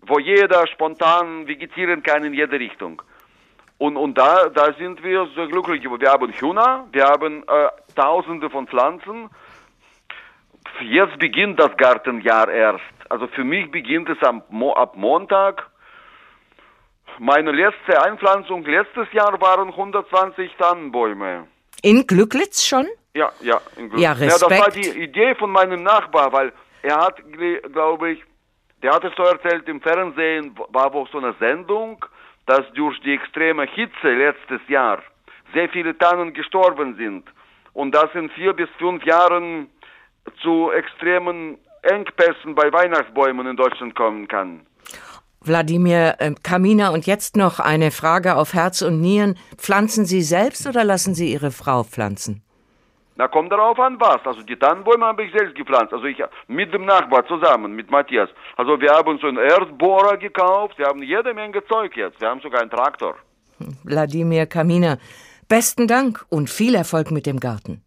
wo 0.00 0.18
jeder 0.18 0.66
spontan 0.68 1.46
vegetieren 1.46 2.02
kann 2.02 2.24
in 2.24 2.32
jede 2.32 2.58
Richtung. 2.58 3.02
Und, 3.76 3.98
und 3.98 4.16
da, 4.16 4.48
da 4.48 4.72
sind 4.72 5.02
wir 5.02 5.28
so 5.36 5.46
glücklich. 5.46 5.84
Wir 5.84 6.10
haben 6.10 6.32
Hühner, 6.32 6.86
wir 6.92 7.04
haben 7.04 7.42
äh, 7.42 7.68
Tausende 7.94 8.48
von 8.48 8.66
Pflanzen. 8.66 9.28
Jetzt 10.80 11.18
beginnt 11.18 11.60
das 11.60 11.76
Gartenjahr 11.76 12.48
erst. 12.48 12.94
Also 13.10 13.26
für 13.26 13.44
mich 13.44 13.70
beginnt 13.70 14.08
es 14.08 14.22
am, 14.22 14.42
ab 14.74 14.96
Montag 14.96 15.68
meine 17.18 17.52
letzte 17.52 18.02
Einpflanzung 18.02 18.64
letztes 18.64 19.12
Jahr 19.12 19.40
waren 19.40 19.68
120 19.68 20.52
Tannenbäume. 20.58 21.46
In 21.82 22.06
Glücklitz 22.06 22.66
schon? 22.66 22.86
Ja, 23.14 23.30
ja, 23.40 23.60
in 23.76 23.88
Glücklitz. 23.88 24.02
Ja, 24.02 24.12
Respekt. 24.12 24.50
Ja, 24.50 24.56
das 24.56 24.66
war 24.66 24.70
die 24.70 25.02
Idee 25.02 25.34
von 25.34 25.50
meinem 25.50 25.82
Nachbar, 25.82 26.32
weil 26.32 26.52
er 26.82 26.96
hat, 26.96 27.20
glaube 27.72 28.12
ich, 28.12 28.24
der 28.82 28.94
hat 28.94 29.04
es 29.04 29.12
so 29.16 29.24
erzählt, 29.24 29.68
im 29.68 29.80
Fernsehen 29.80 30.56
war 30.70 30.92
wohl 30.92 31.08
so 31.10 31.18
eine 31.18 31.34
Sendung, 31.40 32.04
dass 32.46 32.62
durch 32.74 32.98
die 33.00 33.14
extreme 33.14 33.66
Hitze 33.66 34.08
letztes 34.08 34.60
Jahr 34.68 35.02
sehr 35.52 35.68
viele 35.68 35.96
Tannen 35.98 36.32
gestorben 36.32 36.96
sind 36.96 37.24
und 37.72 37.94
dass 37.94 38.14
in 38.14 38.30
vier 38.30 38.52
bis 38.52 38.68
fünf 38.78 39.04
Jahren 39.04 39.68
zu 40.42 40.70
extremen 40.70 41.58
Engpässen 41.82 42.54
bei 42.54 42.72
Weihnachtsbäumen 42.72 43.46
in 43.46 43.56
Deutschland 43.56 43.94
kommen 43.94 44.28
kann. 44.28 44.66
Wladimir 45.48 46.16
äh, 46.18 46.34
Kamina, 46.42 46.90
und 46.90 47.06
jetzt 47.06 47.36
noch 47.36 47.58
eine 47.58 47.90
Frage 47.90 48.36
auf 48.36 48.54
Herz 48.54 48.82
und 48.82 49.00
Nieren. 49.00 49.36
Pflanzen 49.56 50.04
Sie 50.04 50.22
selbst 50.22 50.66
oder 50.66 50.84
lassen 50.84 51.14
Sie 51.14 51.32
Ihre 51.32 51.50
Frau 51.50 51.82
pflanzen? 51.82 52.42
Na, 53.16 53.26
kommt 53.26 53.50
darauf 53.50 53.80
an, 53.80 53.98
was. 53.98 54.24
Also 54.24 54.42
die 54.42 54.54
Tannenbäume 54.56 55.04
habe 55.04 55.24
ich 55.24 55.32
selbst 55.32 55.56
gepflanzt. 55.56 55.92
Also 55.92 56.04
ich 56.04 56.22
mit 56.46 56.72
dem 56.72 56.84
Nachbar 56.84 57.26
zusammen, 57.26 57.74
mit 57.74 57.90
Matthias. 57.90 58.28
Also 58.56 58.80
wir 58.80 58.90
haben 58.90 59.18
so 59.18 59.26
einen 59.26 59.38
Erdbohrer 59.38 60.16
gekauft. 60.18 60.78
Wir 60.78 60.86
haben 60.86 61.02
jede 61.02 61.34
Menge 61.34 61.64
Zeug 61.66 61.96
jetzt. 61.96 62.20
Wir 62.20 62.28
haben 62.28 62.40
sogar 62.40 62.60
einen 62.60 62.70
Traktor. 62.70 63.16
Wladimir 63.82 64.46
Kamina, 64.46 64.98
besten 65.48 65.88
Dank 65.88 66.24
und 66.28 66.48
viel 66.48 66.76
Erfolg 66.76 67.10
mit 67.10 67.26
dem 67.26 67.40
Garten. 67.40 67.82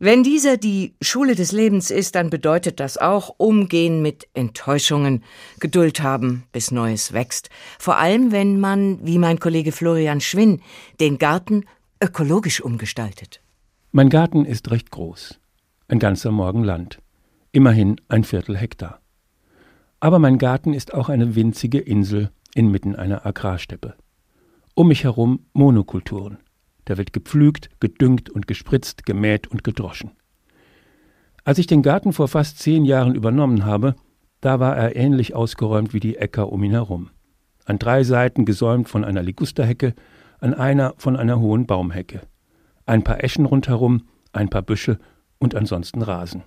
Wenn 0.00 0.24
dieser 0.24 0.56
die 0.56 0.94
Schule 1.00 1.34
des 1.34 1.52
Lebens 1.52 1.90
ist, 1.90 2.14
dann 2.16 2.28
bedeutet 2.28 2.80
das 2.80 2.98
auch 2.98 3.34
Umgehen 3.36 4.02
mit 4.02 4.26
Enttäuschungen, 4.34 5.22
Geduld 5.60 6.02
haben, 6.02 6.44
bis 6.52 6.70
Neues 6.72 7.12
wächst. 7.12 7.48
Vor 7.78 7.96
allem, 7.96 8.32
wenn 8.32 8.58
man, 8.58 8.98
wie 9.06 9.18
mein 9.18 9.38
Kollege 9.38 9.70
Florian 9.70 10.20
Schwinn, 10.20 10.60
den 11.00 11.18
Garten 11.18 11.64
ökologisch 12.02 12.60
umgestaltet. 12.60 13.40
Mein 13.92 14.08
Garten 14.08 14.44
ist 14.44 14.70
recht 14.70 14.90
groß. 14.90 15.38
Ein 15.86 16.00
ganzer 16.00 16.32
Morgen 16.32 16.64
Land. 16.64 16.98
Immerhin 17.52 18.00
ein 18.08 18.24
Viertel 18.24 18.56
Hektar. 18.56 19.00
Aber 20.00 20.18
mein 20.18 20.38
Garten 20.38 20.74
ist 20.74 20.92
auch 20.92 21.08
eine 21.08 21.36
winzige 21.36 21.78
Insel 21.78 22.30
inmitten 22.54 22.96
einer 22.96 23.24
Agrarsteppe. 23.24 23.94
Um 24.74 24.88
mich 24.88 25.04
herum 25.04 25.46
Monokulturen. 25.52 26.38
Da 26.84 26.98
wird 26.98 27.12
gepflügt, 27.12 27.70
gedüngt 27.80 28.30
und 28.30 28.46
gespritzt, 28.46 29.06
gemäht 29.06 29.46
und 29.46 29.64
gedroschen. 29.64 30.12
Als 31.44 31.58
ich 31.58 31.66
den 31.66 31.82
Garten 31.82 32.12
vor 32.12 32.28
fast 32.28 32.58
zehn 32.58 32.84
Jahren 32.84 33.14
übernommen 33.14 33.64
habe, 33.64 33.94
da 34.40 34.60
war 34.60 34.76
er 34.76 34.96
ähnlich 34.96 35.34
ausgeräumt 35.34 35.94
wie 35.94 36.00
die 36.00 36.16
Äcker 36.16 36.50
um 36.52 36.62
ihn 36.62 36.72
herum. 36.72 37.10
An 37.64 37.78
drei 37.78 38.04
Seiten 38.04 38.44
gesäumt 38.44 38.88
von 38.88 39.04
einer 39.04 39.22
Ligusterhecke, 39.22 39.94
an 40.38 40.54
einer 40.54 40.94
von 40.98 41.16
einer 41.16 41.40
hohen 41.40 41.66
Baumhecke. 41.66 42.22
Ein 42.86 43.04
paar 43.04 43.24
Eschen 43.24 43.46
rundherum, 43.46 44.02
ein 44.32 44.50
paar 44.50 44.62
Büsche 44.62 44.98
und 45.38 45.54
ansonsten 45.54 46.02
Rasen. 46.02 46.42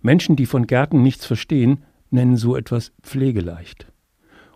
Menschen, 0.00 0.36
die 0.36 0.46
von 0.46 0.66
Gärten 0.66 1.02
nichts 1.02 1.24
verstehen, 1.24 1.84
nennen 2.10 2.36
so 2.36 2.56
etwas 2.56 2.92
pflegeleicht 3.02 3.86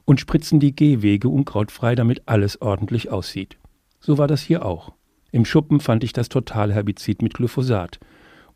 und 0.07 0.21
spritzen 0.21 0.61
die 0.61 0.75
Gehwege 0.75 1.29
unkrautfrei, 1.29 1.95
damit 1.95 2.23
alles 2.27 2.63
ordentlich 2.63 3.11
aussieht. 3.11 3.59
So 4.01 4.19
war 4.19 4.27
das 4.27 4.43
hier 4.43 4.65
auch. 4.65 4.93
Im 5.33 5.45
Schuppen 5.45 5.81
fand 5.81 6.05
ich 6.05 6.13
das 6.13 6.29
Totalherbizid 6.29 7.23
mit 7.23 7.35
Glyphosat 7.35 7.99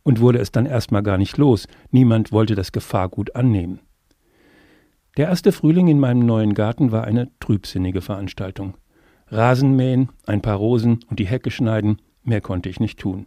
und 0.02 0.20
wurde 0.20 0.38
es 0.38 0.52
dann 0.52 0.66
erstmal 0.66 1.02
gar 1.02 1.18
nicht 1.18 1.36
los. 1.36 1.66
Niemand 1.90 2.32
wollte 2.32 2.54
das 2.54 2.72
Gefahrgut 2.72 3.34
annehmen. 3.36 3.80
Der 5.16 5.28
erste 5.28 5.52
Frühling 5.52 5.88
in 5.88 6.00
meinem 6.00 6.20
neuen 6.20 6.54
Garten 6.54 6.92
war 6.92 7.04
eine 7.04 7.28
trübsinnige 7.40 8.00
Veranstaltung. 8.00 8.76
Rasenmähen, 9.28 10.08
ein 10.26 10.40
paar 10.40 10.56
Rosen 10.56 11.00
und 11.08 11.18
die 11.18 11.26
Hecke 11.26 11.50
schneiden, 11.50 12.00
mehr 12.22 12.40
konnte 12.40 12.68
ich 12.68 12.80
nicht 12.80 12.98
tun. 12.98 13.26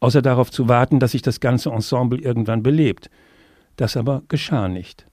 Außer 0.00 0.22
darauf 0.22 0.50
zu 0.50 0.68
warten, 0.68 0.98
dass 0.98 1.12
sich 1.12 1.22
das 1.22 1.40
ganze 1.40 1.70
Ensemble 1.70 2.20
irgendwann 2.20 2.62
belebt. 2.62 3.10
Das 3.76 3.96
aber 3.96 4.22
geschah 4.28 4.68
nicht. 4.68 5.06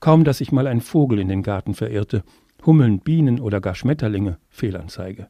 Kaum, 0.00 0.24
dass 0.24 0.38
sich 0.38 0.50
mal 0.50 0.66
ein 0.66 0.80
Vogel 0.80 1.18
in 1.18 1.28
den 1.28 1.42
Garten 1.42 1.74
verirrte, 1.74 2.24
Hummeln, 2.66 3.00
Bienen 3.00 3.40
oder 3.40 3.60
gar 3.60 3.74
Schmetterlinge, 3.74 4.38
Fehlanzeige. 4.48 5.28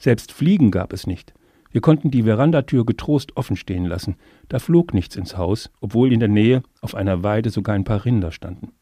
Selbst 0.00 0.32
Fliegen 0.32 0.70
gab 0.70 0.94
es 0.94 1.06
nicht. 1.06 1.34
Wir 1.70 1.82
konnten 1.82 2.10
die 2.10 2.24
Verandatür 2.24 2.84
getrost 2.84 3.36
offen 3.36 3.54
stehen 3.54 3.84
lassen. 3.84 4.16
Da 4.48 4.58
flog 4.58 4.94
nichts 4.94 5.14
ins 5.14 5.36
Haus, 5.36 5.70
obwohl 5.80 6.12
in 6.12 6.18
der 6.18 6.28
Nähe 6.28 6.62
auf 6.80 6.94
einer 6.94 7.22
Weide 7.22 7.50
sogar 7.50 7.74
ein 7.74 7.84
paar 7.84 8.04
Rinder 8.04 8.32
standen. 8.32 8.72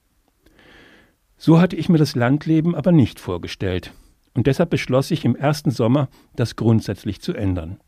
So 1.37 1.61
hatte 1.61 1.77
ich 1.77 1.89
mir 1.89 1.99
das 1.99 2.15
Landleben 2.15 2.75
aber 2.75 2.93
nicht 2.93 3.19
vorgestellt. 3.21 3.93
Und 4.33 4.47
deshalb 4.47 4.71
beschloss 4.71 5.11
ich 5.11 5.25
im 5.25 5.35
ersten 5.35 5.73
Sommer, 5.73 6.09
das 6.37 6.57
grundsätzlich 6.57 7.21
zu 7.21 7.35
ändern. 7.35 7.79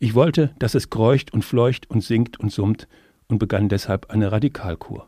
Ich 0.00 0.14
wollte, 0.14 0.50
dass 0.58 0.74
es 0.74 0.90
kreucht 0.90 1.32
und 1.32 1.44
fleucht 1.44 1.88
und 1.88 2.02
singt 2.02 2.38
und 2.38 2.50
summt 2.52 2.88
und 3.28 3.38
begann 3.38 3.68
deshalb 3.68 4.10
eine 4.10 4.32
Radikalkur. 4.32 5.06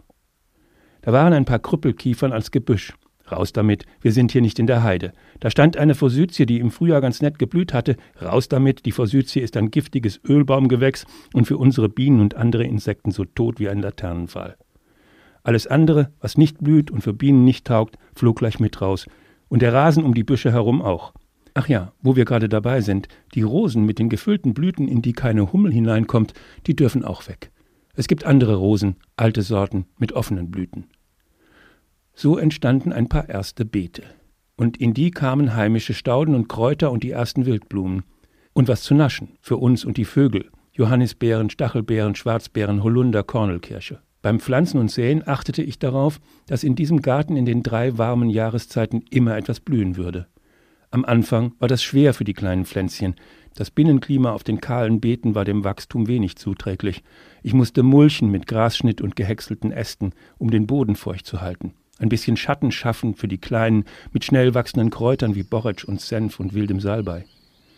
Da 1.02 1.12
waren 1.12 1.32
ein 1.32 1.44
paar 1.44 1.58
Krüppelkiefern 1.58 2.32
als 2.32 2.52
Gebüsch, 2.52 2.94
Raus 3.32 3.52
damit, 3.52 3.84
wir 4.00 4.12
sind 4.12 4.32
hier 4.32 4.40
nicht 4.40 4.58
in 4.58 4.66
der 4.66 4.82
Heide. 4.82 5.12
Da 5.40 5.50
stand 5.50 5.76
eine 5.76 5.94
Forsythie, 5.94 6.46
die 6.46 6.58
im 6.58 6.70
Frühjahr 6.70 7.00
ganz 7.00 7.20
nett 7.22 7.38
geblüht 7.38 7.72
hatte. 7.72 7.96
Raus 8.20 8.48
damit, 8.48 8.86
die 8.86 8.92
Forsythie 8.92 9.40
ist 9.40 9.56
ein 9.56 9.70
giftiges 9.70 10.20
Ölbaumgewächs 10.26 11.06
und 11.32 11.46
für 11.46 11.56
unsere 11.56 11.88
Bienen 11.88 12.20
und 12.20 12.34
andere 12.34 12.64
Insekten 12.64 13.10
so 13.10 13.24
tot 13.24 13.60
wie 13.60 13.68
ein 13.68 13.80
Laternenpfahl. 13.80 14.56
Alles 15.42 15.66
andere, 15.66 16.12
was 16.20 16.36
nicht 16.36 16.58
blüht 16.58 16.90
und 16.90 17.02
für 17.02 17.14
Bienen 17.14 17.44
nicht 17.44 17.66
taugt, 17.66 17.96
flog 18.14 18.38
gleich 18.38 18.60
mit 18.60 18.80
raus. 18.80 19.06
Und 19.48 19.62
der 19.62 19.72
Rasen 19.72 20.04
um 20.04 20.14
die 20.14 20.24
Büsche 20.24 20.52
herum 20.52 20.82
auch. 20.82 21.14
Ach 21.54 21.68
ja, 21.68 21.92
wo 22.02 22.16
wir 22.16 22.24
gerade 22.24 22.48
dabei 22.48 22.82
sind, 22.82 23.08
die 23.34 23.42
Rosen 23.42 23.84
mit 23.84 23.98
den 23.98 24.08
gefüllten 24.08 24.54
Blüten, 24.54 24.86
in 24.86 25.02
die 25.02 25.12
keine 25.12 25.52
Hummel 25.52 25.72
hineinkommt, 25.72 26.34
die 26.66 26.76
dürfen 26.76 27.04
auch 27.04 27.26
weg. 27.28 27.50
Es 27.94 28.06
gibt 28.06 28.24
andere 28.24 28.54
Rosen, 28.56 28.96
alte 29.16 29.42
Sorten 29.42 29.86
mit 29.98 30.12
offenen 30.12 30.52
Blüten. 30.52 30.86
So 32.20 32.36
entstanden 32.36 32.92
ein 32.92 33.08
paar 33.08 33.28
erste 33.28 33.64
Beete. 33.64 34.02
Und 34.56 34.76
in 34.76 34.92
die 34.92 35.12
kamen 35.12 35.54
heimische 35.54 35.94
Stauden 35.94 36.34
und 36.34 36.48
Kräuter 36.48 36.90
und 36.90 37.04
die 37.04 37.12
ersten 37.12 37.46
Wildblumen. 37.46 38.02
Und 38.52 38.66
was 38.66 38.82
zu 38.82 38.96
naschen, 38.96 39.38
für 39.40 39.56
uns 39.58 39.84
und 39.84 39.98
die 39.98 40.04
Vögel. 40.04 40.50
Johannisbeeren, 40.72 41.48
Stachelbeeren, 41.48 42.16
Schwarzbeeren, 42.16 42.82
Holunder, 42.82 43.22
Kornelkirsche. 43.22 44.00
Beim 44.20 44.40
Pflanzen 44.40 44.80
und 44.80 44.90
Säen 44.90 45.22
achtete 45.28 45.62
ich 45.62 45.78
darauf, 45.78 46.18
dass 46.48 46.64
in 46.64 46.74
diesem 46.74 47.02
Garten 47.02 47.36
in 47.36 47.46
den 47.46 47.62
drei 47.62 47.98
warmen 47.98 48.30
Jahreszeiten 48.30 49.04
immer 49.10 49.36
etwas 49.36 49.60
blühen 49.60 49.96
würde. 49.96 50.26
Am 50.90 51.04
Anfang 51.04 51.52
war 51.60 51.68
das 51.68 51.84
schwer 51.84 52.14
für 52.14 52.24
die 52.24 52.34
kleinen 52.34 52.64
Pflänzchen. 52.64 53.14
Das 53.54 53.70
Binnenklima 53.70 54.32
auf 54.32 54.42
den 54.42 54.60
kahlen 54.60 55.00
Beeten 55.00 55.36
war 55.36 55.44
dem 55.44 55.62
Wachstum 55.62 56.08
wenig 56.08 56.34
zuträglich. 56.34 57.04
Ich 57.44 57.54
musste 57.54 57.84
mulchen 57.84 58.28
mit 58.28 58.48
Grasschnitt 58.48 59.00
und 59.00 59.14
gehäckselten 59.14 59.70
Ästen, 59.70 60.14
um 60.36 60.50
den 60.50 60.66
Boden 60.66 60.96
feucht 60.96 61.24
zu 61.24 61.40
halten. 61.40 61.74
Ein 61.98 62.08
bisschen 62.08 62.36
Schatten 62.36 62.70
schaffen 62.70 63.14
für 63.14 63.28
die 63.28 63.38
kleinen, 63.38 63.84
mit 64.12 64.24
schnell 64.24 64.54
wachsenden 64.54 64.90
Kräutern 64.90 65.34
wie 65.34 65.42
Borretsch 65.42 65.84
und 65.84 66.00
Senf 66.00 66.38
und 66.38 66.54
wildem 66.54 66.80
Salbei. 66.80 67.24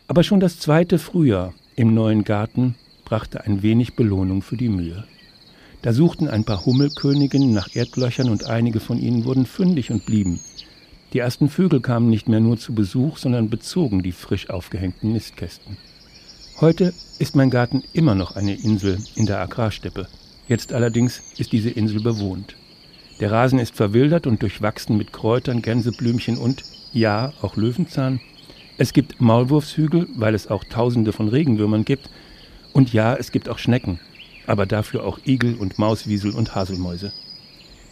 Aber 0.09 0.23
schon 0.23 0.41
das 0.41 0.59
zweite 0.59 0.99
Frühjahr 0.99 1.55
im 1.77 1.95
neuen 1.95 2.25
Garten 2.25 2.75
brachte 3.05 3.45
ein 3.45 3.63
wenig 3.63 3.97
Belohnung 3.97 4.43
für 4.43 4.57
die 4.57 4.69
Mühe. 4.69 5.05
Da 5.83 5.95
suchten 5.95 6.29
ein 6.29 6.45
paar 6.45 6.67
Hummelköniginnen 6.67 7.55
nach 7.55 7.75
Erdlöchern 7.75 8.29
und 8.29 8.45
einige 8.45 8.81
von 8.81 8.99
ihnen 8.99 9.25
wurden 9.25 9.47
fündig 9.47 9.91
und 9.91 10.05
blieben. 10.05 10.39
Die 11.15 11.19
ersten 11.19 11.49
Vögel 11.49 11.81
kamen 11.81 12.11
nicht 12.11 12.29
mehr 12.29 12.41
nur 12.41 12.59
zu 12.59 12.75
Besuch, 12.75 13.17
sondern 13.17 13.49
bezogen 13.49 14.03
die 14.03 14.13
frisch 14.13 14.51
aufgehängten 14.51 15.13
Nistkästen. 15.13 15.79
Heute 16.61 16.93
ist 17.19 17.35
mein 17.35 17.49
Garten 17.49 17.83
immer 17.95 18.15
noch 18.15 18.37
eine 18.37 18.55
Insel 18.55 18.99
in 19.15 19.25
der 19.25 19.41
Agrarsteppe. 19.41 20.07
Jetzt 20.47 20.75
allerdings 20.75 21.23
ist 21.39 21.53
diese 21.53 21.71
Insel 21.71 22.03
bewohnt. 22.03 22.55
Der 23.21 23.31
Rasen 23.31 23.59
ist 23.59 23.77
verwildert 23.77 24.27
und 24.27 24.41
durchwachsen 24.41 24.97
mit 24.97 25.13
Kräutern, 25.13 25.61
Gänseblümchen 25.61 26.39
und, 26.39 26.63
ja, 26.95 27.35
auch 27.43 27.57
Löwenzahn. 27.57 28.19
Es 28.79 28.95
gibt 28.95 29.21
Maulwurfshügel, 29.21 30.09
weil 30.17 30.35
es 30.35 30.49
auch 30.49 30.65
Tausende 30.65 31.13
von 31.13 31.29
Regenwürmern 31.29 31.85
gibt. 31.85 32.09
Und 32.73 32.95
ja, 32.95 33.15
es 33.15 33.31
gibt 33.31 33.51
auch 33.51 33.59
Schnecken, 33.59 34.01
aber 34.47 34.65
dafür 34.65 35.05
auch 35.05 35.19
Igel 35.27 35.57
und 35.57 35.79
Mauswiesel 35.79 36.33
und 36.33 36.55
Haselmäuse. 36.55 37.13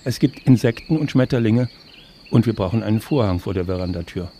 Es 0.04 0.18
gibt 0.18 0.46
Insekten 0.46 0.96
und 0.96 1.10
Schmetterlinge 1.10 1.68
und 2.30 2.46
wir 2.46 2.54
brauchen 2.54 2.82
einen 2.82 3.00
Vorhang 3.00 3.38
vor 3.38 3.52
der 3.52 3.66
Verandatür. 3.66 4.32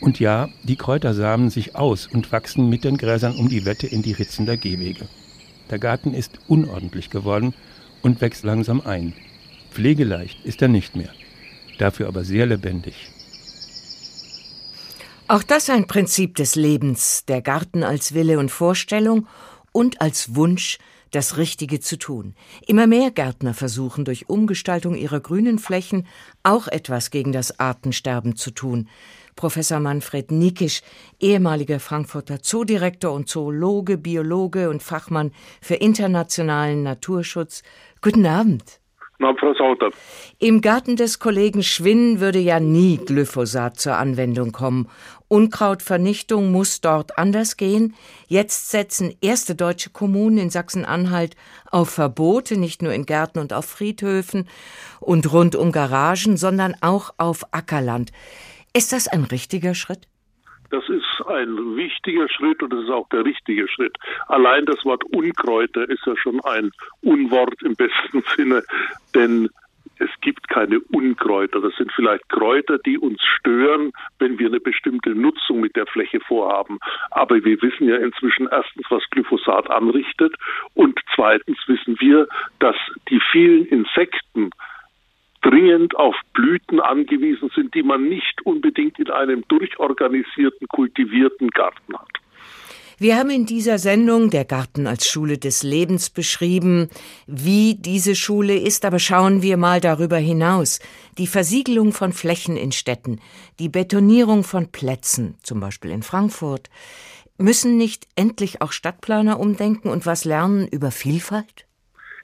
Und 0.00 0.18
ja, 0.18 0.48
die 0.64 0.76
Kräuter 0.76 1.14
samen 1.14 1.50
sich 1.50 1.76
aus 1.76 2.08
und 2.08 2.32
wachsen 2.32 2.68
mit 2.68 2.82
den 2.82 2.96
Gräsern 2.96 3.36
um 3.36 3.48
die 3.48 3.64
Wette 3.64 3.86
in 3.86 4.02
die 4.02 4.12
Ritzen 4.12 4.46
der 4.46 4.56
Gehwege. 4.56 5.06
Der 5.70 5.78
Garten 5.78 6.14
ist 6.14 6.32
unordentlich 6.48 7.10
geworden 7.10 7.54
und 8.02 8.20
wächst 8.20 8.42
langsam 8.42 8.80
ein. 8.80 9.12
Pflegeleicht 9.70 10.44
ist 10.44 10.62
er 10.62 10.68
nicht 10.68 10.96
mehr, 10.96 11.10
dafür 11.78 12.08
aber 12.08 12.24
sehr 12.24 12.46
lebendig. 12.46 12.94
Auch 15.28 15.44
das 15.44 15.70
ein 15.70 15.86
Prinzip 15.86 16.34
des 16.34 16.56
Lebens, 16.56 17.24
der 17.26 17.40
Garten 17.40 17.84
als 17.84 18.14
Wille 18.14 18.38
und 18.40 18.50
Vorstellung 18.50 19.28
und 19.70 20.00
als 20.00 20.34
Wunsch, 20.34 20.78
das 21.12 21.36
Richtige 21.36 21.80
zu 21.80 21.98
tun. 21.98 22.34
Immer 22.66 22.86
mehr 22.86 23.10
Gärtner 23.10 23.54
versuchen 23.54 24.04
durch 24.04 24.28
Umgestaltung 24.28 24.94
ihrer 24.94 25.20
grünen 25.20 25.58
Flächen 25.58 26.06
auch 26.42 26.68
etwas 26.68 27.10
gegen 27.10 27.32
das 27.32 27.58
Artensterben 27.58 28.36
zu 28.36 28.50
tun. 28.52 28.88
Professor 29.36 29.80
Manfred 29.80 30.30
Nikisch, 30.30 30.82
ehemaliger 31.18 31.80
Frankfurter 31.80 32.42
Zoodirektor 32.42 33.12
und 33.12 33.28
Zoologe, 33.28 33.98
Biologe 33.98 34.68
und 34.68 34.82
Fachmann 34.82 35.32
für 35.60 35.76
internationalen 35.76 36.82
Naturschutz. 36.82 37.62
Guten 38.02 38.26
Abend. 38.26 38.79
Na, 39.22 39.34
Frau 39.34 39.52
Sauter. 39.52 39.90
Im 40.38 40.62
Garten 40.62 40.96
des 40.96 41.18
Kollegen 41.18 41.62
Schwinn 41.62 42.20
würde 42.20 42.38
ja 42.38 42.58
nie 42.58 42.96
Glyphosat 42.96 43.78
zur 43.78 43.96
Anwendung 43.96 44.50
kommen. 44.50 44.88
Unkrautvernichtung 45.28 46.50
muss 46.50 46.80
dort 46.80 47.18
anders 47.18 47.58
gehen. 47.58 47.94
Jetzt 48.28 48.70
setzen 48.70 49.14
erste 49.20 49.54
deutsche 49.54 49.90
Kommunen 49.90 50.38
in 50.38 50.48
Sachsen-Anhalt 50.48 51.36
auf 51.70 51.90
Verbote, 51.90 52.56
nicht 52.56 52.80
nur 52.80 52.94
in 52.94 53.04
Gärten 53.04 53.40
und 53.40 53.52
auf 53.52 53.66
Friedhöfen 53.66 54.48
und 55.00 55.30
rund 55.30 55.54
um 55.54 55.70
Garagen, 55.70 56.38
sondern 56.38 56.74
auch 56.80 57.12
auf 57.18 57.44
Ackerland. 57.52 58.12
Ist 58.72 58.94
das 58.94 59.06
ein 59.06 59.24
richtiger 59.24 59.74
Schritt? 59.74 60.08
Das 60.70 60.84
ist 60.88 61.04
ein 61.30 61.76
wichtiger 61.76 62.28
Schritt 62.28 62.62
und 62.62 62.72
das 62.72 62.84
ist 62.84 62.90
auch 62.90 63.08
der 63.08 63.24
richtige 63.24 63.68
Schritt. 63.68 63.96
Allein 64.28 64.66
das 64.66 64.84
Wort 64.84 65.04
Unkräuter 65.04 65.88
ist 65.88 66.04
ja 66.06 66.16
schon 66.16 66.40
ein 66.44 66.70
Unwort 67.02 67.62
im 67.62 67.74
besten 67.74 68.22
Sinne, 68.36 68.62
denn 69.14 69.48
es 70.00 70.10
gibt 70.22 70.48
keine 70.48 70.80
Unkräuter. 70.80 71.60
Das 71.60 71.74
sind 71.76 71.92
vielleicht 71.92 72.28
Kräuter, 72.30 72.78
die 72.78 72.98
uns 72.98 73.20
stören, 73.22 73.92
wenn 74.18 74.38
wir 74.38 74.48
eine 74.48 74.60
bestimmte 74.60 75.10
Nutzung 75.10 75.60
mit 75.60 75.76
der 75.76 75.86
Fläche 75.86 76.20
vorhaben. 76.20 76.78
Aber 77.10 77.44
wir 77.44 77.60
wissen 77.60 77.86
ja 77.86 77.96
inzwischen 77.96 78.48
erstens, 78.50 78.86
was 78.88 79.02
Glyphosat 79.10 79.70
anrichtet 79.70 80.34
und 80.74 80.98
zweitens 81.14 81.58
wissen 81.66 82.00
wir, 82.00 82.26
dass 82.60 82.76
die 83.10 83.20
vielen 83.30 83.66
Insekten, 83.66 84.50
dringend 85.42 85.96
auf 85.96 86.14
Blüten 86.32 86.80
angewiesen 86.80 87.50
sind, 87.54 87.74
die 87.74 87.82
man 87.82 88.08
nicht 88.08 88.42
unbedingt 88.44 88.98
in 88.98 89.10
einem 89.10 89.44
durchorganisierten, 89.48 90.68
kultivierten 90.68 91.48
Garten 91.50 91.94
hat. 91.94 92.08
Wir 93.02 93.16
haben 93.16 93.30
in 93.30 93.46
dieser 93.46 93.78
Sendung 93.78 94.28
der 94.28 94.44
Garten 94.44 94.86
als 94.86 95.08
Schule 95.08 95.38
des 95.38 95.62
Lebens 95.62 96.10
beschrieben, 96.10 96.90
wie 97.26 97.74
diese 97.74 98.14
Schule 98.14 98.58
ist, 98.58 98.84
aber 98.84 98.98
schauen 98.98 99.40
wir 99.40 99.56
mal 99.56 99.80
darüber 99.80 100.18
hinaus. 100.18 100.80
Die 101.16 101.26
Versiegelung 101.26 101.92
von 101.92 102.12
Flächen 102.12 102.58
in 102.58 102.72
Städten, 102.72 103.18
die 103.58 103.70
Betonierung 103.70 104.44
von 104.44 104.70
Plätzen, 104.70 105.36
zum 105.42 105.60
Beispiel 105.60 105.92
in 105.92 106.02
Frankfurt. 106.02 106.68
Müssen 107.38 107.78
nicht 107.78 108.06
endlich 108.16 108.60
auch 108.60 108.72
Stadtplaner 108.72 109.40
umdenken 109.40 109.88
und 109.88 110.04
was 110.04 110.26
lernen 110.26 110.68
über 110.68 110.90
Vielfalt? 110.90 111.69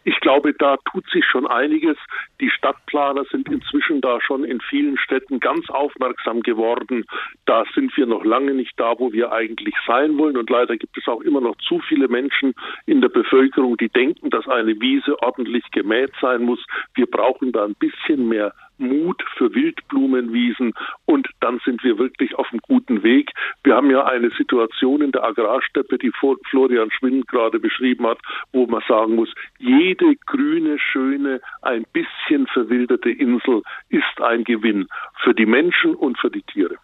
Ich 0.08 0.20
glaube, 0.20 0.54
da 0.54 0.76
tut 0.92 1.04
sich 1.10 1.24
schon 1.24 1.48
einiges. 1.48 1.96
Die 2.40 2.48
Stadtplaner 2.48 3.24
sind 3.24 3.48
inzwischen 3.48 4.00
da 4.00 4.20
schon 4.20 4.44
in 4.44 4.60
vielen 4.60 4.96
Städten 4.98 5.40
ganz 5.40 5.68
aufmerksam 5.68 6.42
geworden. 6.42 7.04
Da 7.44 7.64
sind 7.74 7.96
wir 7.96 8.06
noch 8.06 8.24
lange 8.24 8.54
nicht 8.54 8.78
da, 8.78 8.94
wo 9.00 9.12
wir 9.12 9.32
eigentlich 9.32 9.74
sein 9.84 10.16
wollen. 10.16 10.36
Und 10.36 10.48
leider 10.48 10.76
gibt 10.76 10.96
es 10.96 11.08
auch 11.08 11.22
immer 11.22 11.40
noch 11.40 11.56
zu 11.56 11.80
viele 11.80 12.06
Menschen 12.06 12.54
in 12.86 13.00
der 13.00 13.08
Bevölkerung, 13.08 13.76
die 13.78 13.88
denken, 13.88 14.30
dass 14.30 14.46
eine 14.46 14.80
Wiese 14.80 15.20
ordentlich 15.24 15.68
gemäht 15.72 16.12
sein 16.20 16.44
muss. 16.44 16.64
Wir 16.94 17.06
brauchen 17.06 17.50
da 17.50 17.64
ein 17.64 17.74
bisschen 17.74 18.28
mehr 18.28 18.54
Mut 18.78 19.22
für 19.36 19.54
Wildblumenwiesen 19.54 20.74
und 21.04 21.28
dann 21.40 21.60
sind 21.64 21.82
wir 21.84 21.98
wirklich 21.98 22.34
auf 22.34 22.48
einem 22.50 22.60
guten 22.60 23.02
Weg. 23.02 23.30
Wir 23.64 23.76
haben 23.76 23.90
ja 23.90 24.04
eine 24.04 24.30
Situation 24.30 25.02
in 25.02 25.12
der 25.12 25.24
Agrarsteppe, 25.24 25.98
die 25.98 26.12
Florian 26.50 26.90
Schwind 26.90 27.28
gerade 27.28 27.58
beschrieben 27.58 28.06
hat, 28.06 28.18
wo 28.52 28.66
man 28.66 28.82
sagen 28.88 29.16
muss, 29.16 29.32
jede 29.58 30.16
grüne, 30.26 30.78
schöne, 30.78 31.40
ein 31.62 31.84
bisschen 31.92 32.46
verwilderte 32.46 33.10
Insel 33.10 33.62
ist 33.88 34.20
ein 34.20 34.44
Gewinn 34.44 34.86
für 35.22 35.34
die 35.34 35.46
Menschen 35.46 35.94
und 35.94 36.18
für 36.18 36.30
die 36.30 36.42
Tiere. 36.42 36.76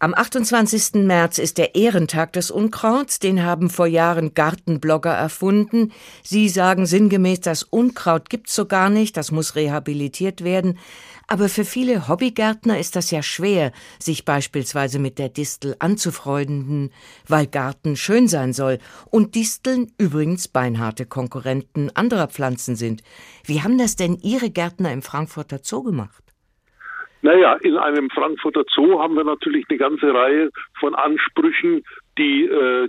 Am 0.00 0.14
28. 0.14 0.94
März 1.06 1.38
ist 1.38 1.58
der 1.58 1.74
Ehrentag 1.74 2.32
des 2.32 2.52
Unkrauts, 2.52 3.18
den 3.18 3.42
haben 3.42 3.68
vor 3.68 3.88
Jahren 3.88 4.32
Gartenblogger 4.32 5.12
erfunden. 5.12 5.90
Sie 6.22 6.48
sagen 6.48 6.86
sinngemäß, 6.86 7.40
das 7.40 7.64
Unkraut 7.64 8.30
gibt's 8.30 8.54
so 8.54 8.66
gar 8.66 8.90
nicht, 8.90 9.16
das 9.16 9.32
muss 9.32 9.56
rehabilitiert 9.56 10.44
werden. 10.44 10.78
Aber 11.26 11.48
für 11.48 11.64
viele 11.64 12.06
Hobbygärtner 12.06 12.78
ist 12.78 12.94
das 12.94 13.10
ja 13.10 13.24
schwer, 13.24 13.72
sich 13.98 14.24
beispielsweise 14.24 15.00
mit 15.00 15.18
der 15.18 15.30
Distel 15.30 15.74
anzufreunden, 15.80 16.92
weil 17.26 17.48
Garten 17.48 17.96
schön 17.96 18.28
sein 18.28 18.52
soll 18.52 18.78
und 19.06 19.34
Disteln 19.34 19.90
übrigens 19.98 20.46
beinharte 20.46 21.06
Konkurrenten 21.06 21.90
anderer 21.96 22.28
Pflanzen 22.28 22.76
sind. 22.76 23.02
Wie 23.42 23.62
haben 23.62 23.78
das 23.78 23.96
denn 23.96 24.14
Ihre 24.14 24.50
Gärtner 24.50 24.92
im 24.92 25.02
Frankfurter 25.02 25.58
Zoo 25.60 25.82
gemacht? 25.82 26.27
Naja, 27.22 27.54
in 27.62 27.76
einem 27.76 28.10
Frankfurter 28.10 28.64
Zoo 28.68 29.00
haben 29.00 29.16
wir 29.16 29.24
natürlich 29.24 29.66
eine 29.68 29.78
ganze 29.78 30.14
Reihe 30.14 30.50
von 30.78 30.94
Ansprüchen, 30.94 31.82
die 32.16 32.44
äh, 32.44 32.88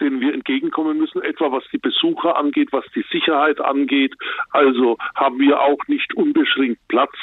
denen 0.00 0.20
wir 0.20 0.34
entgegenkommen 0.34 0.98
müssen, 0.98 1.22
etwa 1.22 1.52
was 1.52 1.64
die 1.72 1.78
Besucher 1.78 2.36
angeht, 2.36 2.68
was 2.72 2.84
die 2.94 3.04
Sicherheit 3.10 3.60
angeht. 3.60 4.14
Also 4.50 4.98
haben 5.14 5.38
wir 5.38 5.60
auch 5.60 5.78
nicht 5.86 6.14
unbeschränkt 6.14 6.80
Platz 6.88 7.14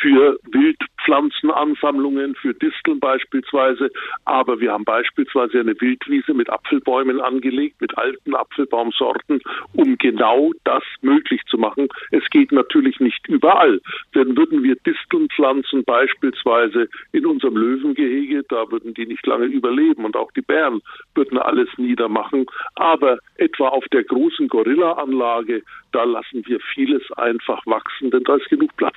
für 0.00 0.38
Wildpflanzenansammlungen, 0.50 2.34
für 2.34 2.54
Disteln 2.54 3.00
beispielsweise. 3.00 3.90
Aber 4.24 4.60
wir 4.60 4.72
haben 4.72 4.84
beispielsweise 4.84 5.60
eine 5.60 5.80
Wildwiese 5.80 6.34
mit 6.34 6.50
Apfelbäumen 6.50 7.20
angelegt, 7.20 7.80
mit 7.80 7.96
alten 7.96 8.34
Apfelbaumsorten, 8.34 9.40
um 9.74 9.96
genau 9.98 10.52
das 10.64 10.82
möglich 11.02 11.42
zu 11.48 11.58
machen. 11.58 11.88
Es 12.10 12.28
geht 12.30 12.52
natürlich 12.52 13.00
nicht 13.00 13.26
überall. 13.28 13.80
Denn 14.14 14.36
würden 14.36 14.62
wir 14.62 14.76
Disteln 14.76 15.28
pflanzen, 15.34 15.84
beispielsweise 15.84 16.88
in 17.12 17.26
unserem 17.26 17.56
Löwengehege, 17.56 18.44
da 18.48 18.70
würden 18.70 18.94
die 18.94 19.06
nicht 19.06 19.26
lange 19.26 19.46
überleben 19.46 20.04
und 20.04 20.16
auch 20.16 20.32
die 20.32 20.42
Bären 20.42 20.82
würden 21.14 21.38
alles 21.38 21.68
niedermachen. 21.76 22.46
Aber 22.74 23.18
etwa 23.36 23.68
auf 23.68 23.84
der 23.92 24.04
großen 24.04 24.48
Gorilla-Anlage, 24.48 25.62
da 25.92 26.04
lassen 26.04 26.44
wir 26.46 26.58
vieles 26.74 27.02
einfach 27.12 27.64
wachsen, 27.66 28.10
denn 28.10 28.24
da 28.24 28.36
ist 28.36 28.48
genug 28.48 28.76
Platz. 28.76 28.96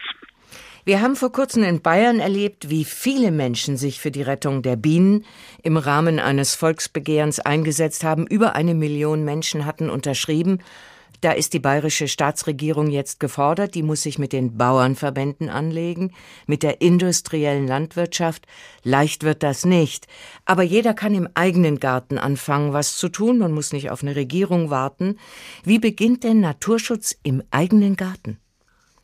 Wir 0.87 1.01
haben 1.01 1.17
vor 1.17 1.33
kurzem 1.33 1.63
in 1.63 1.81
Bayern 1.81 2.21
erlebt, 2.21 2.69
wie 2.69 2.85
viele 2.85 3.29
Menschen 3.29 3.75
sich 3.75 3.99
für 3.99 4.09
die 4.09 4.21
Rettung 4.21 4.61
der 4.61 4.77
Bienen 4.77 5.25
im 5.61 5.75
Rahmen 5.75 6.17
eines 6.17 6.55
Volksbegehrens 6.55 7.41
eingesetzt 7.41 8.05
haben. 8.05 8.25
Über 8.25 8.55
eine 8.55 8.73
Million 8.73 9.25
Menschen 9.25 9.65
hatten 9.65 9.89
unterschrieben. 9.89 10.59
Da 11.19 11.33
ist 11.33 11.51
die 11.51 11.59
bayerische 11.59 12.07
Staatsregierung 12.07 12.89
jetzt 12.89 13.19
gefordert, 13.19 13.75
die 13.75 13.83
muss 13.83 14.03
sich 14.03 14.17
mit 14.17 14.31
den 14.31 14.57
Bauernverbänden 14.57 15.49
anlegen, 15.49 16.13
mit 16.45 16.63
der 16.63 16.79
industriellen 16.79 17.67
Landwirtschaft. 17.67 18.47
Leicht 18.83 19.23
wird 19.23 19.43
das 19.43 19.65
nicht. 19.65 20.07
Aber 20.45 20.63
jeder 20.63 20.93
kann 20.93 21.13
im 21.13 21.27
eigenen 21.33 21.81
Garten 21.81 22.17
anfangen, 22.17 22.71
was 22.71 22.95
zu 22.95 23.09
tun, 23.09 23.39
man 23.39 23.51
muss 23.51 23.73
nicht 23.73 23.91
auf 23.91 24.03
eine 24.03 24.15
Regierung 24.15 24.69
warten. 24.69 25.19
Wie 25.65 25.79
beginnt 25.79 26.23
denn 26.23 26.39
Naturschutz 26.39 27.13
im 27.23 27.43
eigenen 27.51 27.97
Garten? 27.97 28.39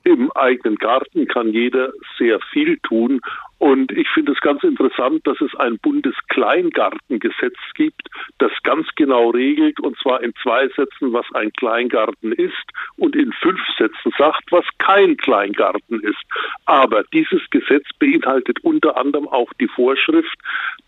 Im 0.03 0.31
eigenen 0.33 0.75
Garten 0.75 1.27
kann 1.27 1.53
jeder 1.53 1.91
sehr 2.17 2.39
viel 2.51 2.77
tun. 2.79 3.21
Und 3.57 3.93
ich 3.93 4.09
finde 4.09 4.33
es 4.33 4.41
ganz 4.41 4.61
interessant, 4.63 5.25
dass 5.25 5.39
es 5.39 5.55
ein 5.55 5.79
Bundeskleingartengesetz 5.79 7.55
gibt, 7.75 8.09
das 8.39 8.51
ganz 8.63 8.87
genau 8.97 9.29
regelt, 9.29 9.79
und 9.79 9.97
zwar 9.99 10.21
in 10.21 10.33
zwei 10.43 10.67
Sätzen, 10.67 11.13
was 11.13 11.25
ein 11.33 11.53
Kleingarten 11.53 12.33
ist, 12.33 12.65
und 12.97 13.15
in 13.15 13.31
fünf 13.31 13.61
Sätzen 13.77 14.11
sagt, 14.17 14.51
was 14.51 14.65
kein 14.79 15.15
Kleingarten 15.15 16.01
ist. 16.01 16.21
Aber 16.65 17.05
dieses 17.13 17.41
Gesetz 17.51 17.87
beinhaltet 17.99 18.59
unter 18.63 18.97
anderem 18.97 19.29
auch 19.29 19.53
die 19.61 19.69
Vorschrift, 19.69 20.37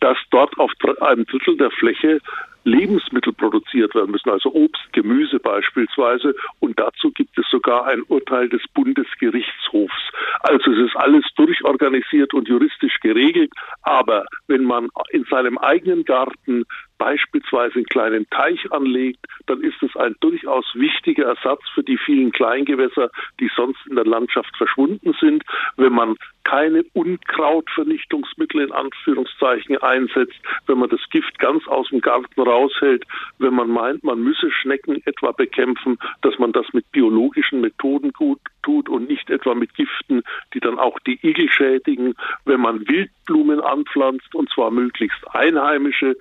dass 0.02 0.18
dort 0.32 0.58
auf 0.60 0.72
einem 1.00 1.26
Drittel 1.26 1.56
der 1.56 1.72
Fläche 1.72 2.20
Lebensmittel 2.66 3.32
produziert 3.32 3.96
werden 3.96 4.12
müssen, 4.12 4.30
also 4.30 4.54
Obst, 4.54 4.92
Gemüse 4.92 5.40
beispielsweise. 5.40 6.36
Und 6.60 6.80
dazu 6.80 7.12
gibt 7.12 7.38
es 7.38 7.46
sogar 7.50 7.86
ein 7.86 8.02
Urteil 8.08 8.50
des 8.50 8.62
Bundesgerichtshofs. 8.74 10.12
Also 10.42 10.72
es 10.72 10.90
ist 10.90 10.96
alles 10.98 11.24
durchorganisiert 11.36 12.34
und 12.34 12.48
juristisch 12.48 13.00
geregelt. 13.02 13.52
Aber 13.84 14.26
wenn 14.48 14.64
man 14.64 14.90
in 15.12 15.26
seinem 15.26 15.58
eigenen 15.60 16.04
Garten 16.06 16.66
beispielsweise 16.98 17.76
einen 17.76 17.86
kleinen 17.86 18.30
Teich 18.30 18.72
anlegt, 18.72 19.26
dann 19.48 19.62
ist 19.62 19.82
es 19.82 19.96
ein 19.96 20.16
durchaus 20.20 20.66
wichtiger 20.76 21.26
Ersatz 21.26 21.62
für 21.74 21.84
die 21.84 21.98
vielen 21.98 22.32
Kleingewässer, 22.32 23.10
die 23.40 23.50
sonst 23.56 23.80
in 23.88 23.96
der 23.96 24.06
Landschaft 24.06 24.56
verschwunden 24.58 25.16
sind. 25.20 25.44
Wenn 25.78 25.94
man 25.94 26.16
keine 26.44 26.84
Unkrautvernichtungsmittel 26.94 28.62
in 28.62 28.72
Anführungszeichen 28.72 29.78
einsetzt, 29.80 30.40
wenn 30.68 30.78
man 30.78 30.90
das 30.90 31.02
Gift 31.10 31.38
ganz 31.40 31.68
aus 31.68 31.90
dem 31.90 32.02
Garten 32.02 32.40
raushält, 32.40 33.04
wenn 33.40 33.56
man 33.56 33.70
meint, 33.70 34.04
man 34.04 34.22
müsse 34.22 34.52
Schnecken 34.52 35.02
etwa 35.06 35.32
bekämpfen, 35.32 35.98
dass 36.22 36.38
man 36.38 36.52
das 36.52 36.66
mit 36.74 36.90
biologischen 36.92 37.62
Methoden 37.62 38.12
gut 38.14 38.40
tut 38.62 38.90
und 38.90 39.10
nicht 39.10 39.30
etwa 39.30 39.56
mit 39.56 39.74
Giften, 39.76 40.24
die 40.54 40.60
dann 40.60 40.80
auch 40.80 41.00
die 41.00 41.20
Igel 41.24 41.50
schädigen, 41.50 42.14
wenn 42.46 42.62
man 42.62 42.88
Wildblumen 42.88 43.60
anpflanzt 43.60 44.34
und 44.36 44.50
zwar 44.52 44.72
möglichst 44.72 45.24
einheimische, 45.34 46.16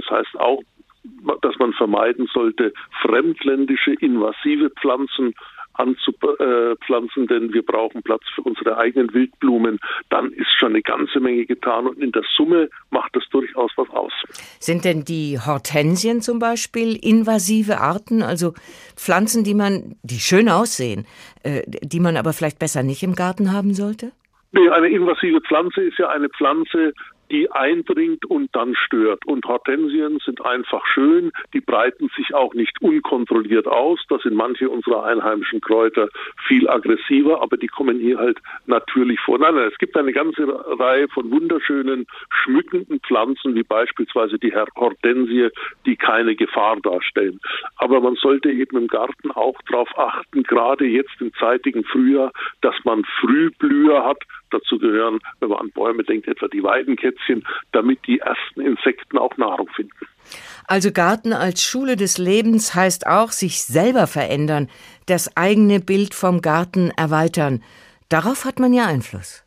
das 0.00 0.10
heißt 0.10 0.38
auch, 0.38 0.62
dass 1.42 1.56
man 1.58 1.72
vermeiden 1.72 2.28
sollte, 2.32 2.72
fremdländische 3.02 3.94
invasive 3.94 4.70
Pflanzen 4.80 5.34
anzupflanzen, 5.74 7.28
denn 7.28 7.52
wir 7.52 7.64
brauchen 7.64 8.02
Platz 8.02 8.22
für 8.34 8.42
unsere 8.42 8.76
eigenen 8.78 9.14
Wildblumen, 9.14 9.78
dann 10.10 10.32
ist 10.32 10.50
schon 10.58 10.70
eine 10.70 10.82
ganze 10.82 11.20
Menge 11.20 11.46
getan 11.46 11.86
und 11.86 11.98
in 11.98 12.10
der 12.10 12.24
Summe 12.36 12.68
macht 12.90 13.14
das 13.14 13.22
durchaus 13.30 13.70
was 13.76 13.88
aus. 13.90 14.12
Sind 14.58 14.84
denn 14.84 15.04
die 15.04 15.38
Hortensien 15.38 16.20
zum 16.20 16.40
Beispiel 16.40 16.98
invasive 17.00 17.78
Arten, 17.78 18.22
also 18.22 18.54
Pflanzen, 18.96 19.44
die 19.44 19.54
man, 19.54 19.94
die 20.02 20.18
schön 20.18 20.48
aussehen, 20.48 21.06
äh, 21.44 21.62
die 21.66 22.00
man 22.00 22.16
aber 22.16 22.32
vielleicht 22.32 22.58
besser 22.58 22.82
nicht 22.82 23.04
im 23.04 23.14
Garten 23.14 23.52
haben 23.52 23.72
sollte? 23.72 24.10
Nee, 24.50 24.68
eine 24.70 24.88
invasive 24.88 25.40
Pflanze 25.42 25.82
ist 25.82 25.98
ja 25.98 26.08
eine 26.08 26.28
Pflanze, 26.30 26.92
die 27.30 27.50
eindringt 27.50 28.24
und 28.26 28.54
dann 28.54 28.74
stört. 28.74 29.26
Und 29.26 29.44
Hortensien 29.46 30.18
sind 30.24 30.44
einfach 30.44 30.84
schön, 30.86 31.32
die 31.52 31.60
breiten 31.60 32.08
sich 32.16 32.34
auch 32.34 32.54
nicht 32.54 32.80
unkontrolliert 32.80 33.66
aus. 33.66 34.00
Da 34.08 34.18
sind 34.18 34.34
manche 34.34 34.68
unserer 34.68 35.04
einheimischen 35.04 35.60
Kräuter 35.60 36.08
viel 36.46 36.68
aggressiver, 36.68 37.42
aber 37.42 37.56
die 37.56 37.68
kommen 37.68 37.98
hier 37.98 38.18
halt 38.18 38.38
natürlich 38.66 39.20
vor. 39.20 39.38
Nein, 39.38 39.54
nein, 39.54 39.70
es 39.70 39.78
gibt 39.78 39.96
eine 39.96 40.12
ganze 40.12 40.46
Reihe 40.78 41.08
von 41.08 41.30
wunderschönen, 41.30 42.06
schmückenden 42.30 43.00
Pflanzen, 43.00 43.54
wie 43.54 43.62
beispielsweise 43.62 44.38
die 44.38 44.54
Hortensie, 44.54 45.48
die 45.86 45.96
keine 45.96 46.34
Gefahr 46.34 46.76
darstellen. 46.80 47.40
Aber 47.76 48.00
man 48.00 48.16
sollte 48.16 48.50
eben 48.50 48.76
im 48.76 48.88
Garten 48.88 49.30
auch 49.30 49.60
darauf 49.70 49.88
achten, 49.98 50.42
gerade 50.42 50.86
jetzt 50.86 51.20
im 51.20 51.32
zeitigen 51.34 51.84
Frühjahr, 51.84 52.32
dass 52.60 52.74
man 52.84 53.04
Frühblüher 53.20 54.04
hat, 54.04 54.22
Dazu 54.50 54.78
gehören, 54.78 55.18
wenn 55.40 55.50
man 55.50 55.58
an 55.58 55.70
Bäume 55.70 56.04
denkt, 56.04 56.28
etwa 56.28 56.48
die 56.48 56.62
Weidenkätzchen, 56.62 57.46
damit 57.72 58.06
die 58.06 58.18
ersten 58.20 58.60
Insekten 58.60 59.18
auch 59.18 59.36
Nahrung 59.36 59.68
finden. 59.74 60.06
Also 60.66 60.92
Garten 60.92 61.32
als 61.32 61.62
Schule 61.62 61.96
des 61.96 62.18
Lebens 62.18 62.74
heißt 62.74 63.06
auch 63.06 63.30
sich 63.30 63.62
selber 63.62 64.06
verändern, 64.06 64.68
das 65.06 65.36
eigene 65.36 65.80
Bild 65.80 66.14
vom 66.14 66.42
Garten 66.42 66.90
erweitern. 66.96 67.62
Darauf 68.08 68.44
hat 68.44 68.58
man 68.58 68.72
ja 68.72 68.86
Einfluss. 68.86 69.44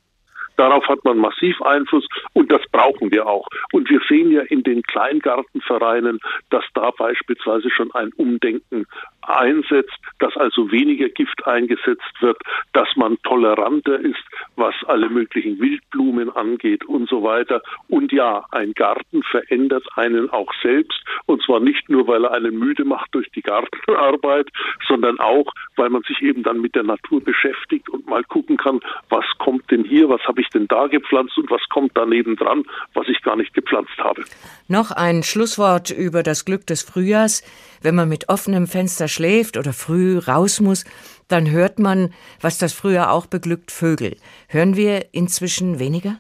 Darauf 0.57 0.87
hat 0.87 1.03
man 1.05 1.17
massiv 1.17 1.59
Einfluss 1.63 2.05
und 2.33 2.51
das 2.51 2.61
brauchen 2.71 3.11
wir 3.11 3.25
auch. 3.25 3.47
Und 3.71 3.89
wir 3.89 3.99
sehen 4.07 4.31
ja 4.31 4.41
in 4.41 4.61
den 4.61 4.83
Kleingartenvereinen, 4.83 6.19
dass 6.51 6.63
da 6.75 6.91
beispielsweise 6.91 7.69
schon 7.71 7.91
ein 7.93 8.11
Umdenken 8.13 8.85
einsetzt, 9.23 9.97
dass 10.19 10.35
also 10.37 10.71
weniger 10.71 11.09
Gift 11.09 11.45
eingesetzt 11.45 12.21
wird, 12.21 12.37
dass 12.73 12.87
man 12.95 13.17
toleranter 13.23 13.99
ist, 13.99 14.23
was 14.55 14.75
alle 14.87 15.09
möglichen 15.09 15.59
Wildblumen 15.59 16.29
angeht 16.35 16.85
und 16.85 17.09
so 17.09 17.23
weiter. 17.23 17.61
Und 17.87 18.11
ja, 18.11 18.45
ein 18.51 18.73
Garten 18.73 19.23
verändert 19.23 19.85
einen 19.95 20.29
auch 20.29 20.51
selbst 20.61 21.01
und 21.25 21.41
zwar 21.43 21.59
nicht 21.59 21.89
nur, 21.89 22.07
weil 22.07 22.25
er 22.25 22.33
einen 22.33 22.57
müde 22.57 22.85
macht 22.85 23.13
durch 23.13 23.29
die 23.31 23.41
Gartenarbeit, 23.41 24.47
sondern 24.87 25.19
auch, 25.19 25.51
weil 25.75 25.89
man 25.89 26.01
sich 26.03 26.21
eben 26.21 26.43
dann 26.43 26.61
mit 26.61 26.75
der 26.75 26.83
Natur 26.83 27.23
beschäftigt 27.23 27.89
und 27.89 28.07
mal 28.07 28.23
gucken 28.23 28.57
kann, 28.57 28.79
was 29.09 29.25
kommt 29.39 29.69
denn 29.71 29.83
hier, 29.83 30.09
was 30.09 30.21
habe 30.23 30.41
ich 30.41 30.49
denn 30.49 30.67
da 30.67 30.87
gepflanzt 30.87 31.37
und 31.37 31.49
was 31.49 31.61
kommt 31.69 31.91
daneben 31.95 32.35
dran, 32.35 32.63
was 32.93 33.07
ich 33.07 33.21
gar 33.21 33.35
nicht 33.35 33.53
gepflanzt 33.53 33.97
habe. 33.97 34.23
Noch 34.67 34.91
ein 34.91 35.23
Schlusswort 35.23 35.91
über 35.91 36.23
das 36.23 36.45
Glück 36.45 36.65
des 36.67 36.83
Frühjahrs. 36.83 37.43
Wenn 37.81 37.95
man 37.95 38.09
mit 38.09 38.29
offenem 38.29 38.67
Fenster 38.67 39.07
schläft 39.11 39.57
oder 39.57 39.73
früh 39.73 40.17
raus 40.17 40.59
muss, 40.59 40.85
dann 41.27 41.49
hört 41.49 41.79
man, 41.79 42.13
was 42.41 42.57
das 42.57 42.73
früher 42.73 43.11
auch 43.11 43.25
beglückt, 43.25 43.71
Vögel. 43.71 44.17
Hören 44.49 44.75
wir 44.75 45.13
inzwischen 45.13 45.79
weniger? 45.79 46.17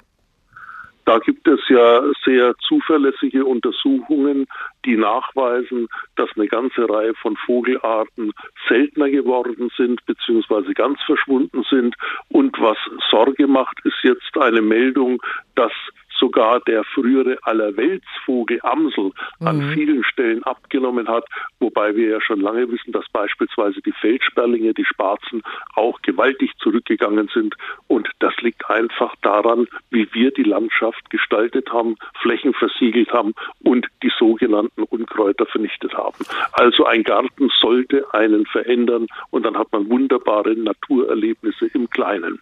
Da 1.05 1.17
gibt 1.17 1.47
es 1.47 1.59
ja 1.67 2.03
sehr 2.23 2.53
zuverlässige 2.67 3.43
Untersuchungen, 3.43 4.47
die 4.85 4.95
nachweisen, 4.95 5.87
dass 6.15 6.29
eine 6.35 6.47
ganze 6.47 6.87
Reihe 6.87 7.13
von 7.15 7.35
Vogelarten 7.37 8.31
seltener 8.69 9.09
geworden 9.09 9.69
sind 9.75 10.05
bzw. 10.05 10.73
ganz 10.73 11.01
verschwunden 11.01 11.63
sind. 11.69 11.95
Und 12.29 12.55
was 12.61 12.77
Sorge 13.09 13.47
macht, 13.47 13.79
ist 13.83 13.97
jetzt 14.03 14.37
eine 14.37 14.61
Meldung, 14.61 15.21
dass 15.55 15.73
sogar 16.21 16.59
der 16.61 16.83
frühere 16.83 17.37
Allerweltsvogel 17.41 18.59
Amsel 18.61 19.11
mhm. 19.39 19.47
an 19.47 19.71
vielen 19.73 20.03
Stellen 20.03 20.43
abgenommen 20.43 21.07
hat, 21.07 21.25
wobei 21.59 21.95
wir 21.95 22.09
ja 22.09 22.21
schon 22.21 22.39
lange 22.39 22.71
wissen, 22.71 22.91
dass 22.91 23.05
beispielsweise 23.11 23.81
die 23.81 23.91
Feldsperlinge, 23.91 24.73
die 24.73 24.85
Spatzen 24.85 25.41
auch 25.75 26.01
gewaltig 26.03 26.51
zurückgegangen 26.59 27.29
sind 27.33 27.55
und 27.87 28.07
das 28.19 28.35
liegt 28.41 28.69
einfach 28.69 29.15
daran, 29.23 29.67
wie 29.89 30.07
wir 30.13 30.31
die 30.31 30.43
Landschaft 30.43 31.09
gestaltet 31.09 31.73
haben, 31.73 31.97
Flächen 32.21 32.53
versiegelt 32.53 33.11
haben 33.11 33.33
und 33.63 33.87
die 34.03 34.11
sogenannten 34.19 34.83
Unkräuter 34.83 35.47
vernichtet 35.47 35.93
haben. 35.95 36.23
Also 36.53 36.85
ein 36.85 37.03
Garten 37.03 37.49
sollte 37.59 38.05
einen 38.13 38.45
verändern 38.45 39.07
und 39.31 39.43
dann 39.45 39.57
hat 39.57 39.71
man 39.71 39.89
wunderbare 39.89 40.55
Naturerlebnisse 40.55 41.67
im 41.73 41.89
Kleinen. 41.89 42.39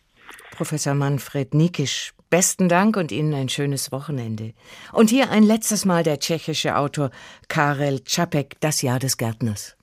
Professor 0.51 0.93
Manfred 0.93 1.53
Nikisch, 1.53 2.11
Besten 2.29 2.69
Dank 2.69 2.95
und 2.95 3.11
Ihnen 3.11 3.33
ein 3.33 3.49
schönes 3.49 3.91
Wochenende. 3.91 4.53
Und 4.93 5.09
hier 5.09 5.31
ein 5.31 5.41
letztes 5.41 5.85
Mal 5.85 6.03
der 6.03 6.19
tschechische 6.19 6.77
Autor 6.77 7.09
Karel 7.47 8.03
Čapek, 8.03 8.59
Das 8.59 8.83
Jahr 8.83 8.99
des 8.99 9.17
Gärtners. 9.17 9.75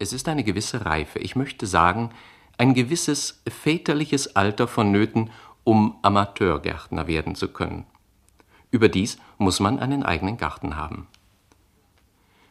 Es 0.00 0.12
ist 0.12 0.28
eine 0.28 0.42
gewisse 0.42 0.84
Reife, 0.84 1.20
ich 1.20 1.36
möchte 1.36 1.66
sagen, 1.66 2.10
ein 2.58 2.74
gewisses 2.74 3.40
väterliches 3.48 4.34
Alter 4.34 4.66
vonnöten, 4.66 5.30
um 5.62 5.96
Amateurgärtner 6.02 7.06
werden 7.06 7.36
zu 7.36 7.48
können. 7.48 7.86
Überdies 8.72 9.18
muss 9.38 9.60
man 9.60 9.78
einen 9.78 10.02
eigenen 10.02 10.38
Garten 10.38 10.76
haben. 10.76 11.06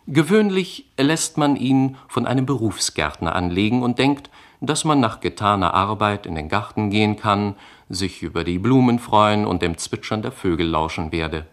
Gewöhnlich 0.07 0.85
lässt 0.97 1.37
man 1.37 1.55
ihn 1.55 1.97
von 2.07 2.25
einem 2.25 2.45
Berufsgärtner 2.45 3.35
anlegen 3.35 3.83
und 3.83 3.99
denkt, 3.99 4.29
dass 4.61 4.85
man 4.85 4.99
nach 4.99 5.19
getaner 5.19 5.73
Arbeit 5.73 6.25
in 6.25 6.35
den 6.35 6.47
Garten 6.47 6.89
gehen 6.89 7.17
kann, 7.17 7.55
sich 7.89 8.23
über 8.23 8.43
die 8.43 8.59
Blumen 8.59 8.99
freuen 8.99 9.45
und 9.45 9.61
dem 9.61 9.77
Zwitschern 9.77 10.21
der 10.21 10.31
Vögel 10.31 10.67
lauschen 10.67 11.11
werde. 11.11 11.47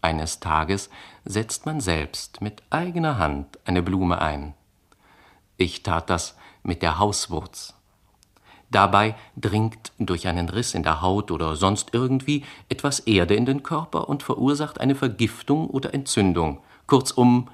Eines 0.00 0.40
Tages 0.40 0.90
setzt 1.24 1.66
man 1.66 1.80
selbst 1.80 2.40
mit 2.40 2.62
eigener 2.70 3.18
Hand 3.18 3.58
eine 3.64 3.82
Blume 3.82 4.20
ein. 4.20 4.54
Ich 5.56 5.82
tat 5.82 6.08
das 6.08 6.36
mit 6.62 6.82
der 6.82 6.98
Hauswurz. 6.98 7.74
Dabei 8.70 9.16
dringt 9.36 9.92
durch 9.98 10.28
einen 10.28 10.48
Riss 10.48 10.74
in 10.74 10.82
der 10.82 11.00
Haut 11.00 11.30
oder 11.30 11.56
sonst 11.56 11.94
irgendwie 11.94 12.44
etwas 12.68 13.00
Erde 13.00 13.34
in 13.34 13.46
den 13.46 13.62
Körper 13.62 14.08
und 14.08 14.22
verursacht 14.22 14.80
eine 14.80 14.94
Vergiftung 14.94 15.68
oder 15.68 15.94
Entzündung. 15.94 16.62
Kurzum, 16.86 17.48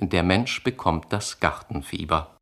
der 0.00 0.22
Mensch 0.22 0.64
bekommt 0.64 1.12
das 1.12 1.40
Gartenfieber. 1.40 2.39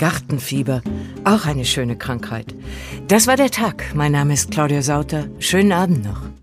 Gartenfieber, 0.00 0.80
auch 1.24 1.44
eine 1.44 1.66
schöne 1.66 1.96
Krankheit. 1.96 2.54
Das 3.06 3.26
war 3.26 3.36
der 3.36 3.50
Tag. 3.50 3.94
Mein 3.94 4.12
Name 4.12 4.32
ist 4.32 4.50
Claudia 4.50 4.80
Sauter. 4.80 5.26
Schönen 5.38 5.72
Abend 5.72 6.04
noch. 6.04 6.39